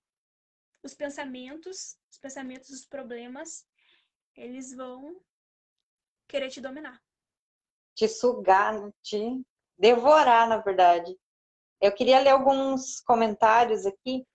os 0.84 0.94
pensamentos, 0.94 1.98
os 2.12 2.18
pensamentos, 2.18 2.70
os 2.70 2.86
problemas, 2.86 3.66
eles 4.36 4.74
vão 4.74 5.20
querer 6.28 6.50
te 6.50 6.62
dominar. 6.62 7.02
te 7.96 8.08
sugar, 8.08 8.80
né? 8.80 8.92
te 9.02 9.42
devorar, 9.78 10.48
na 10.48 10.58
verdade. 10.58 11.18
Eu 11.82 11.94
queria 11.94 12.20
ler 12.20 12.30
alguns 12.30 13.00
comentários 13.02 13.86
aqui 13.86 14.26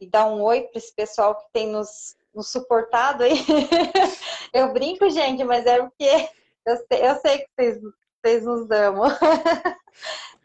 e 0.00 0.08
dar 0.08 0.26
um 0.26 0.42
oi 0.42 0.62
para 0.62 0.78
esse 0.78 0.94
pessoal 0.94 1.36
que 1.36 1.50
tem 1.52 1.68
nos, 1.68 2.16
nos 2.34 2.50
suportado 2.50 3.22
aí. 3.22 3.32
eu 4.52 4.72
brinco, 4.72 5.08
gente, 5.10 5.42
mas 5.44 5.64
é 5.66 5.80
porque 5.80 6.28
eu 6.66 6.76
sei, 6.76 7.08
eu 7.08 7.14
sei 7.16 7.38
que 7.38 7.48
vocês, 7.56 7.78
vocês 8.26 8.44
nos 8.44 8.68
amam. 8.72 9.06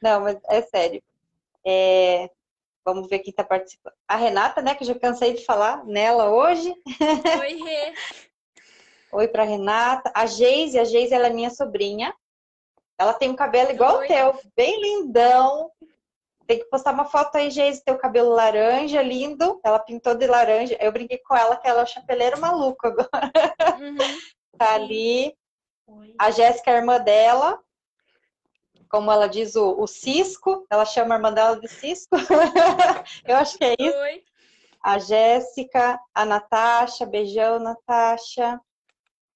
Não, 0.01 0.21
mas 0.21 0.38
é 0.49 0.61
sério. 0.61 1.01
É, 1.65 2.29
vamos 2.86 3.07
ver 3.09 3.19
quem 3.19 3.32
está 3.32 3.43
participando. 3.43 3.95
A 4.07 4.15
Renata, 4.15 4.61
né, 4.61 4.75
que 4.75 4.84
eu 4.84 4.88
já 4.88 4.99
cansei 4.99 5.34
de 5.34 5.43
falar 5.43 5.84
nela 5.86 6.29
hoje. 6.29 6.71
Oi, 7.41 7.63
Rê. 7.63 7.93
Oi 9.13 9.27
para 9.27 9.43
Renata. 9.43 10.11
A 10.15 10.27
Geise, 10.27 10.77
a 10.77 10.84
Geise 10.84 11.13
ela 11.13 11.27
é 11.27 11.32
minha 11.32 11.49
sobrinha. 11.49 12.13
Ela 12.99 13.13
tem 13.13 13.32
um 13.32 13.36
cabelo 13.36 13.71
igual 13.71 13.97
Oi. 13.97 14.05
o 14.05 14.07
teu, 14.07 14.39
bem 14.55 14.79
lindão. 14.79 15.71
Tem 16.45 16.59
que 16.59 16.65
postar 16.65 16.93
uma 16.93 17.05
foto 17.05 17.36
aí, 17.36 17.49
Geise, 17.49 17.84
teu 17.84 17.97
cabelo 17.97 18.29
laranja, 18.29 19.01
lindo. 19.01 19.59
Ela 19.63 19.79
pintou 19.79 20.13
de 20.13 20.27
laranja. 20.27 20.77
Eu 20.79 20.91
brinquei 20.91 21.17
com 21.17 21.36
ela 21.36 21.55
que 21.55 21.67
ela 21.67 21.82
é 21.82 21.84
o 21.84 21.88
chapeleiro 21.88 22.39
maluco 22.39 22.86
agora. 22.86 23.32
Uhum. 23.79 23.97
tá 24.57 24.75
ali. 24.75 25.36
Oi. 25.88 26.15
A 26.17 26.32
Jéssica, 26.32 26.71
a 26.71 26.75
irmã 26.75 26.99
dela, 26.99 27.59
como 28.92 29.10
ela 29.10 29.28
diz, 29.28 29.56
o, 29.56 29.80
o 29.80 29.88
Cisco, 29.88 30.68
ela 30.70 30.84
chama 30.84 31.16
a 31.16 31.18
irmã 31.18 31.32
dela 31.32 31.58
de 31.58 31.68
Cisco. 31.70 32.14
Eu 33.26 33.38
acho 33.38 33.58
que 33.58 33.64
é 33.64 33.76
isso. 33.80 33.98
Oi. 33.98 34.24
A 34.84 35.00
Jéssica, 35.00 35.98
a 36.14 36.26
Natasha, 36.26 37.06
beijão, 37.06 37.58
Natasha. 37.58 38.60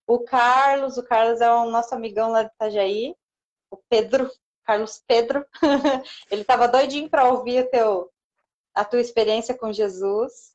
O 0.06 0.20
Carlos, 0.20 0.98
o 0.98 1.04
Carlos 1.04 1.40
é 1.40 1.50
o 1.50 1.70
nosso 1.70 1.96
amigão 1.96 2.32
lá 2.32 2.44
de 2.44 2.52
Itajaí. 2.54 3.16
O 3.72 3.78
Pedro, 3.90 4.30
Carlos 4.66 5.02
Pedro. 5.08 5.46
Ele 6.30 6.42
estava 6.42 6.68
doidinho 6.68 7.10
para 7.10 7.30
ouvir 7.30 7.70
teu, 7.70 8.12
a 8.74 8.84
tua 8.84 9.00
experiência 9.00 9.58
com 9.58 9.72
Jesus. 9.72 10.54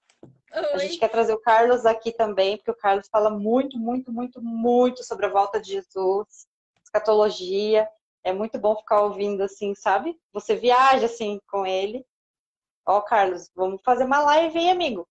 Oi. 0.53 0.75
A 0.75 0.79
gente 0.79 0.99
quer 0.99 1.09
trazer 1.09 1.33
o 1.33 1.41
Carlos 1.41 1.87
aqui 1.87 2.13
também, 2.13 2.59
porque 2.59 2.73
o 2.73 2.77
Carlos 2.77 3.09
fala 3.09 3.31
muito, 3.31 3.79
muito, 3.79 4.13
muito, 4.13 4.43
muito 4.43 5.03
sobre 5.05 5.25
a 5.25 5.31
volta 5.31 5.59
de 5.59 5.71
Jesus, 5.71 6.47
escatologia. 6.85 7.89
É 8.23 8.33
muito 8.33 8.59
bom 8.59 8.77
ficar 8.77 9.03
ouvindo 9.03 9.43
assim, 9.43 9.75
sabe? 9.75 10.19
Você 10.33 10.55
viaja 10.55 11.07
assim 11.07 11.41
com 11.51 11.67
ele. 11.67 12.05
Ó, 12.87 13.01
Carlos, 13.01 13.51
vamos 13.55 13.81
fazer 13.83 14.05
uma 14.05 14.21
live, 14.21 14.59
hein, 14.59 14.71
amigo? 14.71 15.09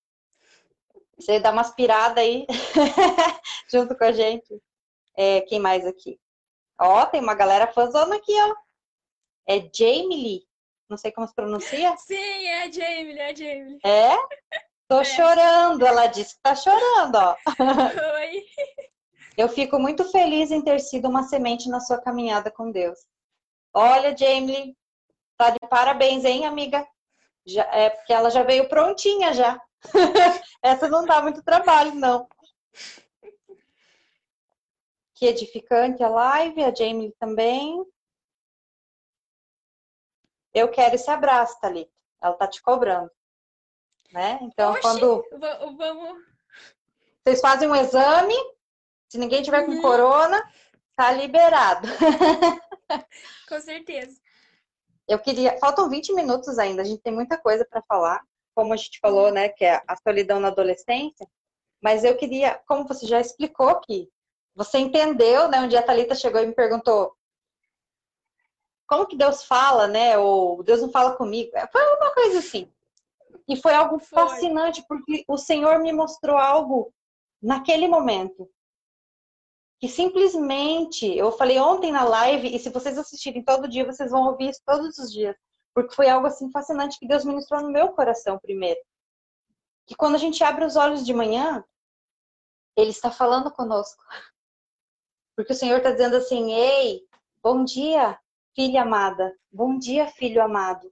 Você 1.18 1.39
dá 1.39 1.51
uma 1.51 1.62
aspirada 1.62 2.22
aí 2.22 2.45
junto 3.72 3.95
com 3.97 4.03
a 4.03 4.12
gente. 4.12 4.62
É, 5.18 5.41
quem 5.41 5.60
mais 5.60 5.86
aqui? 5.86 6.20
Ó, 6.80 7.05
tem 7.05 7.20
uma 7.20 7.36
galera 7.36 7.68
fãzona 7.68 8.16
aqui, 8.16 8.34
ó. 8.34 8.55
É 9.47 9.60
Jamie 9.74 10.24
Lee. 10.24 10.47
Não 10.89 10.97
sei 10.97 11.12
como 11.12 11.28
se 11.28 11.36
pronuncia. 11.36 11.95
Sim, 11.97 12.47
é 12.47 12.72
Jamie, 12.72 13.20
é 13.20 13.36
Jamie. 13.36 13.80
É? 13.84 14.16
Tô 14.88 14.99
é. 15.01 15.03
chorando, 15.03 15.86
ela 15.86 16.07
disse 16.07 16.36
que 16.36 16.41
tá 16.41 16.55
chorando, 16.55 17.16
ó. 17.16 17.36
Oi. 18.16 18.45
Eu 19.40 19.48
fico 19.48 19.80
muito 19.80 20.04
feliz 20.12 20.52
em 20.52 20.62
ter 20.62 20.80
sido 20.80 21.08
uma 21.08 21.24
semente 21.24 21.70
na 21.70 21.80
sua 21.80 22.02
caminhada 22.02 22.52
com 22.52 22.70
Deus. 22.70 23.00
Olha, 23.74 24.16
Jamie, 24.16 24.76
tá 25.38 25.52
de 25.52 25.60
parabéns, 25.70 26.26
hein, 26.26 26.46
amiga? 26.46 26.86
Já, 27.46 27.64
é 27.74 27.90
porque 27.90 28.12
ela 28.12 28.30
já 28.30 28.44
veio 28.44 28.68
prontinha 28.68 29.34
já. 29.34 29.58
Essa 30.62 30.90
não 30.90 31.06
dá 31.06 31.22
muito 31.22 31.42
trabalho, 31.42 31.96
não. 31.96 32.28
Que 35.16 35.28
edificante 35.28 36.04
a 36.04 36.10
live, 36.10 36.62
a 36.62 36.76
Jamie 36.76 37.16
também. 37.18 37.82
Eu 40.54 40.70
quero 40.70 40.96
esse 40.96 41.10
abraço, 41.10 41.58
Thalita. 41.62 41.92
Ela 42.22 42.34
tá 42.34 42.46
te 42.46 42.62
cobrando 42.62 43.10
né? 44.12 44.40
Então, 44.42 44.72
Oxi, 44.72 44.82
quando 44.82 45.24
vamos... 45.78 46.24
vocês 47.24 47.40
fazem 47.40 47.70
um 47.70 47.76
exame, 47.76 48.36
se 49.10 49.18
ninguém 49.18 49.41
tiver 49.41 49.66
com 49.66 49.72
uhum. 49.72 49.82
corona, 49.82 50.41
tá 50.95 51.12
liberado. 51.12 51.88
com 53.49 53.60
certeza. 53.60 54.18
Eu 55.07 55.18
queria, 55.18 55.57
faltam 55.57 55.89
20 55.89 56.14
minutos 56.14 56.60
ainda, 56.60 56.84
a 56.84 56.86
gente 56.86 57.01
tem 57.01 57.12
muita 57.12 57.38
coisa 57.38 57.66
para 57.66 57.82
falar, 57.82 58.22
como 58.53 58.74
a 58.74 58.78
gente 58.78 58.99
falou, 58.99 59.32
né, 59.32 59.49
que 59.49 59.66
é 59.66 59.82
a 59.88 59.95
solidão 59.97 60.39
na 60.39 60.49
adolescência, 60.49 61.28
mas 61.82 62.03
eu 62.03 62.16
queria, 62.16 62.62
como 62.68 62.88
você 62.88 63.07
já 63.07 63.20
explicou 63.20 63.70
aqui, 63.70 64.07
você 64.53 64.78
entendeu, 64.78 65.47
né, 65.47 65.60
um 65.62 65.68
dia 65.68 65.80
a 65.80 65.84
Thalita 65.84 66.14
chegou 66.14 66.41
e 66.41 66.45
me 66.45 66.53
perguntou 66.53 67.16
como 68.86 69.07
que 69.07 69.16
Deus 69.16 69.43
fala, 69.43 69.88
né, 69.88 70.18
ou 70.18 70.62
Deus 70.64 70.82
não 70.82 70.91
fala 70.91 71.16
comigo, 71.16 71.51
foi 71.72 71.82
uma 71.95 72.14
coisa 72.14 72.39
assim. 72.39 72.72
E 73.47 73.55
foi 73.55 73.74
algo 73.74 73.97
foi. 73.99 74.20
fascinante, 74.20 74.84
porque 74.88 75.24
o 75.28 75.38
Senhor 75.38 75.80
me 75.80 75.91
mostrou 75.91 76.38
algo 76.38 76.93
naquele 77.41 77.88
momento. 77.88 78.47
Que 79.80 79.88
simplesmente, 79.88 81.05
eu 81.05 81.32
falei 81.32 81.57
ontem 81.59 81.91
na 81.91 82.03
live, 82.03 82.53
e 82.53 82.59
se 82.59 82.69
vocês 82.69 82.97
assistirem 82.97 83.43
todo 83.43 83.67
dia, 83.67 83.86
vocês 83.86 84.11
vão 84.11 84.27
ouvir 84.27 84.49
isso 84.49 84.61
todos 84.65 84.97
os 84.97 85.11
dias. 85.11 85.36
Porque 85.73 85.95
foi 85.95 86.09
algo 86.09 86.27
assim 86.27 86.51
fascinante 86.51 86.99
que 86.99 87.07
Deus 87.07 87.23
ministrou 87.23 87.61
no 87.61 87.71
meu 87.71 87.89
coração 87.93 88.38
primeiro. 88.38 88.80
Que 89.88 89.95
quando 89.95 90.15
a 90.15 90.19
gente 90.19 90.43
abre 90.43 90.65
os 90.65 90.75
olhos 90.75 91.05
de 91.05 91.13
manhã, 91.13 91.63
Ele 92.75 92.89
está 92.89 93.09
falando 93.09 93.49
conosco. 93.51 94.03
Porque 95.36 95.53
o 95.53 95.55
Senhor 95.55 95.77
está 95.77 95.91
dizendo 95.91 96.17
assim: 96.17 96.51
Ei, 96.51 97.01
bom 97.41 97.63
dia, 97.63 98.19
filha 98.53 98.82
amada. 98.82 99.34
Bom 99.49 99.77
dia, 99.77 100.07
filho 100.07 100.43
amado. 100.43 100.91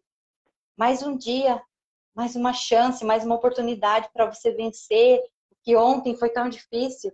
Mais 0.78 1.04
um 1.04 1.18
dia, 1.18 1.62
mais 2.16 2.36
uma 2.36 2.54
chance, 2.54 3.04
mais 3.04 3.26
uma 3.26 3.36
oportunidade 3.36 4.10
para 4.14 4.26
você 4.26 4.52
vencer, 4.52 5.22
que 5.64 5.76
ontem 5.76 6.16
foi 6.16 6.30
tão 6.30 6.48
difícil. 6.48 7.12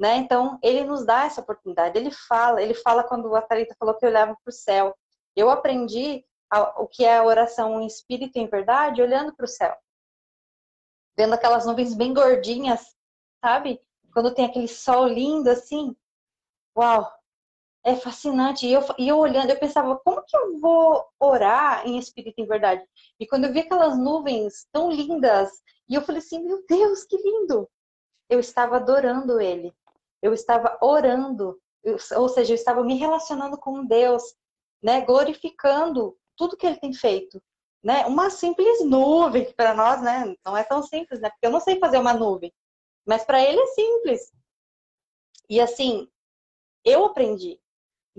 Né? 0.00 0.16
Então, 0.16 0.58
ele 0.62 0.82
nos 0.84 1.04
dá 1.04 1.24
essa 1.26 1.42
oportunidade. 1.42 1.98
Ele 1.98 2.10
fala, 2.10 2.62
ele 2.62 2.72
fala 2.72 3.04
quando 3.04 3.34
a 3.36 3.42
Thalita 3.42 3.76
falou 3.78 3.94
que 3.94 4.06
olhava 4.06 4.34
para 4.42 4.50
o 4.50 4.52
céu. 4.52 4.96
Eu 5.36 5.50
aprendi 5.50 6.24
a, 6.50 6.80
o 6.80 6.88
que 6.88 7.04
é 7.04 7.18
a 7.18 7.24
oração 7.24 7.80
em 7.80 7.86
espírito 7.86 8.38
em 8.38 8.46
verdade 8.46 9.02
olhando 9.02 9.34
para 9.36 9.44
o 9.44 9.48
céu. 9.48 9.76
Vendo 11.16 11.34
aquelas 11.34 11.66
nuvens 11.66 11.94
bem 11.94 12.14
gordinhas, 12.14 12.96
sabe? 13.44 13.78
Quando 14.14 14.34
tem 14.34 14.46
aquele 14.46 14.68
sol 14.68 15.06
lindo 15.06 15.50
assim. 15.50 15.94
Uau! 16.74 17.20
é 17.84 17.96
fascinante. 17.96 18.66
E 18.66 18.72
eu, 18.72 18.82
e 18.98 19.08
eu 19.08 19.18
olhando, 19.18 19.50
eu 19.50 19.58
pensava, 19.58 19.98
como 19.98 20.24
que 20.24 20.36
eu 20.36 20.58
vou 20.58 21.06
orar 21.18 21.86
em 21.86 21.98
espírito 21.98 22.40
em 22.40 22.46
verdade? 22.46 22.84
E 23.18 23.26
quando 23.26 23.44
eu 23.44 23.52
vi 23.52 23.60
aquelas 23.60 23.98
nuvens 23.98 24.66
tão 24.72 24.90
lindas, 24.90 25.50
e 25.88 25.94
eu 25.94 26.02
falei 26.02 26.20
assim, 26.20 26.42
meu 26.42 26.64
Deus, 26.66 27.04
que 27.04 27.16
lindo! 27.16 27.68
Eu 28.28 28.38
estava 28.38 28.76
adorando 28.76 29.40
ele. 29.40 29.74
Eu 30.22 30.32
estava 30.32 30.78
orando. 30.80 31.60
Ou 32.16 32.28
seja, 32.28 32.52
eu 32.52 32.56
estava 32.56 32.82
me 32.84 32.94
relacionando 32.94 33.56
com 33.58 33.84
Deus, 33.84 34.22
né? 34.82 35.00
Glorificando 35.02 36.16
tudo 36.36 36.56
que 36.56 36.66
ele 36.66 36.76
tem 36.78 36.92
feito. 36.92 37.42
Né? 37.82 38.04
Uma 38.06 38.28
simples 38.28 38.84
nuvem, 38.84 39.46
que 39.46 39.54
para 39.54 39.74
nós, 39.74 40.02
né, 40.02 40.34
não 40.44 40.54
é 40.54 40.62
tão 40.62 40.82
simples, 40.82 41.18
né? 41.20 41.30
Porque 41.30 41.46
eu 41.46 41.50
não 41.50 41.60
sei 41.60 41.78
fazer 41.78 41.96
uma 41.98 42.12
nuvem. 42.12 42.52
Mas 43.06 43.24
para 43.24 43.42
ele 43.42 43.58
é 43.58 43.66
simples. 43.68 44.30
E 45.48 45.58
assim, 45.60 46.06
eu 46.84 47.06
aprendi 47.06 47.58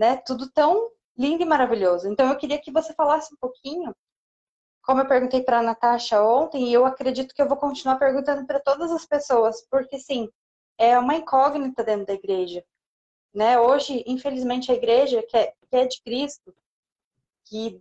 né? 0.01 0.17
Tudo 0.17 0.49
tão 0.51 0.89
lindo 1.17 1.43
e 1.43 1.45
maravilhoso. 1.45 2.07
Então 2.07 2.27
eu 2.29 2.37
queria 2.37 2.59
que 2.59 2.71
você 2.71 2.93
falasse 2.93 3.33
um 3.33 3.37
pouquinho, 3.37 3.95
como 4.83 5.01
eu 5.01 5.07
perguntei 5.07 5.43
para 5.43 5.59
a 5.59 5.63
Natasha 5.63 6.23
ontem, 6.23 6.69
e 6.69 6.73
eu 6.73 6.85
acredito 6.85 7.33
que 7.35 7.41
eu 7.41 7.47
vou 7.47 7.57
continuar 7.57 7.97
perguntando 7.97 8.45
para 8.47 8.59
todas 8.59 8.91
as 8.91 9.05
pessoas, 9.05 9.65
porque 9.69 9.99
sim, 9.99 10.29
é 10.81 10.97
uma 10.97 11.15
incógnita 11.15 11.83
dentro 11.83 12.07
da 12.07 12.13
igreja. 12.13 12.65
Né? 13.31 13.59
Hoje, 13.59 14.03
infelizmente, 14.07 14.71
a 14.71 14.75
igreja 14.75 15.21
que 15.21 15.37
é, 15.37 15.53
que 15.69 15.75
é 15.75 15.85
de 15.85 16.01
Cristo, 16.01 16.53
que 17.45 17.79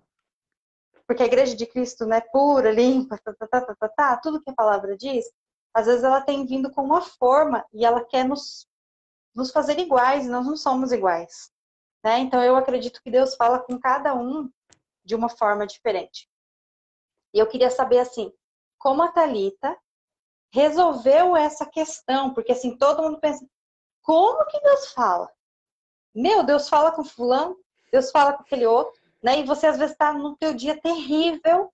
porque 1.07 1.25
a 1.25 1.27
igreja 1.27 1.57
de 1.57 1.67
Cristo 1.67 2.07
né, 2.07 2.21
pura, 2.21 2.71
limpa, 2.71 3.19
tá, 3.19 3.33
tá, 3.33 3.47
tá, 3.49 3.61
tá, 3.63 3.75
tá, 3.75 3.89
tá, 3.89 4.17
tudo 4.19 4.41
que 4.41 4.51
a 4.51 4.55
palavra 4.55 4.97
diz, 4.97 5.25
às 5.75 5.87
vezes 5.87 6.05
ela 6.05 6.21
tem 6.21 6.47
vindo 6.47 6.71
com 6.71 6.83
uma 6.83 7.01
forma 7.01 7.67
e 7.73 7.85
ela 7.85 8.05
quer 8.05 8.25
nos, 8.25 8.69
nos 9.35 9.51
fazer 9.51 9.77
iguais, 9.81 10.27
e 10.27 10.29
nós 10.29 10.47
não 10.47 10.57
somos 10.57 10.93
iguais. 10.93 11.51
Né? 12.05 12.21
Então 12.21 12.41
eu 12.45 12.55
acredito 12.55 13.03
que 13.03 13.11
Deus 13.11 13.35
fala 13.35 13.59
com 13.59 13.77
cada 13.81 14.15
um 14.15 14.49
de 15.05 15.17
uma 15.17 15.29
forma 15.29 15.67
diferente. 15.67 16.29
E 17.35 17.41
eu 17.41 17.47
queria 17.49 17.71
saber 17.71 17.99
assim, 17.99 18.33
como 18.79 19.03
a 19.03 19.11
Talita 19.11 19.77
resolveu 20.53 21.37
essa 21.37 21.67
questão, 21.67 22.35
porque 22.35 22.53
assim 22.53 22.77
todo 22.77 23.03
mundo 23.03 23.21
pensa, 23.21 23.47
como 24.03 24.45
que 24.47 24.61
Deus 24.61 24.93
fala? 24.93 25.31
Meu, 26.15 26.43
Deus 26.43 26.69
fala 26.69 26.91
com 26.91 27.05
fulano, 27.05 27.57
Deus 27.93 28.11
fala 28.11 28.33
com 28.33 28.43
aquele 28.43 28.67
outro, 28.67 29.01
né? 29.23 29.41
E 29.41 29.45
você 29.45 29.67
às 29.67 29.79
vezes 29.79 29.93
está 29.93 30.13
no 30.13 30.37
teu 30.37 30.55
dia 30.55 30.81
terrível 30.81 31.73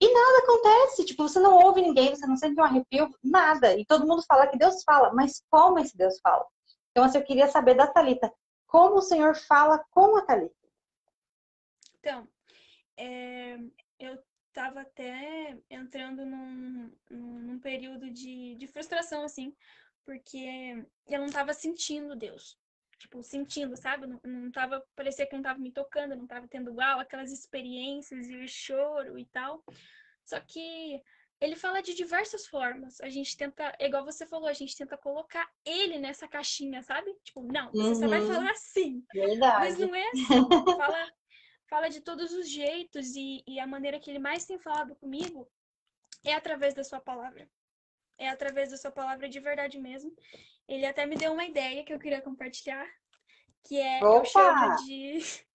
e 0.00 0.12
nada 0.12 0.38
acontece, 0.40 1.06
tipo, 1.06 1.26
você 1.26 1.38
não 1.40 1.56
ouve 1.56 1.80
ninguém, 1.80 2.14
você 2.14 2.26
não 2.26 2.36
sente 2.36 2.60
um 2.60 2.64
arrepio, 2.64 3.08
nada. 3.24 3.74
E 3.74 3.86
todo 3.86 4.06
mundo 4.06 4.22
fala 4.22 4.46
que 4.46 4.58
Deus 4.58 4.82
fala, 4.84 5.12
mas 5.14 5.42
como 5.50 5.78
esse 5.78 5.96
Deus 5.96 6.20
fala? 6.20 6.44
Então, 6.90 7.04
assim, 7.04 7.18
eu 7.18 7.24
queria 7.24 7.48
saber 7.48 7.74
da 7.74 7.86
Talita, 7.86 8.30
como 8.66 8.96
o 8.96 9.02
Senhor 9.02 9.34
fala 9.34 9.82
com 9.90 10.16
a 10.16 10.22
Talita? 10.22 10.54
Então, 11.98 12.28
é, 12.98 13.58
eu 13.98 14.18
estava 14.56 14.80
até 14.80 15.54
entrando 15.68 16.24
num, 16.24 16.90
num 17.10 17.58
período 17.60 18.10
de, 18.10 18.54
de 18.54 18.66
frustração, 18.66 19.22
assim, 19.22 19.54
porque 20.02 20.82
eu 21.06 21.18
não 21.18 21.26
estava 21.26 21.52
sentindo 21.52 22.16
Deus. 22.16 22.58
Tipo, 22.98 23.22
sentindo, 23.22 23.76
sabe? 23.76 24.06
Não, 24.06 24.18
não 24.24 24.50
tava, 24.50 24.82
parecia 24.96 25.26
que 25.26 25.34
não 25.34 25.40
estava 25.40 25.58
me 25.58 25.70
tocando, 25.70 26.16
não 26.16 26.24
estava 26.24 26.48
tendo 26.48 26.70
igual 26.70 26.98
aquelas 26.98 27.30
experiências 27.30 28.26
e 28.30 28.36
o 28.36 28.48
choro 28.48 29.18
e 29.18 29.26
tal. 29.26 29.62
Só 30.24 30.40
que 30.40 31.02
ele 31.38 31.54
fala 31.54 31.82
de 31.82 31.94
diversas 31.94 32.46
formas. 32.46 32.98
A 33.02 33.10
gente 33.10 33.36
tenta, 33.36 33.76
igual 33.78 34.06
você 34.06 34.26
falou, 34.26 34.48
a 34.48 34.54
gente 34.54 34.74
tenta 34.74 34.96
colocar 34.96 35.46
ele 35.66 35.98
nessa 35.98 36.26
caixinha, 36.26 36.82
sabe? 36.82 37.14
Tipo, 37.22 37.42
não, 37.42 37.70
você 37.70 37.88
uhum. 37.88 37.94
só 37.94 38.08
vai 38.08 38.20
uhum. 38.20 38.32
falar 38.32 38.50
assim. 38.50 39.04
Verdade. 39.12 39.58
Mas 39.58 39.78
não 39.78 39.94
é 39.94 40.08
assim. 40.08 40.24
Fala, 40.78 41.12
fala 41.68 41.88
de 41.88 42.00
todos 42.00 42.32
os 42.32 42.48
jeitos 42.48 43.14
e, 43.16 43.42
e 43.46 43.60
a 43.60 43.66
maneira 43.66 44.00
que 44.00 44.10
ele 44.10 44.18
mais 44.18 44.44
tem 44.44 44.58
falado 44.58 44.94
comigo 44.96 45.48
é 46.24 46.34
através 46.34 46.74
da 46.74 46.84
sua 46.84 47.00
palavra. 47.00 47.48
É 48.18 48.28
através 48.28 48.70
da 48.70 48.76
sua 48.76 48.90
palavra 48.90 49.28
de 49.28 49.38
verdade 49.40 49.78
mesmo. 49.78 50.14
Ele 50.66 50.86
até 50.86 51.04
me 51.06 51.16
deu 51.16 51.32
uma 51.32 51.44
ideia 51.44 51.84
que 51.84 51.92
eu 51.92 51.98
queria 51.98 52.22
compartilhar, 52.22 52.86
que 53.62 53.78
é 53.78 54.04
Opa! 54.04 54.18
eu 54.18 54.24
chamo 54.24 54.76
de 54.84 55.18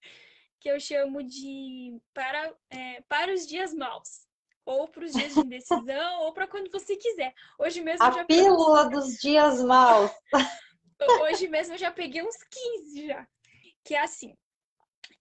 que 0.59 0.69
eu 0.69 0.79
chamo 0.79 1.23
de 1.23 1.99
para 2.13 2.53
é, 2.69 3.01
para 3.09 3.33
os 3.33 3.47
dias 3.47 3.73
maus 3.73 4.27
ou 4.63 4.87
para 4.87 5.03
os 5.03 5.11
dias 5.11 5.33
de 5.33 5.39
indecisão 5.39 6.21
ou 6.21 6.33
para 6.33 6.47
quando 6.47 6.69
você 6.71 6.95
quiser. 6.95 7.33
Hoje 7.57 7.81
mesmo 7.81 8.03
a 8.03 8.11
já 8.11 8.25
pílula 8.25 8.83
peguei... 8.83 8.99
dos 8.99 9.17
dias 9.17 9.63
maus. 9.63 10.11
Hoje 11.23 11.47
mesmo 11.47 11.73
eu 11.73 11.79
já 11.79 11.91
peguei 11.91 12.21
uns 12.21 12.37
15 12.43 13.07
já. 13.07 13.27
Que 13.83 13.95
é 13.95 14.01
assim, 14.01 14.37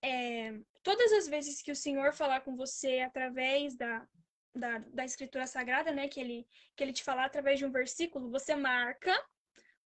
é, 0.03 0.59
todas 0.82 1.12
as 1.12 1.28
vezes 1.28 1.62
que 1.62 1.72
o 1.72 1.76
Senhor 1.76 2.12
falar 2.12 2.40
com 2.40 2.57
você 2.57 3.01
através 3.01 3.76
da, 3.76 4.07
da, 4.55 4.78
da 4.78 5.05
Escritura 5.05 5.46
Sagrada, 5.46 5.92
né, 5.92 6.09
que 6.09 6.20
ele, 6.20 6.46
que 6.76 6.82
ele 6.82 6.92
te 6.92 7.05
falar 7.05 7.26
através 7.26 7.59
de 7.59 7.64
um 7.64 7.70
versículo, 7.70 8.30
você 8.30 8.55
marca, 8.55 9.12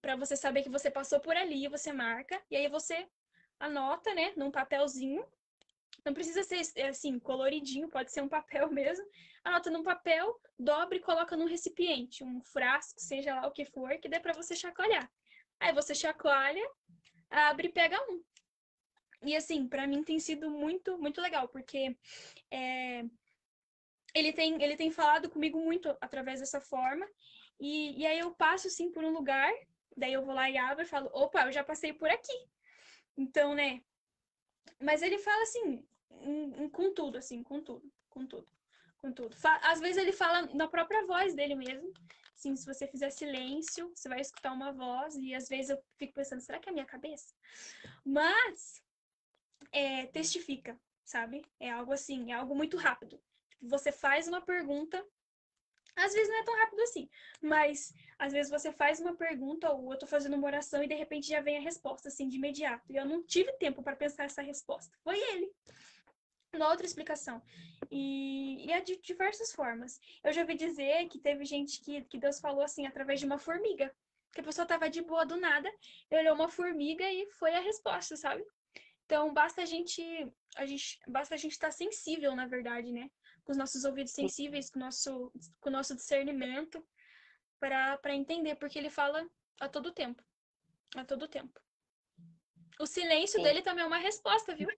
para 0.00 0.16
você 0.16 0.36
saber 0.36 0.62
que 0.62 0.68
você 0.68 0.90
passou 0.90 1.18
por 1.20 1.34
ali, 1.36 1.66
você 1.68 1.92
marca, 1.92 2.40
e 2.50 2.57
aí 2.57 2.68
você 2.68 3.09
anota, 3.59 4.14
né, 4.14 4.32
num 4.36 4.50
papelzinho. 4.50 5.24
Não 6.05 6.12
precisa 6.12 6.42
ser 6.42 6.61
assim, 6.82 7.18
coloridinho, 7.18 7.88
pode 7.88 8.12
ser 8.12 8.20
um 8.20 8.28
papel 8.28 8.68
mesmo. 8.72 9.07
Anota 9.42 9.70
num 9.70 9.82
papel, 9.82 10.38
dobra 10.59 10.96
e 10.96 11.00
coloca 11.00 11.36
num 11.36 11.46
recipiente, 11.46 12.22
um 12.22 12.42
frasco, 12.42 13.00
seja 13.00 13.34
lá 13.34 13.46
o 13.46 13.52
que 13.52 13.64
for, 13.64 13.96
que 13.98 14.09
dê 14.09 14.20
para 14.20 14.34
você 14.34 14.55
chacoalhar. 14.55 15.11
Aí 15.61 15.72
você 15.72 15.94
chacoalha, 15.94 16.66
abre 17.30 17.68
e 17.68 17.72
pega 17.72 17.98
um. 18.11 18.22
E 19.24 19.34
assim, 19.34 19.66
para 19.66 19.86
mim 19.86 20.02
tem 20.02 20.18
sido 20.18 20.50
muito, 20.50 20.98
muito 20.98 21.20
legal, 21.20 21.48
porque 21.48 21.96
é, 22.50 23.04
ele, 24.14 24.32
tem, 24.32 24.62
ele 24.62 24.76
tem 24.76 24.90
falado 24.90 25.30
comigo 25.30 25.58
muito 25.58 25.88
através 26.00 26.40
dessa 26.40 26.60
forma. 26.60 27.06
E, 27.58 28.00
e 28.00 28.06
aí 28.06 28.18
eu 28.18 28.32
passo 28.34 28.68
assim 28.68 28.90
por 28.90 29.04
um 29.04 29.12
lugar, 29.12 29.52
daí 29.96 30.12
eu 30.12 30.24
vou 30.24 30.34
lá 30.34 30.50
e 30.50 30.58
abro 30.58 30.84
e 30.84 30.88
falo, 30.88 31.10
opa, 31.12 31.46
eu 31.46 31.52
já 31.52 31.64
passei 31.64 31.92
por 31.92 32.10
aqui. 32.10 32.48
Então, 33.16 33.54
né? 33.54 33.80
Mas 34.80 35.02
ele 35.02 35.18
fala 35.18 35.42
assim, 35.42 35.86
em, 36.10 36.64
em, 36.64 36.68
com 36.68 36.92
tudo, 36.92 37.18
assim, 37.18 37.42
com 37.42 37.60
tudo, 37.60 37.90
com 38.10 38.26
tudo, 38.26 38.48
com 38.98 39.12
tudo. 39.12 39.36
Fa 39.36 39.56
Às 39.62 39.80
vezes 39.80 39.96
ele 39.96 40.12
fala 40.12 40.46
na 40.54 40.68
própria 40.68 41.06
voz 41.06 41.34
dele 41.34 41.54
mesmo. 41.54 41.92
Assim, 42.34 42.56
se 42.56 42.66
você 42.66 42.86
fizer 42.86 43.10
silêncio, 43.10 43.90
você 43.94 44.08
vai 44.08 44.20
escutar 44.20 44.52
uma 44.52 44.72
voz, 44.72 45.14
e 45.16 45.34
às 45.34 45.48
vezes 45.48 45.70
eu 45.70 45.82
fico 45.96 46.14
pensando, 46.14 46.40
será 46.40 46.58
que 46.58 46.68
é 46.68 46.70
a 46.70 46.74
minha 46.74 46.84
cabeça? 46.84 47.32
Mas 48.04 48.84
é, 49.74 50.06
testifica, 50.06 50.80
sabe? 51.04 51.44
É 51.58 51.70
algo 51.70 51.92
assim, 51.92 52.30
é 52.30 52.34
algo 52.34 52.54
muito 52.54 52.76
rápido. 52.76 53.20
Tipo, 53.50 53.68
você 53.68 53.90
faz 53.90 54.28
uma 54.28 54.40
pergunta, 54.40 55.04
às 55.96 56.12
vezes 56.12 56.28
não 56.28 56.38
é 56.38 56.44
tão 56.44 56.56
rápido 56.56 56.80
assim, 56.80 57.10
mas 57.42 57.92
às 58.18 58.32
vezes 58.32 58.50
você 58.50 58.72
faz 58.72 59.00
uma 59.00 59.16
pergunta 59.16 59.70
ou 59.70 59.92
eu 59.92 59.98
tô 59.98 60.06
fazendo 60.06 60.36
uma 60.36 60.46
oração 60.46 60.82
e 60.82 60.88
de 60.88 60.94
repente 60.94 61.28
já 61.28 61.40
vem 61.40 61.58
a 61.58 61.60
resposta 61.60 62.08
assim 62.08 62.28
de 62.28 62.36
imediato. 62.36 62.92
E 62.92 62.96
eu 62.96 63.04
não 63.04 63.22
tive 63.24 63.52
tempo 63.54 63.82
para 63.82 63.96
pensar 63.96 64.24
essa 64.24 64.42
resposta. 64.42 64.96
Foi 65.02 65.18
ele. 65.18 65.52
Uma 66.54 66.70
outra 66.70 66.86
explicação. 66.86 67.42
E, 67.90 68.64
e, 68.66 68.72
é 68.72 68.80
de 68.80 68.96
diversas 69.00 69.52
formas. 69.52 70.00
Eu 70.22 70.32
já 70.32 70.42
ouvi 70.42 70.54
dizer 70.54 71.08
que 71.08 71.18
teve 71.18 71.44
gente 71.44 71.80
que, 71.80 72.02
que 72.04 72.16
Deus 72.16 72.38
falou 72.38 72.62
assim 72.62 72.86
através 72.86 73.18
de 73.18 73.26
uma 73.26 73.38
formiga. 73.38 73.92
Que 74.32 74.40
a 74.40 74.44
pessoa 74.44 74.66
tava 74.66 74.88
de 74.88 75.02
boa 75.02 75.24
do 75.24 75.36
nada, 75.36 75.68
olhou 76.10 76.34
uma 76.34 76.48
formiga 76.48 77.04
e 77.10 77.28
foi 77.32 77.54
a 77.54 77.60
resposta, 77.60 78.16
sabe? 78.16 78.44
Então, 79.05 79.32
basta 79.32 79.62
a 79.62 79.64
gente, 79.66 80.02
a 80.57 80.64
gente, 80.64 80.98
basta 81.07 81.34
a 81.34 81.38
gente 81.38 81.52
estar 81.52 81.68
tá 81.68 81.72
sensível, 81.72 82.34
na 82.34 82.46
verdade, 82.46 82.90
né? 82.90 83.11
Com 83.44 83.52
os 83.52 83.59
nossos 83.59 83.84
ouvidos 83.84 84.12
sensíveis, 84.12 84.70
com 84.70 84.78
o 84.78 84.82
nosso, 84.82 85.32
com 85.61 85.68
o 85.68 85.72
nosso 85.72 85.94
discernimento, 85.94 86.82
para 87.59 88.14
entender, 88.14 88.55
porque 88.57 88.78
ele 88.78 88.90
fala 88.90 89.28
a 89.61 89.68
todo 89.68 89.92
tempo. 89.92 90.22
A 90.96 91.05
todo 91.05 91.28
tempo. 91.28 91.61
O 92.80 92.86
silêncio 92.86 93.38
Sim. 93.38 93.42
dele 93.42 93.62
também 93.62 93.84
é 93.84 93.86
uma 93.86 93.98
resposta, 93.98 94.55
viu? 94.55 94.68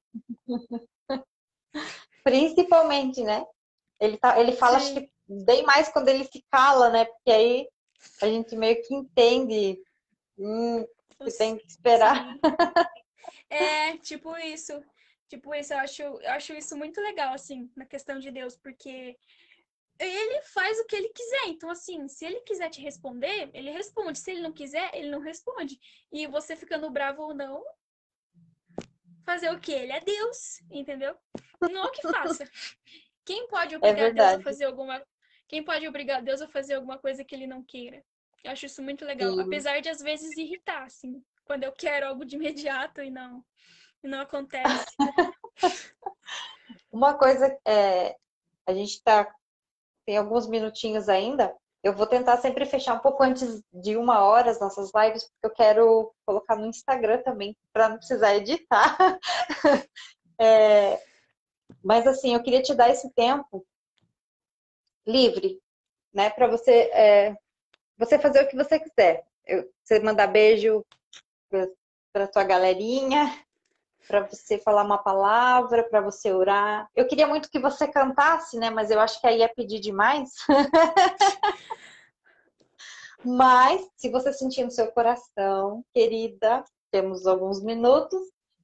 Principalmente, 2.25 3.23
né? 3.23 3.47
Ele, 4.01 4.19
tá, 4.19 4.39
ele 4.41 4.53
fala, 4.53 4.81
Sim. 4.81 4.87
acho 4.87 4.95
que 4.95 5.13
bem 5.45 5.63
mais 5.63 5.89
quando 5.89 6.09
ele 6.09 6.25
se 6.25 6.45
cala, 6.51 6.91
né? 6.91 7.05
Porque 7.05 7.31
aí 7.31 7.69
a 8.21 8.27
gente 8.27 8.57
meio 8.57 8.83
que 8.83 8.95
entende 8.95 9.81
hum, 10.37 10.85
que 11.25 11.31
tem 11.39 11.57
que 11.57 11.67
esperar. 11.67 12.37
É, 13.49 13.97
tipo 13.99 14.37
isso. 14.37 14.83
Tipo 15.29 15.55
isso, 15.55 15.73
eu 15.73 15.79
acho, 15.79 16.03
eu 16.03 16.31
acho 16.31 16.53
isso 16.55 16.77
muito 16.77 17.01
legal, 17.01 17.35
assim, 17.35 17.71
na 17.75 17.85
questão 17.85 18.19
de 18.19 18.31
Deus, 18.31 18.57
porque 18.57 19.19
ele 19.99 20.43
faz 20.43 20.79
o 20.79 20.87
que 20.87 20.95
ele 20.95 21.09
quiser. 21.09 21.49
Então, 21.49 21.69
assim, 21.69 22.07
se 22.07 22.25
ele 22.25 22.41
quiser 22.43 22.71
te 22.71 22.81
responder, 22.81 23.51
ele 23.53 23.71
responde. 23.71 24.19
Se 24.19 24.31
ele 24.31 24.41
não 24.43 24.53
quiser, 24.53 24.95
ele 24.95 25.11
não 25.11 25.21
responde. 25.21 25.81
E 26.13 26.27
você 26.27 26.55
ficando 26.55 26.91
bravo 26.91 27.23
ou 27.23 27.35
não, 27.35 27.65
fazer 29.25 29.51
o 29.51 29.59
quê? 29.59 29.73
Ele 29.73 29.93
é 29.93 30.01
Deus, 30.01 30.61
entendeu? 30.71 31.17
Não 31.61 31.91
que 31.91 32.03
faça. 32.03 32.49
Quem 33.25 33.49
pode 33.49 33.75
é 33.75 33.79
obrigar 33.79 34.11
é 34.11 34.13
Deus 34.13 34.29
a 34.29 34.41
fazer 34.41 34.65
alguma. 34.67 35.05
Quem 35.49 35.65
pode 35.65 35.89
obrigar 35.89 36.23
Deus 36.23 36.41
a 36.41 36.49
fazer 36.49 36.75
alguma 36.75 36.99
coisa 36.99 37.25
que 37.25 37.35
ele 37.35 37.49
não 37.49 37.65
queira? 37.65 38.05
Eu 38.45 38.53
acho 38.53 38.67
isso 38.67 38.81
muito 38.81 39.05
legal. 39.05 39.35
Sim. 39.35 39.41
Apesar 39.41 39.81
de 39.81 39.89
às 39.89 40.01
vezes 40.01 40.37
irritar, 40.37 40.85
assim 40.85 41.21
quando 41.47 41.65
eu 41.65 41.73
quero 41.73 42.09
algo 42.09 42.25
de 42.25 42.37
imediato 42.37 43.01
e 43.01 43.11
não, 43.11 43.43
e 44.03 44.09
não 44.09 44.21
acontece. 44.21 44.87
Uma 46.93 47.15
coisa, 47.15 47.57
é, 47.65 48.17
a 48.67 48.73
gente 48.73 48.93
está 48.93 49.33
tem 50.07 50.17
alguns 50.17 50.47
minutinhos 50.47 51.09
ainda. 51.09 51.53
Eu 51.83 51.93
vou 51.93 52.07
tentar 52.07 52.37
sempre 52.39 52.65
fechar 52.65 52.95
um 52.95 53.01
pouco 53.01 53.23
antes 53.23 53.63
de 53.73 53.97
uma 53.97 54.25
hora 54.25 54.51
as 54.51 54.61
nossas 54.61 54.91
lives, 54.95 55.25
porque 55.25 55.47
eu 55.47 55.51
quero 55.51 56.15
colocar 56.25 56.57
no 56.57 56.67
Instagram 56.67 57.23
também, 57.23 57.57
para 57.73 57.89
não 57.89 57.99
precisar 57.99 58.37
editar. 58.37 58.97
é, 60.41 61.01
mas 61.83 62.07
assim, 62.07 62.35
eu 62.35 62.43
queria 62.43 62.63
te 62.63 62.75
dar 62.75 62.89
esse 62.89 63.13
tempo 63.13 63.67
livre, 65.07 65.61
né, 66.13 66.31
para 66.31 66.47
você 66.47 66.91
é, 66.93 67.37
você 67.97 68.19
fazer 68.19 68.43
o 68.43 68.49
que 68.49 68.57
você 68.57 68.79
quiser. 68.79 69.25
Eu, 69.45 69.71
você 69.85 70.01
mandar 70.01 70.27
beijo 70.27 70.85
para 72.13 72.29
tua 72.29 72.45
galerinha, 72.45 73.33
para 74.07 74.27
você 74.27 74.59
falar 74.59 74.85
uma 74.85 74.99
palavra, 74.99 75.83
para 75.85 76.01
você 76.01 76.33
orar. 76.33 76.89
Eu 76.95 77.07
queria 77.07 77.27
muito 77.27 77.51
que 77.51 77.59
você 77.59 77.89
cantasse, 77.89 78.59
né? 78.59 78.71
Mas 78.71 78.91
eu 78.91 79.01
acho 79.01 79.21
que 79.21 79.27
aí 79.27 79.43
é 79.43 79.49
pedir 79.49 79.81
demais. 79.81 80.31
Mas, 83.25 83.89
se 83.97 84.09
você 84.09 84.33
sentir 84.33 84.65
no 84.65 84.71
seu 84.71 84.93
coração, 84.93 85.85
querida, 85.93 86.65
temos 86.93 87.27
alguns 87.27 87.61
minutos. 87.63 88.21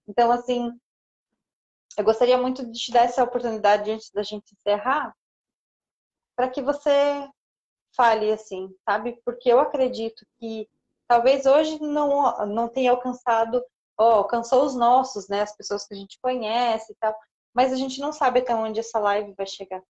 Então, 0.07 0.31
assim, 0.31 0.71
eu 1.99 2.05
gostaria 2.05 2.39
muito 2.39 2.65
de 2.65 2.79
te 2.79 2.93
dar 2.93 3.05
essa 3.05 3.25
oportunidade 3.25 3.91
antes 3.91 4.11
da 4.11 4.23
gente 4.23 4.55
encerrar, 4.55 5.15
para 6.37 6.49
que 6.49 6.63
você 6.63 7.29
fale 7.95 8.33
assim, 8.33 8.75
sabe? 8.85 9.21
Porque 9.25 9.53
eu 9.53 9.59
acredito 9.59 10.25
que 10.39 10.69
talvez 11.13 11.45
hoje 11.45 11.79
não, 11.79 12.47
não 12.47 12.69
tenha 12.71 12.91
alcançado, 12.91 13.63
oh, 13.99 14.03
alcançou 14.03 14.65
os 14.65 14.75
nossos, 14.75 15.29
né? 15.29 15.43
As 15.43 15.55
pessoas 15.55 15.87
que 15.87 15.93
a 15.93 15.97
gente 15.97 16.19
conhece 16.23 16.91
e 16.91 16.97
tal, 16.99 17.15
mas 17.53 17.71
a 17.71 17.77
gente 17.77 18.01
não 18.01 18.15
sabe 18.15 18.41
até 18.41 18.55
onde 18.55 18.81
essa 18.81 18.99
live 18.99 19.35
vai 19.35 19.47
chegar. 19.47 19.83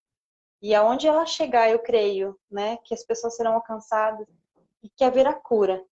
E 0.61 0.75
aonde 0.75 1.07
ela 1.07 1.25
chegar, 1.25 1.71
eu 1.71 1.79
creio, 1.79 2.37
né? 2.51 2.77
Que 2.79 2.93
as 2.93 3.05
pessoas 3.05 3.37
serão 3.37 3.55
alcançadas 3.55 4.27
e 4.83 4.89
que 4.89 5.05
haverá 5.05 5.33
cura. 5.33 5.85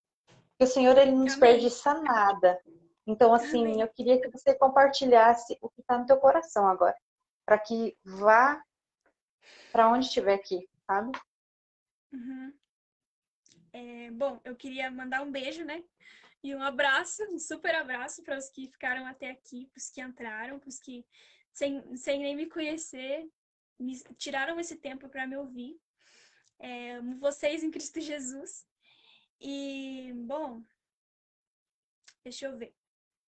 Que 0.59 0.65
o 0.65 0.67
Senhor, 0.67 0.99
Ele 0.99 1.13
não 1.13 1.25
desperdiça 1.25 1.95
nada. 1.95 2.61
Então, 3.07 3.33
assim, 3.33 3.81
eu 3.81 3.87
queria 3.87 4.21
que 4.21 4.29
você 4.29 4.53
compartilhasse 4.53 5.57
o 5.61 5.69
que 5.69 5.81
está 5.81 5.97
no 5.97 6.07
teu 6.07 6.17
coração 6.17 6.67
agora. 6.67 6.97
Para 7.47 7.57
que 7.57 7.97
vá 8.05 8.61
para 9.71 9.89
onde 9.89 10.07
estiver 10.07 10.35
aqui, 10.35 10.69
sabe? 10.89 11.17
Uhum. 12.13 12.53
É, 13.73 14.11
bom, 14.11 14.41
eu 14.45 14.57
queria 14.57 14.91
mandar 14.91 15.23
um 15.23 15.31
beijo, 15.31 15.65
né? 15.65 15.85
E 16.43 16.55
um 16.55 16.63
abraço, 16.63 17.23
um 17.31 17.39
super 17.39 17.75
abraço 17.75 18.23
para 18.23 18.39
os 18.39 18.49
que 18.49 18.67
ficaram 18.67 19.07
até 19.07 19.31
aqui, 19.31 19.67
para 19.67 19.79
os 19.79 19.91
que 19.91 20.01
entraram, 20.01 20.59
para 20.59 20.69
os 20.69 20.81
que, 20.81 21.07
sem, 21.53 21.97
sem 21.97 22.19
nem 22.19 22.35
me 22.35 22.47
conhecer, 22.47 23.29
me 23.79 23.99
tiraram 24.17 24.59
esse 24.59 24.77
tempo 24.77 25.09
para 25.09 25.27
me 25.27 25.37
ouvir. 25.37 25.79
É, 26.59 26.93
amo 26.93 27.19
vocês 27.19 27.63
em 27.63 27.71
Cristo 27.71 28.01
Jesus. 28.01 28.67
E, 29.41 30.13
bom, 30.15 30.63
deixa 32.23 32.47
eu 32.47 32.57
ver. 32.57 32.75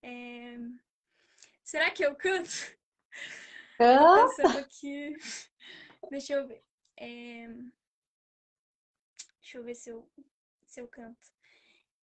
É, 0.02 0.56
será 1.62 1.90
que 1.90 2.04
eu 2.04 2.14
canto? 2.14 2.50
Tô 3.78 4.26
pensando 4.28 4.58
aqui. 4.58 5.16
Deixa 6.10 6.34
eu 6.34 6.46
ver. 6.46 6.62
É, 6.96 7.48
deixa 9.40 9.58
eu 9.58 9.64
ver 9.64 9.74
se 9.74 9.90
eu, 9.90 10.10
se 10.72 10.80
eu 10.80 10.88
canto. 10.88 11.20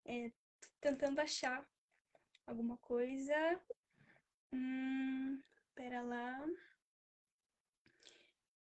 É, 0.06 0.32
tentando 0.82 1.20
achar 1.20 1.64
alguma 2.48 2.78
coisa. 2.78 3.36
Hum, 4.52 5.40
pera 5.76 6.02
lá. 6.02 6.46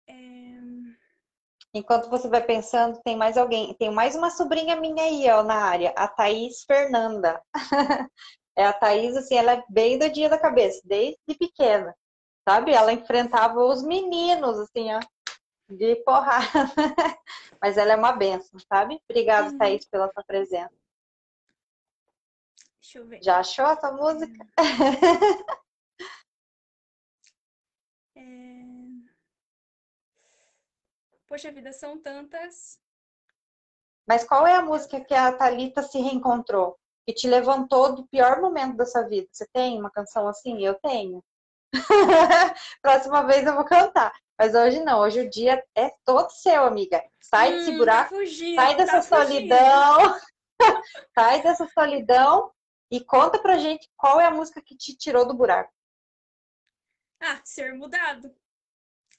É... 0.06 0.58
Enquanto 1.72 2.10
você 2.10 2.28
vai 2.28 2.44
pensando, 2.44 3.00
tem 3.02 3.16
mais 3.16 3.38
alguém. 3.38 3.74
Tem 3.74 3.90
mais 3.90 4.14
uma 4.14 4.30
sobrinha 4.30 4.76
minha 4.76 5.02
aí, 5.02 5.28
ó, 5.30 5.42
na 5.42 5.56
área. 5.56 5.94
A 5.96 6.06
Thaís 6.06 6.64
Fernanda. 6.64 7.42
é 8.54 8.66
a 8.66 8.72
Thaís, 8.74 9.16
assim, 9.16 9.36
ela 9.36 9.52
é 9.52 9.64
bem 9.68 9.98
do 9.98 10.10
dia 10.10 10.28
da 10.28 10.38
cabeça, 10.38 10.80
desde 10.84 11.18
pequena. 11.38 11.96
Sabe? 12.46 12.72
Ela 12.72 12.92
enfrentava 12.92 13.64
os 13.64 13.82
meninos, 13.82 14.58
assim, 14.58 14.92
ó, 14.94 15.00
de 15.68 15.96
porrada. 15.96 16.46
Mas 17.60 17.76
ela 17.76 17.92
é 17.92 17.96
uma 17.96 18.12
benção, 18.12 18.58
sabe? 18.60 19.00
Obrigada, 19.08 19.50
uhum. 19.50 19.58
Thaís, 19.58 19.84
pela 19.84 20.10
sua 20.12 20.22
presença. 20.24 20.74
Deixa 22.80 22.98
eu 22.98 23.06
ver. 23.06 23.22
Já 23.22 23.38
achou 23.38 23.66
essa 23.66 23.90
música? 23.90 24.46
É... 28.16 28.22
Poxa 31.26 31.50
vida, 31.50 31.72
são 31.72 31.98
tantas. 32.00 32.78
Mas 34.06 34.22
qual 34.22 34.46
é 34.46 34.54
a 34.54 34.62
música 34.62 35.00
que 35.00 35.12
a 35.12 35.32
Talita 35.36 35.82
se 35.82 35.98
reencontrou? 35.98 36.78
Que 37.04 37.12
te 37.12 37.28
levantou 37.28 37.94
do 37.94 38.06
pior 38.06 38.40
momento 38.40 38.76
da 38.76 38.86
sua 38.86 39.02
vida? 39.02 39.28
Você 39.32 39.46
tem 39.52 39.78
uma 39.78 39.90
canção 39.90 40.28
assim? 40.28 40.64
Eu 40.64 40.74
tenho. 40.74 41.22
Próxima 42.80 43.26
vez 43.26 43.44
eu 43.44 43.54
vou 43.54 43.64
cantar. 43.64 44.12
Mas 44.38 44.54
hoje 44.54 44.80
não, 44.80 45.00
hoje 45.00 45.20
o 45.20 45.30
dia 45.30 45.64
é 45.74 45.90
todo 46.04 46.30
seu, 46.30 46.64
amiga. 46.64 47.02
Sai 47.20 47.52
hum, 47.52 47.56
desse 47.56 47.76
buraco, 47.76 48.10
tá 48.10 48.16
fugindo, 48.16 48.54
sai 48.56 48.76
dessa 48.76 48.92
tá 48.92 49.02
solidão, 49.02 50.20
sai 51.14 51.42
dessa 51.42 51.68
solidão 51.68 52.52
e 52.90 53.00
conta 53.00 53.38
pra 53.38 53.58
gente 53.58 53.90
qual 53.96 54.20
é 54.20 54.26
a 54.26 54.30
música 54.30 54.62
que 54.62 54.76
te 54.76 54.96
tirou 54.96 55.26
do 55.26 55.34
buraco. 55.34 55.72
Ah, 57.20 57.40
Ser 57.44 57.74
Mudado. 57.74 58.34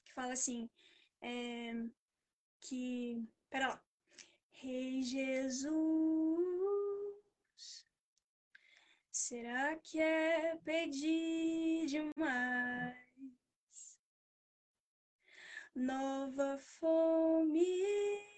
Que 0.04 0.12
fala 0.14 0.32
assim, 0.32 0.70
é, 1.20 1.72
que... 2.60 3.22
Pera 3.50 3.68
lá. 3.68 3.82
Rei 4.60 5.02
Jesus, 5.04 5.72
será 9.12 9.76
que 9.76 10.00
é 10.00 10.56
pedir 10.64 11.47
Nova 15.74 16.58
fome 16.58 18.28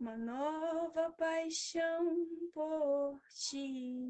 uma 0.00 0.16
nova 0.16 1.12
paixão 1.12 2.26
por 2.54 3.20
ti. 3.28 4.08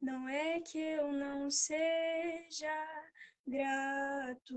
Não 0.00 0.28
é 0.28 0.60
que 0.60 0.78
eu 0.78 1.12
não 1.12 1.48
seja 1.50 3.04
grato 3.46 4.54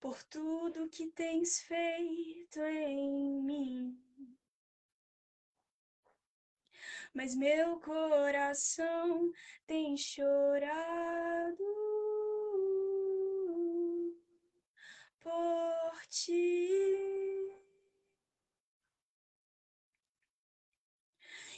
por 0.00 0.22
tudo 0.24 0.88
que 0.88 1.08
tens 1.08 1.60
feito 1.60 2.60
em 2.60 3.42
mim. 3.42 4.09
Mas 7.12 7.34
meu 7.34 7.80
coração 7.80 9.32
tem 9.66 9.96
chorado 9.96 11.64
por 15.20 16.06
ti. 16.08 16.68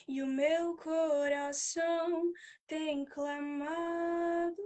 E 0.09 0.22
o 0.22 0.26
meu 0.26 0.76
coração 0.76 2.32
tem 2.66 3.05
clamado 3.05 4.62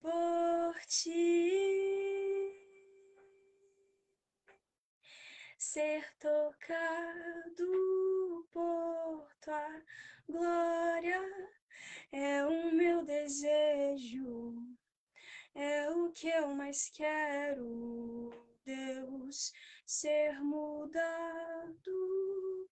por 0.00 0.74
ti. 0.86 1.91
Ser 5.64 6.04
tocado 6.18 7.72
por 8.52 9.28
tua 9.40 9.82
glória 10.28 11.22
é 12.10 12.44
o 12.44 12.72
meu 12.72 13.04
desejo 13.04 14.76
é 15.54 15.88
o 15.88 16.10
que 16.10 16.28
eu 16.28 16.48
mais 16.54 16.90
quero, 16.90 18.30
Deus, 18.64 19.52
ser 19.86 20.42
mudado 20.42 21.70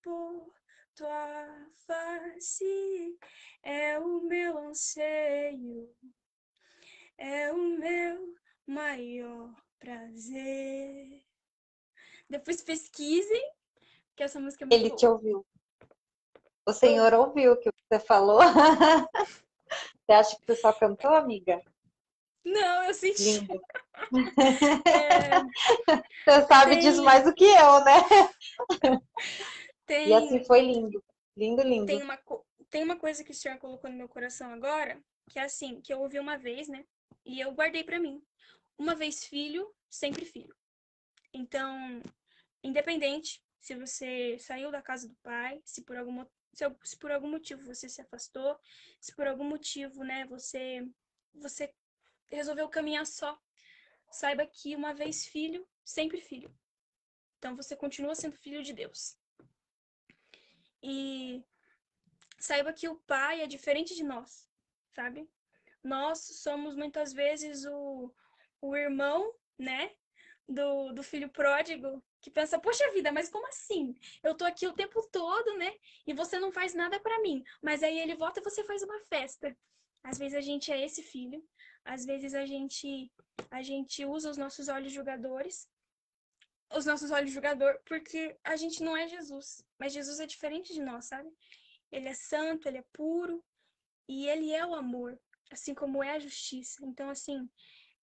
por 0.02 0.52
tua 0.96 1.70
face, 1.86 3.16
é 3.62 4.00
o 4.00 4.20
meu 4.22 4.58
anseio, 4.58 5.94
é 7.16 7.52
o 7.52 7.78
meu 7.78 8.34
maior 8.66 9.54
prazer. 9.78 11.29
Depois 12.30 12.62
pesquisem, 12.62 13.42
que 14.16 14.22
essa 14.22 14.38
música 14.38 14.64
é 14.64 14.66
muito 14.66 14.80
Ele 14.80 14.88
boa. 14.88 14.98
te 14.98 15.06
ouviu. 15.06 15.46
O 16.64 16.72
Senhor 16.72 17.12
ouviu 17.12 17.52
o 17.52 17.56
que 17.56 17.68
você 17.70 17.98
falou. 17.98 18.38
você 20.06 20.12
acha 20.12 20.36
que 20.36 20.46
você 20.46 20.54
só 20.54 20.72
cantou, 20.72 21.12
amiga? 21.12 21.60
Não, 22.44 22.84
eu 22.84 22.94
senti. 22.94 23.40
Lindo. 23.40 23.60
É... 24.86 25.40
Você 26.24 26.46
sabe 26.46 26.72
tem... 26.72 26.80
disso 26.80 27.02
mais 27.02 27.24
do 27.24 27.34
que 27.34 27.44
eu, 27.44 27.84
né? 27.84 28.00
Tem... 29.86 30.08
E 30.08 30.14
assim 30.14 30.44
foi 30.44 30.60
lindo. 30.62 31.02
Lindo, 31.36 31.62
lindo. 31.62 31.86
Tem 31.86 32.02
uma, 32.02 32.18
tem 32.70 32.84
uma 32.84 32.96
coisa 32.96 33.24
que 33.24 33.32
o 33.32 33.34
senhor 33.34 33.58
colocou 33.58 33.90
no 33.90 33.96
meu 33.96 34.08
coração 34.08 34.52
agora, 34.52 35.00
que 35.28 35.38
é 35.38 35.42
assim, 35.42 35.80
que 35.80 35.92
eu 35.92 36.00
ouvi 36.00 36.18
uma 36.18 36.38
vez, 36.38 36.68
né? 36.68 36.84
E 37.26 37.40
eu 37.40 37.52
guardei 37.52 37.84
para 37.84 38.00
mim. 38.00 38.22
Uma 38.78 38.94
vez 38.94 39.24
filho, 39.24 39.70
sempre 39.88 40.24
filho. 40.24 40.54
Então, 41.32 42.02
independente 42.62 43.42
se 43.60 43.74
você 43.74 44.38
saiu 44.38 44.70
da 44.70 44.80
casa 44.80 45.06
do 45.06 45.14
pai, 45.16 45.60
se 45.64 45.82
por 45.82 45.96
algum, 45.96 46.24
se, 46.54 46.64
se 46.82 46.96
por 46.96 47.12
algum 47.12 47.30
motivo 47.30 47.62
você 47.64 47.88
se 47.88 48.00
afastou, 48.00 48.58
se 49.00 49.14
por 49.14 49.26
algum 49.26 49.44
motivo, 49.44 50.02
né, 50.02 50.24
você 50.26 50.86
você 51.34 51.72
resolveu 52.28 52.68
caminhar 52.68 53.06
só. 53.06 53.38
Saiba 54.10 54.46
que 54.46 54.74
uma 54.74 54.92
vez 54.92 55.26
filho, 55.26 55.66
sempre 55.84 56.20
filho. 56.20 56.52
Então 57.38 57.54
você 57.54 57.76
continua 57.76 58.14
sendo 58.14 58.36
filho 58.36 58.62
de 58.62 58.72
Deus. 58.72 59.16
E 60.82 61.44
saiba 62.38 62.72
que 62.72 62.88
o 62.88 62.96
pai 63.00 63.42
é 63.42 63.46
diferente 63.46 63.94
de 63.94 64.02
nós, 64.02 64.48
sabe? 64.88 65.28
Nós 65.82 66.18
somos 66.42 66.74
muitas 66.74 67.12
vezes 67.12 67.64
o, 67.64 68.12
o 68.60 68.76
irmão, 68.76 69.32
né? 69.58 69.94
Do, 70.48 70.92
do 70.92 71.02
filho 71.02 71.28
pródigo 71.28 72.02
que 72.20 72.30
pensa, 72.30 72.58
poxa 72.58 72.90
vida, 72.92 73.10
mas 73.10 73.28
como 73.28 73.46
assim? 73.46 73.94
Eu 74.22 74.34
tô 74.34 74.44
aqui 74.44 74.66
o 74.66 74.72
tempo 74.72 75.02
todo, 75.10 75.56
né? 75.56 75.74
E 76.06 76.12
você 76.12 76.38
não 76.38 76.52
faz 76.52 76.74
nada 76.74 77.00
para 77.00 77.20
mim. 77.20 77.42
Mas 77.62 77.82
aí 77.82 77.98
ele 77.98 78.14
volta 78.14 78.40
e 78.40 78.44
você 78.44 78.62
faz 78.64 78.82
uma 78.82 79.00
festa. 79.00 79.56
Às 80.02 80.18
vezes 80.18 80.36
a 80.36 80.40
gente 80.40 80.72
é 80.72 80.84
esse 80.84 81.02
filho, 81.02 81.42
às 81.84 82.04
vezes 82.04 82.34
a 82.34 82.46
gente 82.46 83.10
a 83.50 83.62
gente 83.62 84.04
usa 84.04 84.30
os 84.30 84.36
nossos 84.36 84.68
olhos 84.68 84.92
julgadores, 84.92 85.68
os 86.74 86.86
nossos 86.86 87.10
olhos 87.10 87.30
julgador, 87.30 87.80
porque 87.84 88.36
a 88.44 88.56
gente 88.56 88.82
não 88.82 88.96
é 88.96 89.08
Jesus, 89.08 89.64
mas 89.78 89.92
Jesus 89.92 90.20
é 90.20 90.26
diferente 90.26 90.72
de 90.72 90.82
nós, 90.82 91.06
sabe? 91.06 91.30
Ele 91.90 92.08
é 92.08 92.14
santo, 92.14 92.68
ele 92.68 92.78
é 92.78 92.84
puro 92.92 93.42
e 94.08 94.28
ele 94.28 94.52
é 94.52 94.64
o 94.64 94.74
amor, 94.74 95.18
assim 95.50 95.74
como 95.74 96.02
é 96.02 96.12
a 96.12 96.18
justiça. 96.18 96.84
Então, 96.84 97.08
assim, 97.10 97.48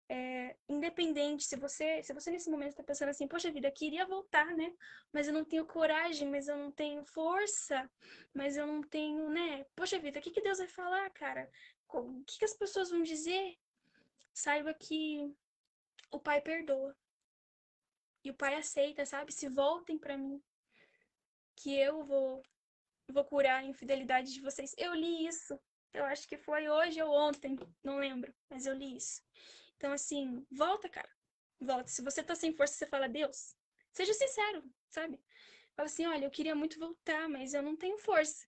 é, 0.10 0.56
independente, 0.70 1.44
se 1.44 1.56
você, 1.56 2.02
se 2.04 2.14
você 2.14 2.32
nesse 2.32 2.50
momento 2.50 2.72
está 2.72 2.84
pensando 2.84 3.10
assim, 3.10 3.28
poxa 3.28 3.52
vida, 3.52 3.72
queria 3.72 4.06
voltar, 4.06 4.46
né? 4.56 4.74
Mas 5.12 5.28
eu 5.28 5.34
não 5.34 5.44
tenho 5.44 5.66
coragem, 5.66 6.30
mas 6.30 6.48
eu 6.48 6.58
não 6.58 6.72
tenho 6.72 7.06
força, 7.06 7.90
mas 8.34 8.56
eu 8.56 8.66
não 8.66 8.82
tenho, 8.82 9.30
né? 9.30 9.66
Poxa 9.76 10.00
vida, 10.00 10.20
o 10.20 10.22
que, 10.22 10.32
que 10.32 10.42
Deus 10.42 10.60
vai 10.60 10.68
falar, 10.68 11.10
cara? 11.12 11.50
O 11.90 12.24
que, 12.26 12.40
que 12.40 12.46
as 12.46 12.54
pessoas 12.54 12.90
vão 12.90 13.02
dizer? 13.02 13.58
saiba 14.38 14.72
que 14.72 15.36
o 16.12 16.20
Pai 16.20 16.40
perdoa. 16.42 16.96
e 18.24 18.30
o 18.30 18.36
Pai 18.36 18.56
aceita, 18.56 19.06
sabe? 19.06 19.34
Se 19.34 19.50
voltem 19.50 19.98
para 19.98 20.18
mim, 20.18 20.40
que 21.56 21.76
eu 21.76 22.06
vou 22.06 22.44
vou 23.10 23.24
curar 23.24 23.62
a 23.62 23.64
infidelidade 23.64 24.34
de 24.34 24.42
vocês. 24.42 24.76
Eu 24.78 24.94
li 24.94 25.26
isso. 25.26 25.58
Eu 25.94 26.04
acho 26.06 26.28
que 26.28 26.38
foi 26.38 26.68
hoje 26.68 27.02
ou 27.02 27.10
ontem, 27.10 27.56
não 27.82 27.98
lembro, 27.98 28.36
mas 28.50 28.66
eu 28.66 28.76
li 28.76 28.98
isso. 28.98 29.24
Então 29.78 29.92
assim, 29.94 30.46
volta, 30.52 30.90
cara. 30.90 31.10
Volta. 31.60 31.88
Se 31.90 32.02
você 32.02 32.24
tá 32.24 32.36
sem 32.36 32.54
força, 32.54 32.74
você 32.76 32.86
fala: 32.88 33.08
"Deus, 33.08 33.56
seja 33.92 34.14
sincero", 34.14 34.64
sabe? 34.90 35.20
Fala 35.76 35.88
assim: 35.88 36.06
"Olha, 36.06 36.26
eu 36.26 36.32
queria 36.32 36.56
muito 36.56 36.80
voltar, 36.80 37.30
mas 37.30 37.54
eu 37.54 37.62
não 37.64 37.76
tenho 37.78 37.98
força. 37.98 38.46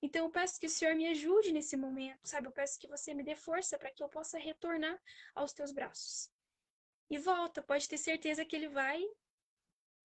Então 0.00 0.24
eu 0.26 0.30
peço 0.30 0.58
que 0.60 0.66
o 0.66 0.70
Senhor 0.70 0.94
me 0.94 1.08
ajude 1.08 1.52
nesse 1.52 1.76
momento, 1.76 2.20
sabe? 2.24 2.46
Eu 2.48 2.52
peço 2.52 2.78
que 2.78 2.88
você 2.88 3.12
me 3.14 3.24
dê 3.24 3.34
força 3.34 3.78
para 3.78 3.90
que 3.90 4.02
eu 4.02 4.08
possa 4.08 4.38
retornar 4.38 5.00
aos 5.34 5.52
teus 5.52 5.72
braços. 5.72 6.30
E 7.10 7.18
volta, 7.18 7.62
pode 7.62 7.88
ter 7.88 7.98
certeza 7.98 8.44
que 8.44 8.54
ele 8.56 8.68
vai 8.68 9.02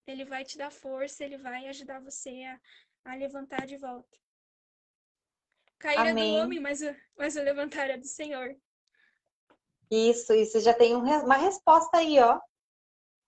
ele 0.08 0.26
vai 0.26 0.44
te 0.44 0.58
dar 0.58 0.72
força, 0.72 1.24
ele 1.24 1.38
vai 1.38 1.68
ajudar 1.68 2.00
você 2.00 2.44
a, 2.44 3.12
a 3.12 3.16
levantar 3.16 3.66
de 3.66 3.78
volta. 3.78 4.18
Cair 5.80 6.06
é 6.08 6.14
do 6.14 6.28
homem, 6.30 6.60
mas, 6.60 6.80
mas 7.18 7.36
o 7.36 7.42
levantar 7.44 7.90
é 7.90 7.98
do 7.98 8.08
Senhor. 8.08 8.56
Isso, 9.96 10.34
isso 10.34 10.60
já 10.60 10.74
tem 10.74 10.96
uma 10.96 11.38
resposta 11.38 11.98
aí, 11.98 12.20
ó, 12.20 12.42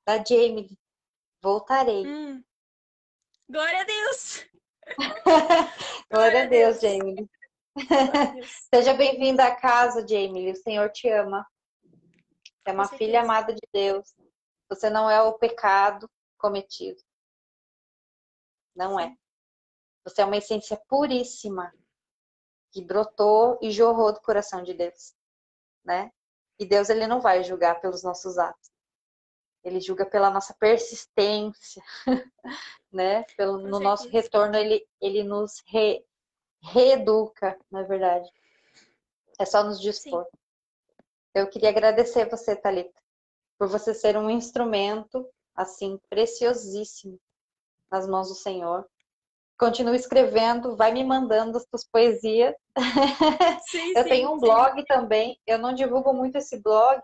da 0.04 0.18
Jamie. 0.18 0.76
Voltarei. 1.40 2.08
Hum. 2.08 2.44
Glória 3.48 3.82
a 3.82 3.84
Deus! 3.84 4.46
Glória 6.10 6.44
a 6.44 6.46
Deus, 6.48 6.82
Jamie. 6.82 7.30
Seja 8.74 8.96
bem-vinda 8.96 9.46
à 9.46 9.56
casa, 9.56 10.08
Jamie. 10.08 10.54
O 10.54 10.56
Senhor 10.56 10.90
te 10.90 11.08
ama. 11.08 11.48
Você 11.84 12.70
é 12.70 12.72
uma 12.72 12.88
filha 12.88 13.22
amada 13.22 13.54
de 13.54 13.62
Deus. 13.72 14.16
Você 14.68 14.90
não 14.90 15.08
é 15.08 15.22
o 15.22 15.38
pecado 15.38 16.10
cometido. 16.36 17.00
Não 18.76 19.00
é. 19.00 19.16
Você 20.04 20.24
é 20.24 20.26
uma 20.26 20.38
essência 20.38 20.82
puríssima 20.88 21.72
que 22.72 22.82
brotou 22.82 23.60
e 23.62 23.70
jorrou 23.70 24.12
do 24.12 24.22
coração 24.22 24.64
de 24.64 24.74
Deus, 24.74 25.14
né? 25.86 26.12
E 26.60 26.66
Deus 26.66 26.90
ele 26.90 27.08
não 27.08 27.20
vai 27.20 27.44
julgar 27.44 27.82
pelos 27.82 28.04
nossos 28.04 28.38
atos. 28.38 28.72
Ele 29.64 29.80
julga 29.80 30.06
pela 30.06 30.30
nossa 30.30 30.54
persistência, 30.54 31.84
né? 32.92 33.24
Pelo, 33.36 33.58
no 33.58 33.80
nosso 33.80 34.08
retorno, 34.10 34.56
ele, 34.56 34.88
ele 35.02 35.24
nos 35.24 35.64
re, 35.68 36.06
reeduca, 36.62 37.60
na 37.72 37.84
verdade. 37.84 38.30
É 39.40 39.46
só 39.46 39.64
nos 39.64 39.80
dispor. 39.82 40.24
Sim. 40.24 40.38
Eu 41.34 41.50
queria 41.50 41.70
agradecer 41.70 42.30
você, 42.30 42.56
Thalita, 42.56 43.02
por 43.58 43.68
você 43.68 43.94
ser 43.94 44.16
um 44.16 44.30
instrumento, 44.30 45.28
assim, 45.56 46.00
preciosíssimo 46.10 47.20
nas 47.92 48.08
mãos 48.08 48.30
do 48.30 48.36
Senhor. 48.36 48.88
Continue 49.58 49.96
escrevendo, 49.96 50.76
vai 50.76 50.92
me 50.92 51.04
mandando 51.04 51.58
as 51.58 51.66
suas 51.70 51.86
poesias. 51.86 52.54
Sim, 53.70 53.94
eu 53.96 54.04
sim, 54.04 54.10
tenho 54.10 54.32
um 54.32 54.40
sim. 54.40 54.42
blog 54.42 54.86
também, 54.86 55.40
eu 55.48 55.58
não 55.58 55.74
divulgo 55.74 56.14
muito 56.14 56.38
esse 56.38 56.62
blog, 56.62 57.02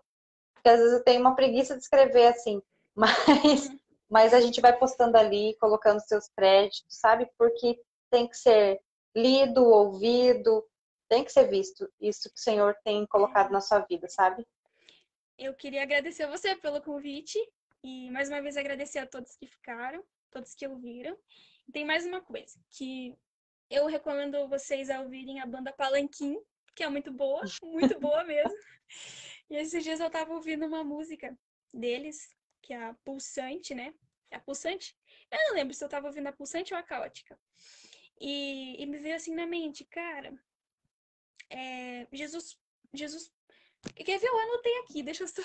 porque 0.54 0.70
às 0.70 0.78
vezes 0.78 0.94
eu 0.94 1.04
tenho 1.04 1.22
uma 1.22 1.36
preguiça 1.36 1.76
de 1.76 1.82
escrever 1.82 2.28
assim, 2.28 2.62
mas, 2.96 3.68
uhum. 3.68 3.80
mas 4.10 4.34
a 4.34 4.42
gente 4.42 4.60
vai 4.60 4.78
postando 4.78 5.18
ali, 5.18 5.56
colocando 5.60 6.00
seus 6.02 6.28
créditos, 6.36 6.84
sabe? 6.90 7.28
Porque 7.38 7.80
tem 8.12 8.28
que 8.28 8.36
ser 8.36 8.82
lido, 9.16 9.64
ouvido, 9.64 10.64
tem 11.10 11.24
que 11.24 11.32
ser 11.32 11.50
visto 11.50 11.90
isso 12.00 12.30
que 12.30 12.40
o 12.40 12.44
Senhor 12.44 12.76
tem 12.84 13.06
colocado 13.08 13.50
é. 13.50 13.52
na 13.54 13.62
sua 13.62 13.80
vida, 13.80 14.08
sabe? 14.08 14.48
Eu 15.38 15.54
queria 15.54 15.84
agradecer 15.84 16.24
a 16.24 16.30
você 16.30 16.56
pelo 16.56 16.82
convite 16.82 17.38
e 17.84 18.12
mais 18.12 18.30
uma 18.30 18.42
vez 18.42 18.56
agradecer 18.56 19.00
a 19.00 19.08
todos 19.08 19.36
que 19.36 19.48
ficaram, 19.48 20.04
todos 20.32 20.56
que 20.56 20.68
ouviram. 20.68 21.18
E 21.68 21.72
tem 21.72 21.86
mais 21.86 22.06
uma 22.06 22.22
coisa, 22.22 22.60
que 22.72 23.16
eu 23.70 23.86
recomendo 23.86 24.48
vocês 24.48 24.90
a 24.90 25.02
ouvirem 25.02 25.40
a 25.40 25.46
banda 25.46 25.72
Palanquim, 25.72 26.38
que 26.76 26.84
é 26.84 26.90
muito 26.90 27.12
boa, 27.12 27.42
muito 27.64 28.00
boa 28.00 28.24
mesmo. 28.24 28.58
E 29.50 29.56
esses 29.56 29.84
dias 29.84 30.00
eu 30.00 30.10
tava 30.10 30.34
ouvindo 30.34 30.66
uma 30.66 30.84
música 30.84 31.38
deles, 31.74 32.36
que 32.62 32.74
é 32.74 32.84
a 32.84 32.94
Pulsante, 33.06 33.76
né? 33.76 33.94
É 34.32 34.38
a 34.38 34.40
Pulsante? 34.40 34.96
Eu 35.30 35.40
não 35.48 35.56
lembro 35.56 35.74
se 35.74 35.84
eu 35.84 35.90
tava 35.90 36.08
ouvindo 36.08 36.28
a 36.28 36.34
Pulsante 36.34 36.74
ou 36.74 36.80
a 36.80 36.84
Caótica. 36.84 37.38
E, 38.20 38.82
e 38.82 38.86
me 38.86 39.00
veio 39.00 39.16
assim 39.16 39.34
na 39.34 39.46
mente, 39.46 39.84
cara, 39.86 40.34
é, 41.50 42.08
Jesus, 42.14 42.58
Jesus, 42.94 43.32
quer 43.96 44.20
ver? 44.20 44.28
Eu 44.28 44.40
anotei 44.40 44.78
aqui, 44.80 45.04
deixa 45.04 45.24
eu 45.24 45.28
só, 45.28 45.42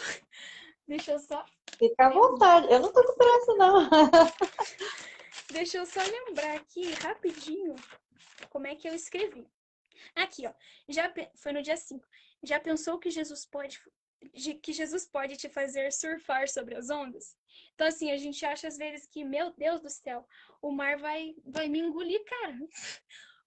deixa 0.87 1.13
eu 1.13 1.19
só. 1.19 1.45
Fica 1.79 2.07
à 2.07 2.11
vontade, 2.11 2.73
eu 2.73 2.81
não 2.81 2.93
tô 2.93 3.03
com 3.05 3.15
pressa 3.15 3.55
não. 3.55 3.89
deixa 5.53 5.79
eu 5.79 5.87
só 5.87 6.01
lembrar 6.03 6.57
aqui 6.57 6.93
rapidinho 6.95 7.75
como 8.51 8.67
é 8.67 8.75
que 8.75 8.89
eu 8.89 8.95
escrevi. 8.95 9.47
Aqui, 10.15 10.47
ó, 10.47 10.53
já 10.89 11.13
foi 11.37 11.53
no 11.53 11.63
dia 11.63 11.77
5. 11.77 12.07
Já 12.43 12.61
pensou 12.61 12.99
que 12.99 13.11
Jesus 13.11 13.45
pode 13.47 13.81
que 14.63 14.73
Jesus 14.73 15.07
pode 15.07 15.37
te 15.37 15.49
fazer 15.49 15.93
surfar 15.93 16.49
sobre 16.49 16.75
as 16.75 16.89
ondas? 16.91 17.37
Então 17.75 17.87
assim, 17.87 18.11
a 18.11 18.17
gente 18.17 18.45
acha 18.45 18.67
às 18.67 18.77
vezes 18.77 19.07
que, 19.07 19.25
meu 19.25 19.53
Deus 19.53 19.81
do 19.81 19.91
céu, 19.91 20.27
o 20.61 20.71
mar 20.71 20.97
vai 20.97 21.35
vai 21.45 21.69
me 21.69 21.79
engolir, 21.79 22.23
cara. 22.25 22.59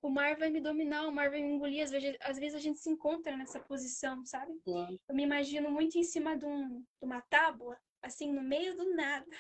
O 0.02 0.10
mar 0.10 0.38
vai 0.38 0.50
me 0.50 0.62
dominar, 0.62 1.08
o 1.08 1.12
mar 1.12 1.30
vai 1.30 1.42
me 1.42 1.50
engolir. 1.50 1.84
Às 1.84 1.92
vezes, 1.92 2.18
às 2.22 2.40
vezes 2.40 2.56
a 2.56 2.60
gente 2.60 2.80
se 2.80 2.90
encontra 2.90 3.36
nessa 3.36 3.60
posição, 3.60 4.26
sabe? 4.26 4.54
Sim. 4.64 5.00
Eu 5.08 5.16
me 5.16 5.24
imagino 5.24 5.70
muito 5.70 5.98
em 5.98 6.04
cima 6.04 6.38
de, 6.38 6.46
um, 6.46 6.80
de 6.80 7.06
uma 7.06 7.22
tábua, 7.22 7.78
assim, 8.02 8.32
no 8.32 8.42
meio 8.42 8.76
do 8.78 8.96
nada. 8.96 9.38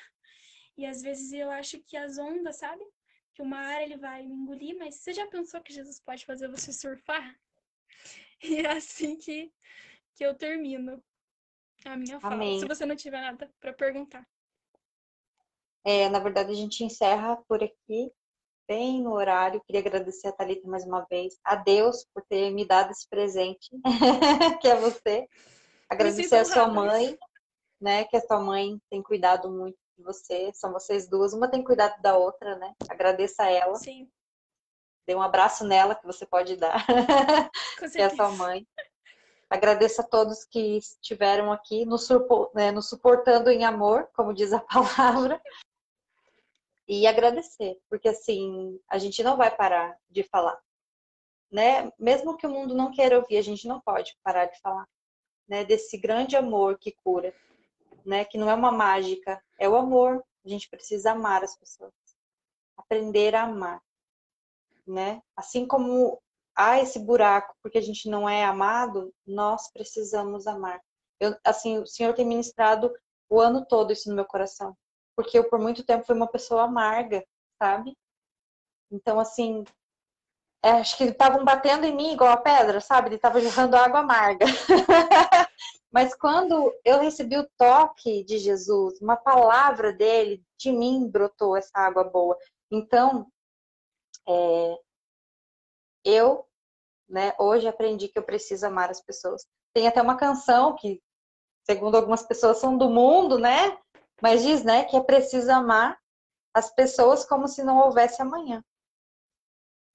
E 0.77 0.85
às 0.85 1.01
vezes 1.01 1.31
eu 1.33 1.49
acho 1.51 1.81
que 1.83 1.97
as 1.97 2.17
ondas, 2.17 2.57
sabe? 2.57 2.83
Que 3.33 3.41
o 3.41 3.45
mar 3.45 3.81
ele 3.81 3.97
vai 3.97 4.25
me 4.25 4.33
engolir, 4.33 4.77
mas 4.77 4.95
você 4.95 5.13
já 5.13 5.27
pensou 5.27 5.61
que 5.61 5.73
Jesus 5.73 5.99
pode 6.01 6.25
fazer 6.25 6.49
você 6.49 6.71
surfar? 6.71 7.35
E 8.41 8.61
é 8.61 8.71
assim 8.71 9.17
que, 9.17 9.51
que 10.15 10.25
eu 10.25 10.33
termino 10.33 11.03
a 11.83 11.97
minha 11.97 12.21
fala. 12.21 12.35
Amém. 12.35 12.57
Se 12.57 12.65
você 12.65 12.85
não 12.85 12.95
tiver 12.95 13.19
nada 13.19 13.53
para 13.59 13.73
perguntar. 13.73 14.25
É, 15.83 16.07
na 16.07 16.19
verdade, 16.19 16.51
a 16.51 16.55
gente 16.55 16.83
encerra 16.83 17.35
por 17.47 17.61
aqui, 17.61 18.11
bem 18.69 19.01
no 19.01 19.13
horário. 19.13 19.61
Queria 19.65 19.81
agradecer 19.81 20.27
a 20.27 20.31
Thalita 20.31 20.67
mais 20.67 20.85
uma 20.85 21.01
vez, 21.09 21.39
a 21.43 21.55
Deus 21.55 22.05
por 22.13 22.23
ter 22.29 22.51
me 22.51 22.63
dado 22.63 22.91
esse 22.91 23.09
presente, 23.09 23.69
que 24.61 24.67
é 24.67 24.75
você. 24.75 25.27
Agradecer 25.89 26.37
a 26.37 26.45
sua 26.45 26.67
mãe, 26.67 27.17
né? 27.81 28.03
Que 28.03 28.15
a 28.15 28.21
sua 28.21 28.39
mãe 28.39 28.79
tem 28.91 29.01
cuidado 29.01 29.49
muito 29.49 29.77
de 29.97 30.03
você. 30.03 30.51
São 30.53 30.71
vocês 30.71 31.09
duas, 31.09 31.33
uma 31.33 31.49
tem 31.49 31.63
cuidado 31.63 31.99
da 31.99 32.15
outra, 32.15 32.55
né? 32.57 32.75
Agradeça 32.87 33.43
a 33.43 33.49
ela. 33.49 33.75
Sim 33.75 34.07
dê 35.09 35.15
um 35.15 35.23
abraço 35.23 35.65
nela 35.65 35.95
que 35.95 36.05
você 36.05 36.23
pode 36.23 36.55
dar, 36.55 36.85
que 37.91 37.99
é 37.99 38.05
a 38.05 38.15
sua 38.15 38.29
mãe. 38.29 38.63
Agradeço 39.49 40.01
a 40.01 40.03
todos 40.03 40.45
que 40.45 40.77
estiveram 40.77 41.51
aqui 41.51 41.83
nos, 41.83 42.07
né, 42.53 42.71
nos 42.71 42.87
suportando 42.87 43.49
em 43.49 43.65
amor, 43.65 44.07
como 44.15 44.35
diz 44.35 44.53
a 44.53 44.59
palavra. 44.61 45.41
E 46.89 47.07
agradecer, 47.07 47.79
porque 47.89 48.09
assim, 48.09 48.77
a 48.89 48.97
gente 48.97 49.23
não 49.23 49.37
vai 49.37 49.55
parar 49.55 49.97
de 50.09 50.23
falar. 50.23 50.59
Né? 51.49 51.91
Mesmo 51.97 52.35
que 52.35 52.45
o 52.45 52.49
mundo 52.49 52.75
não 52.75 52.91
queira 52.91 53.17
ouvir, 53.17 53.37
a 53.37 53.41
gente 53.41 53.67
não 53.67 53.79
pode 53.79 54.17
parar 54.23 54.47
de 54.47 54.59
falar. 54.59 54.87
Né? 55.47 55.63
Desse 55.63 55.97
grande 55.97 56.35
amor 56.35 56.77
que 56.77 56.91
cura. 56.91 57.33
Né? 58.05 58.25
Que 58.25 58.37
não 58.37 58.49
é 58.49 58.53
uma 58.53 58.71
mágica, 58.71 59.41
é 59.57 59.69
o 59.69 59.75
amor. 59.75 60.21
A 60.43 60.49
gente 60.49 60.67
precisa 60.67 61.11
amar 61.11 61.43
as 61.43 61.55
pessoas. 61.55 61.93
Aprender 62.75 63.35
a 63.35 63.43
amar 63.43 63.81
né? 64.89 65.21
Assim 65.35 65.65
como 65.65 66.19
há 66.55 66.79
esse 66.81 66.99
buraco 66.99 67.55
porque 67.61 67.77
a 67.77 67.81
gente 67.81 68.09
não 68.09 68.27
é 68.27 68.43
amado, 68.43 69.13
nós 69.25 69.71
precisamos 69.71 70.47
amar. 70.47 70.81
Eu, 71.19 71.35
assim, 71.45 71.77
o 71.77 71.85
Senhor 71.85 72.13
tem 72.13 72.25
ministrado 72.25 72.91
o 73.29 73.39
ano 73.39 73.65
todo 73.65 73.93
isso 73.93 74.09
no 74.09 74.15
meu 74.15 74.25
coração, 74.25 74.75
porque 75.19 75.37
eu 75.37 75.49
por 75.49 75.59
muito 75.59 75.83
tempo 75.83 76.05
fui 76.05 76.15
uma 76.15 76.31
pessoa 76.31 76.63
amarga, 76.63 77.25
sabe? 77.61 77.93
Então, 78.89 79.19
assim, 79.19 79.65
é, 80.63 80.69
acho 80.71 80.95
que 80.95 81.03
estavam 81.03 81.43
batendo 81.43 81.85
em 81.85 81.93
mim 81.93 82.13
igual 82.13 82.31
a 82.31 82.37
pedra, 82.37 82.79
sabe? 82.79 83.09
Ele 83.09 83.15
estava 83.17 83.41
jorrando 83.41 83.75
água 83.75 83.99
amarga. 83.99 84.45
Mas 85.91 86.15
quando 86.15 86.73
eu 86.85 87.01
recebi 87.01 87.37
o 87.37 87.49
toque 87.57 88.23
de 88.23 88.37
Jesus, 88.37 89.01
uma 89.01 89.17
palavra 89.17 89.91
dele, 89.91 90.41
de 90.57 90.71
mim 90.71 91.05
brotou 91.09 91.57
essa 91.57 91.77
água 91.77 92.05
boa. 92.05 92.37
Então, 92.71 93.29
é, 94.25 94.79
eu, 96.05 96.47
né, 97.09 97.33
hoje 97.37 97.67
aprendi 97.67 98.07
que 98.07 98.17
eu 98.17 98.23
preciso 98.23 98.65
amar 98.65 98.89
as 98.89 99.01
pessoas. 99.01 99.45
Tem 99.73 99.85
até 99.85 100.01
uma 100.01 100.15
canção 100.15 100.77
que, 100.77 101.03
segundo 101.65 101.97
algumas 101.97 102.23
pessoas, 102.23 102.59
são 102.59 102.77
do 102.77 102.89
mundo, 102.89 103.37
né? 103.37 103.77
Mas 104.21 104.43
diz, 104.43 104.63
né, 104.63 104.85
que 104.85 104.95
é 104.95 105.01
preciso 105.01 105.51
amar 105.51 105.97
as 106.53 106.73
pessoas 106.73 107.25
como 107.25 107.47
se 107.47 107.63
não 107.63 107.77
houvesse 107.77 108.21
amanhã. 108.21 108.63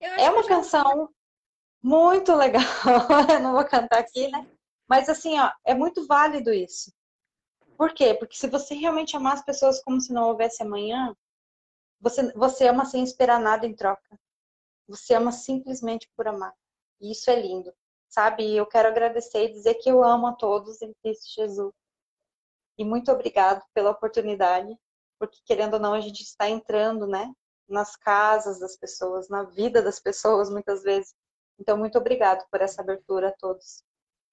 É 0.01 0.31
uma 0.31 0.47
canção 0.47 1.09
muito 1.83 2.35
legal. 2.35 2.63
eu 3.31 3.41
não 3.41 3.53
vou 3.53 3.65
cantar 3.65 3.99
aqui, 3.99 4.29
né? 4.29 4.47
Mas 4.89 5.09
assim, 5.09 5.39
ó, 5.39 5.51
é 5.65 5.75
muito 5.75 6.07
válido 6.07 6.53
isso. 6.53 6.93
Por 7.77 7.93
quê? 7.93 8.15
Porque 8.15 8.37
se 8.37 8.47
você 8.49 8.75
realmente 8.75 9.17
amar 9.17 9.35
as 9.35 9.45
pessoas 9.45 9.83
como 9.83 10.01
se 10.01 10.13
não 10.13 10.29
houvesse 10.29 10.63
amanhã, 10.63 11.15
você, 12.01 12.33
você 12.33 12.69
ama 12.69 12.85
sem 12.85 13.03
esperar 13.03 13.41
nada 13.41 13.67
em 13.67 13.75
troca. 13.75 14.19
Você 14.87 15.15
ama 15.15 15.33
simplesmente 15.33 16.09
por 16.17 16.29
amar. 16.29 16.55
E 17.01 17.11
isso 17.13 17.31
é 17.31 17.41
lindo, 17.41 17.73
sabe? 18.09 18.45
E 18.45 18.57
eu 18.57 18.67
quero 18.67 18.89
agradecer 18.89 19.45
e 19.45 19.53
dizer 19.53 19.75
que 19.75 19.91
eu 19.91 20.05
amo 20.05 20.27
a 20.27 20.33
todos 20.35 20.81
em 20.83 20.93
Cristo 21.03 21.35
Jesus. 21.35 21.75
E 22.79 22.85
muito 22.85 23.11
obrigado 23.13 23.63
pela 23.73 23.91
oportunidade, 23.91 24.77
porque 25.19 25.39
querendo 25.47 25.75
ou 25.75 25.81
não, 25.81 25.95
a 25.95 26.01
gente 26.01 26.23
está 26.23 26.49
entrando, 26.49 27.07
né? 27.07 27.33
Nas 27.69 27.97
casas 27.97 28.59
das 28.59 28.77
pessoas, 28.77 29.29
na 29.29 29.45
vida 29.45 29.81
das 29.83 30.01
pessoas, 30.01 30.51
muitas 30.51 30.83
vezes. 30.83 31.15
Então, 31.59 31.77
muito 31.77 31.97
obrigado 31.99 32.45
por 32.51 32.61
essa 32.61 32.83
abertura 32.83 33.29
a 33.29 33.33
todos. 33.33 33.83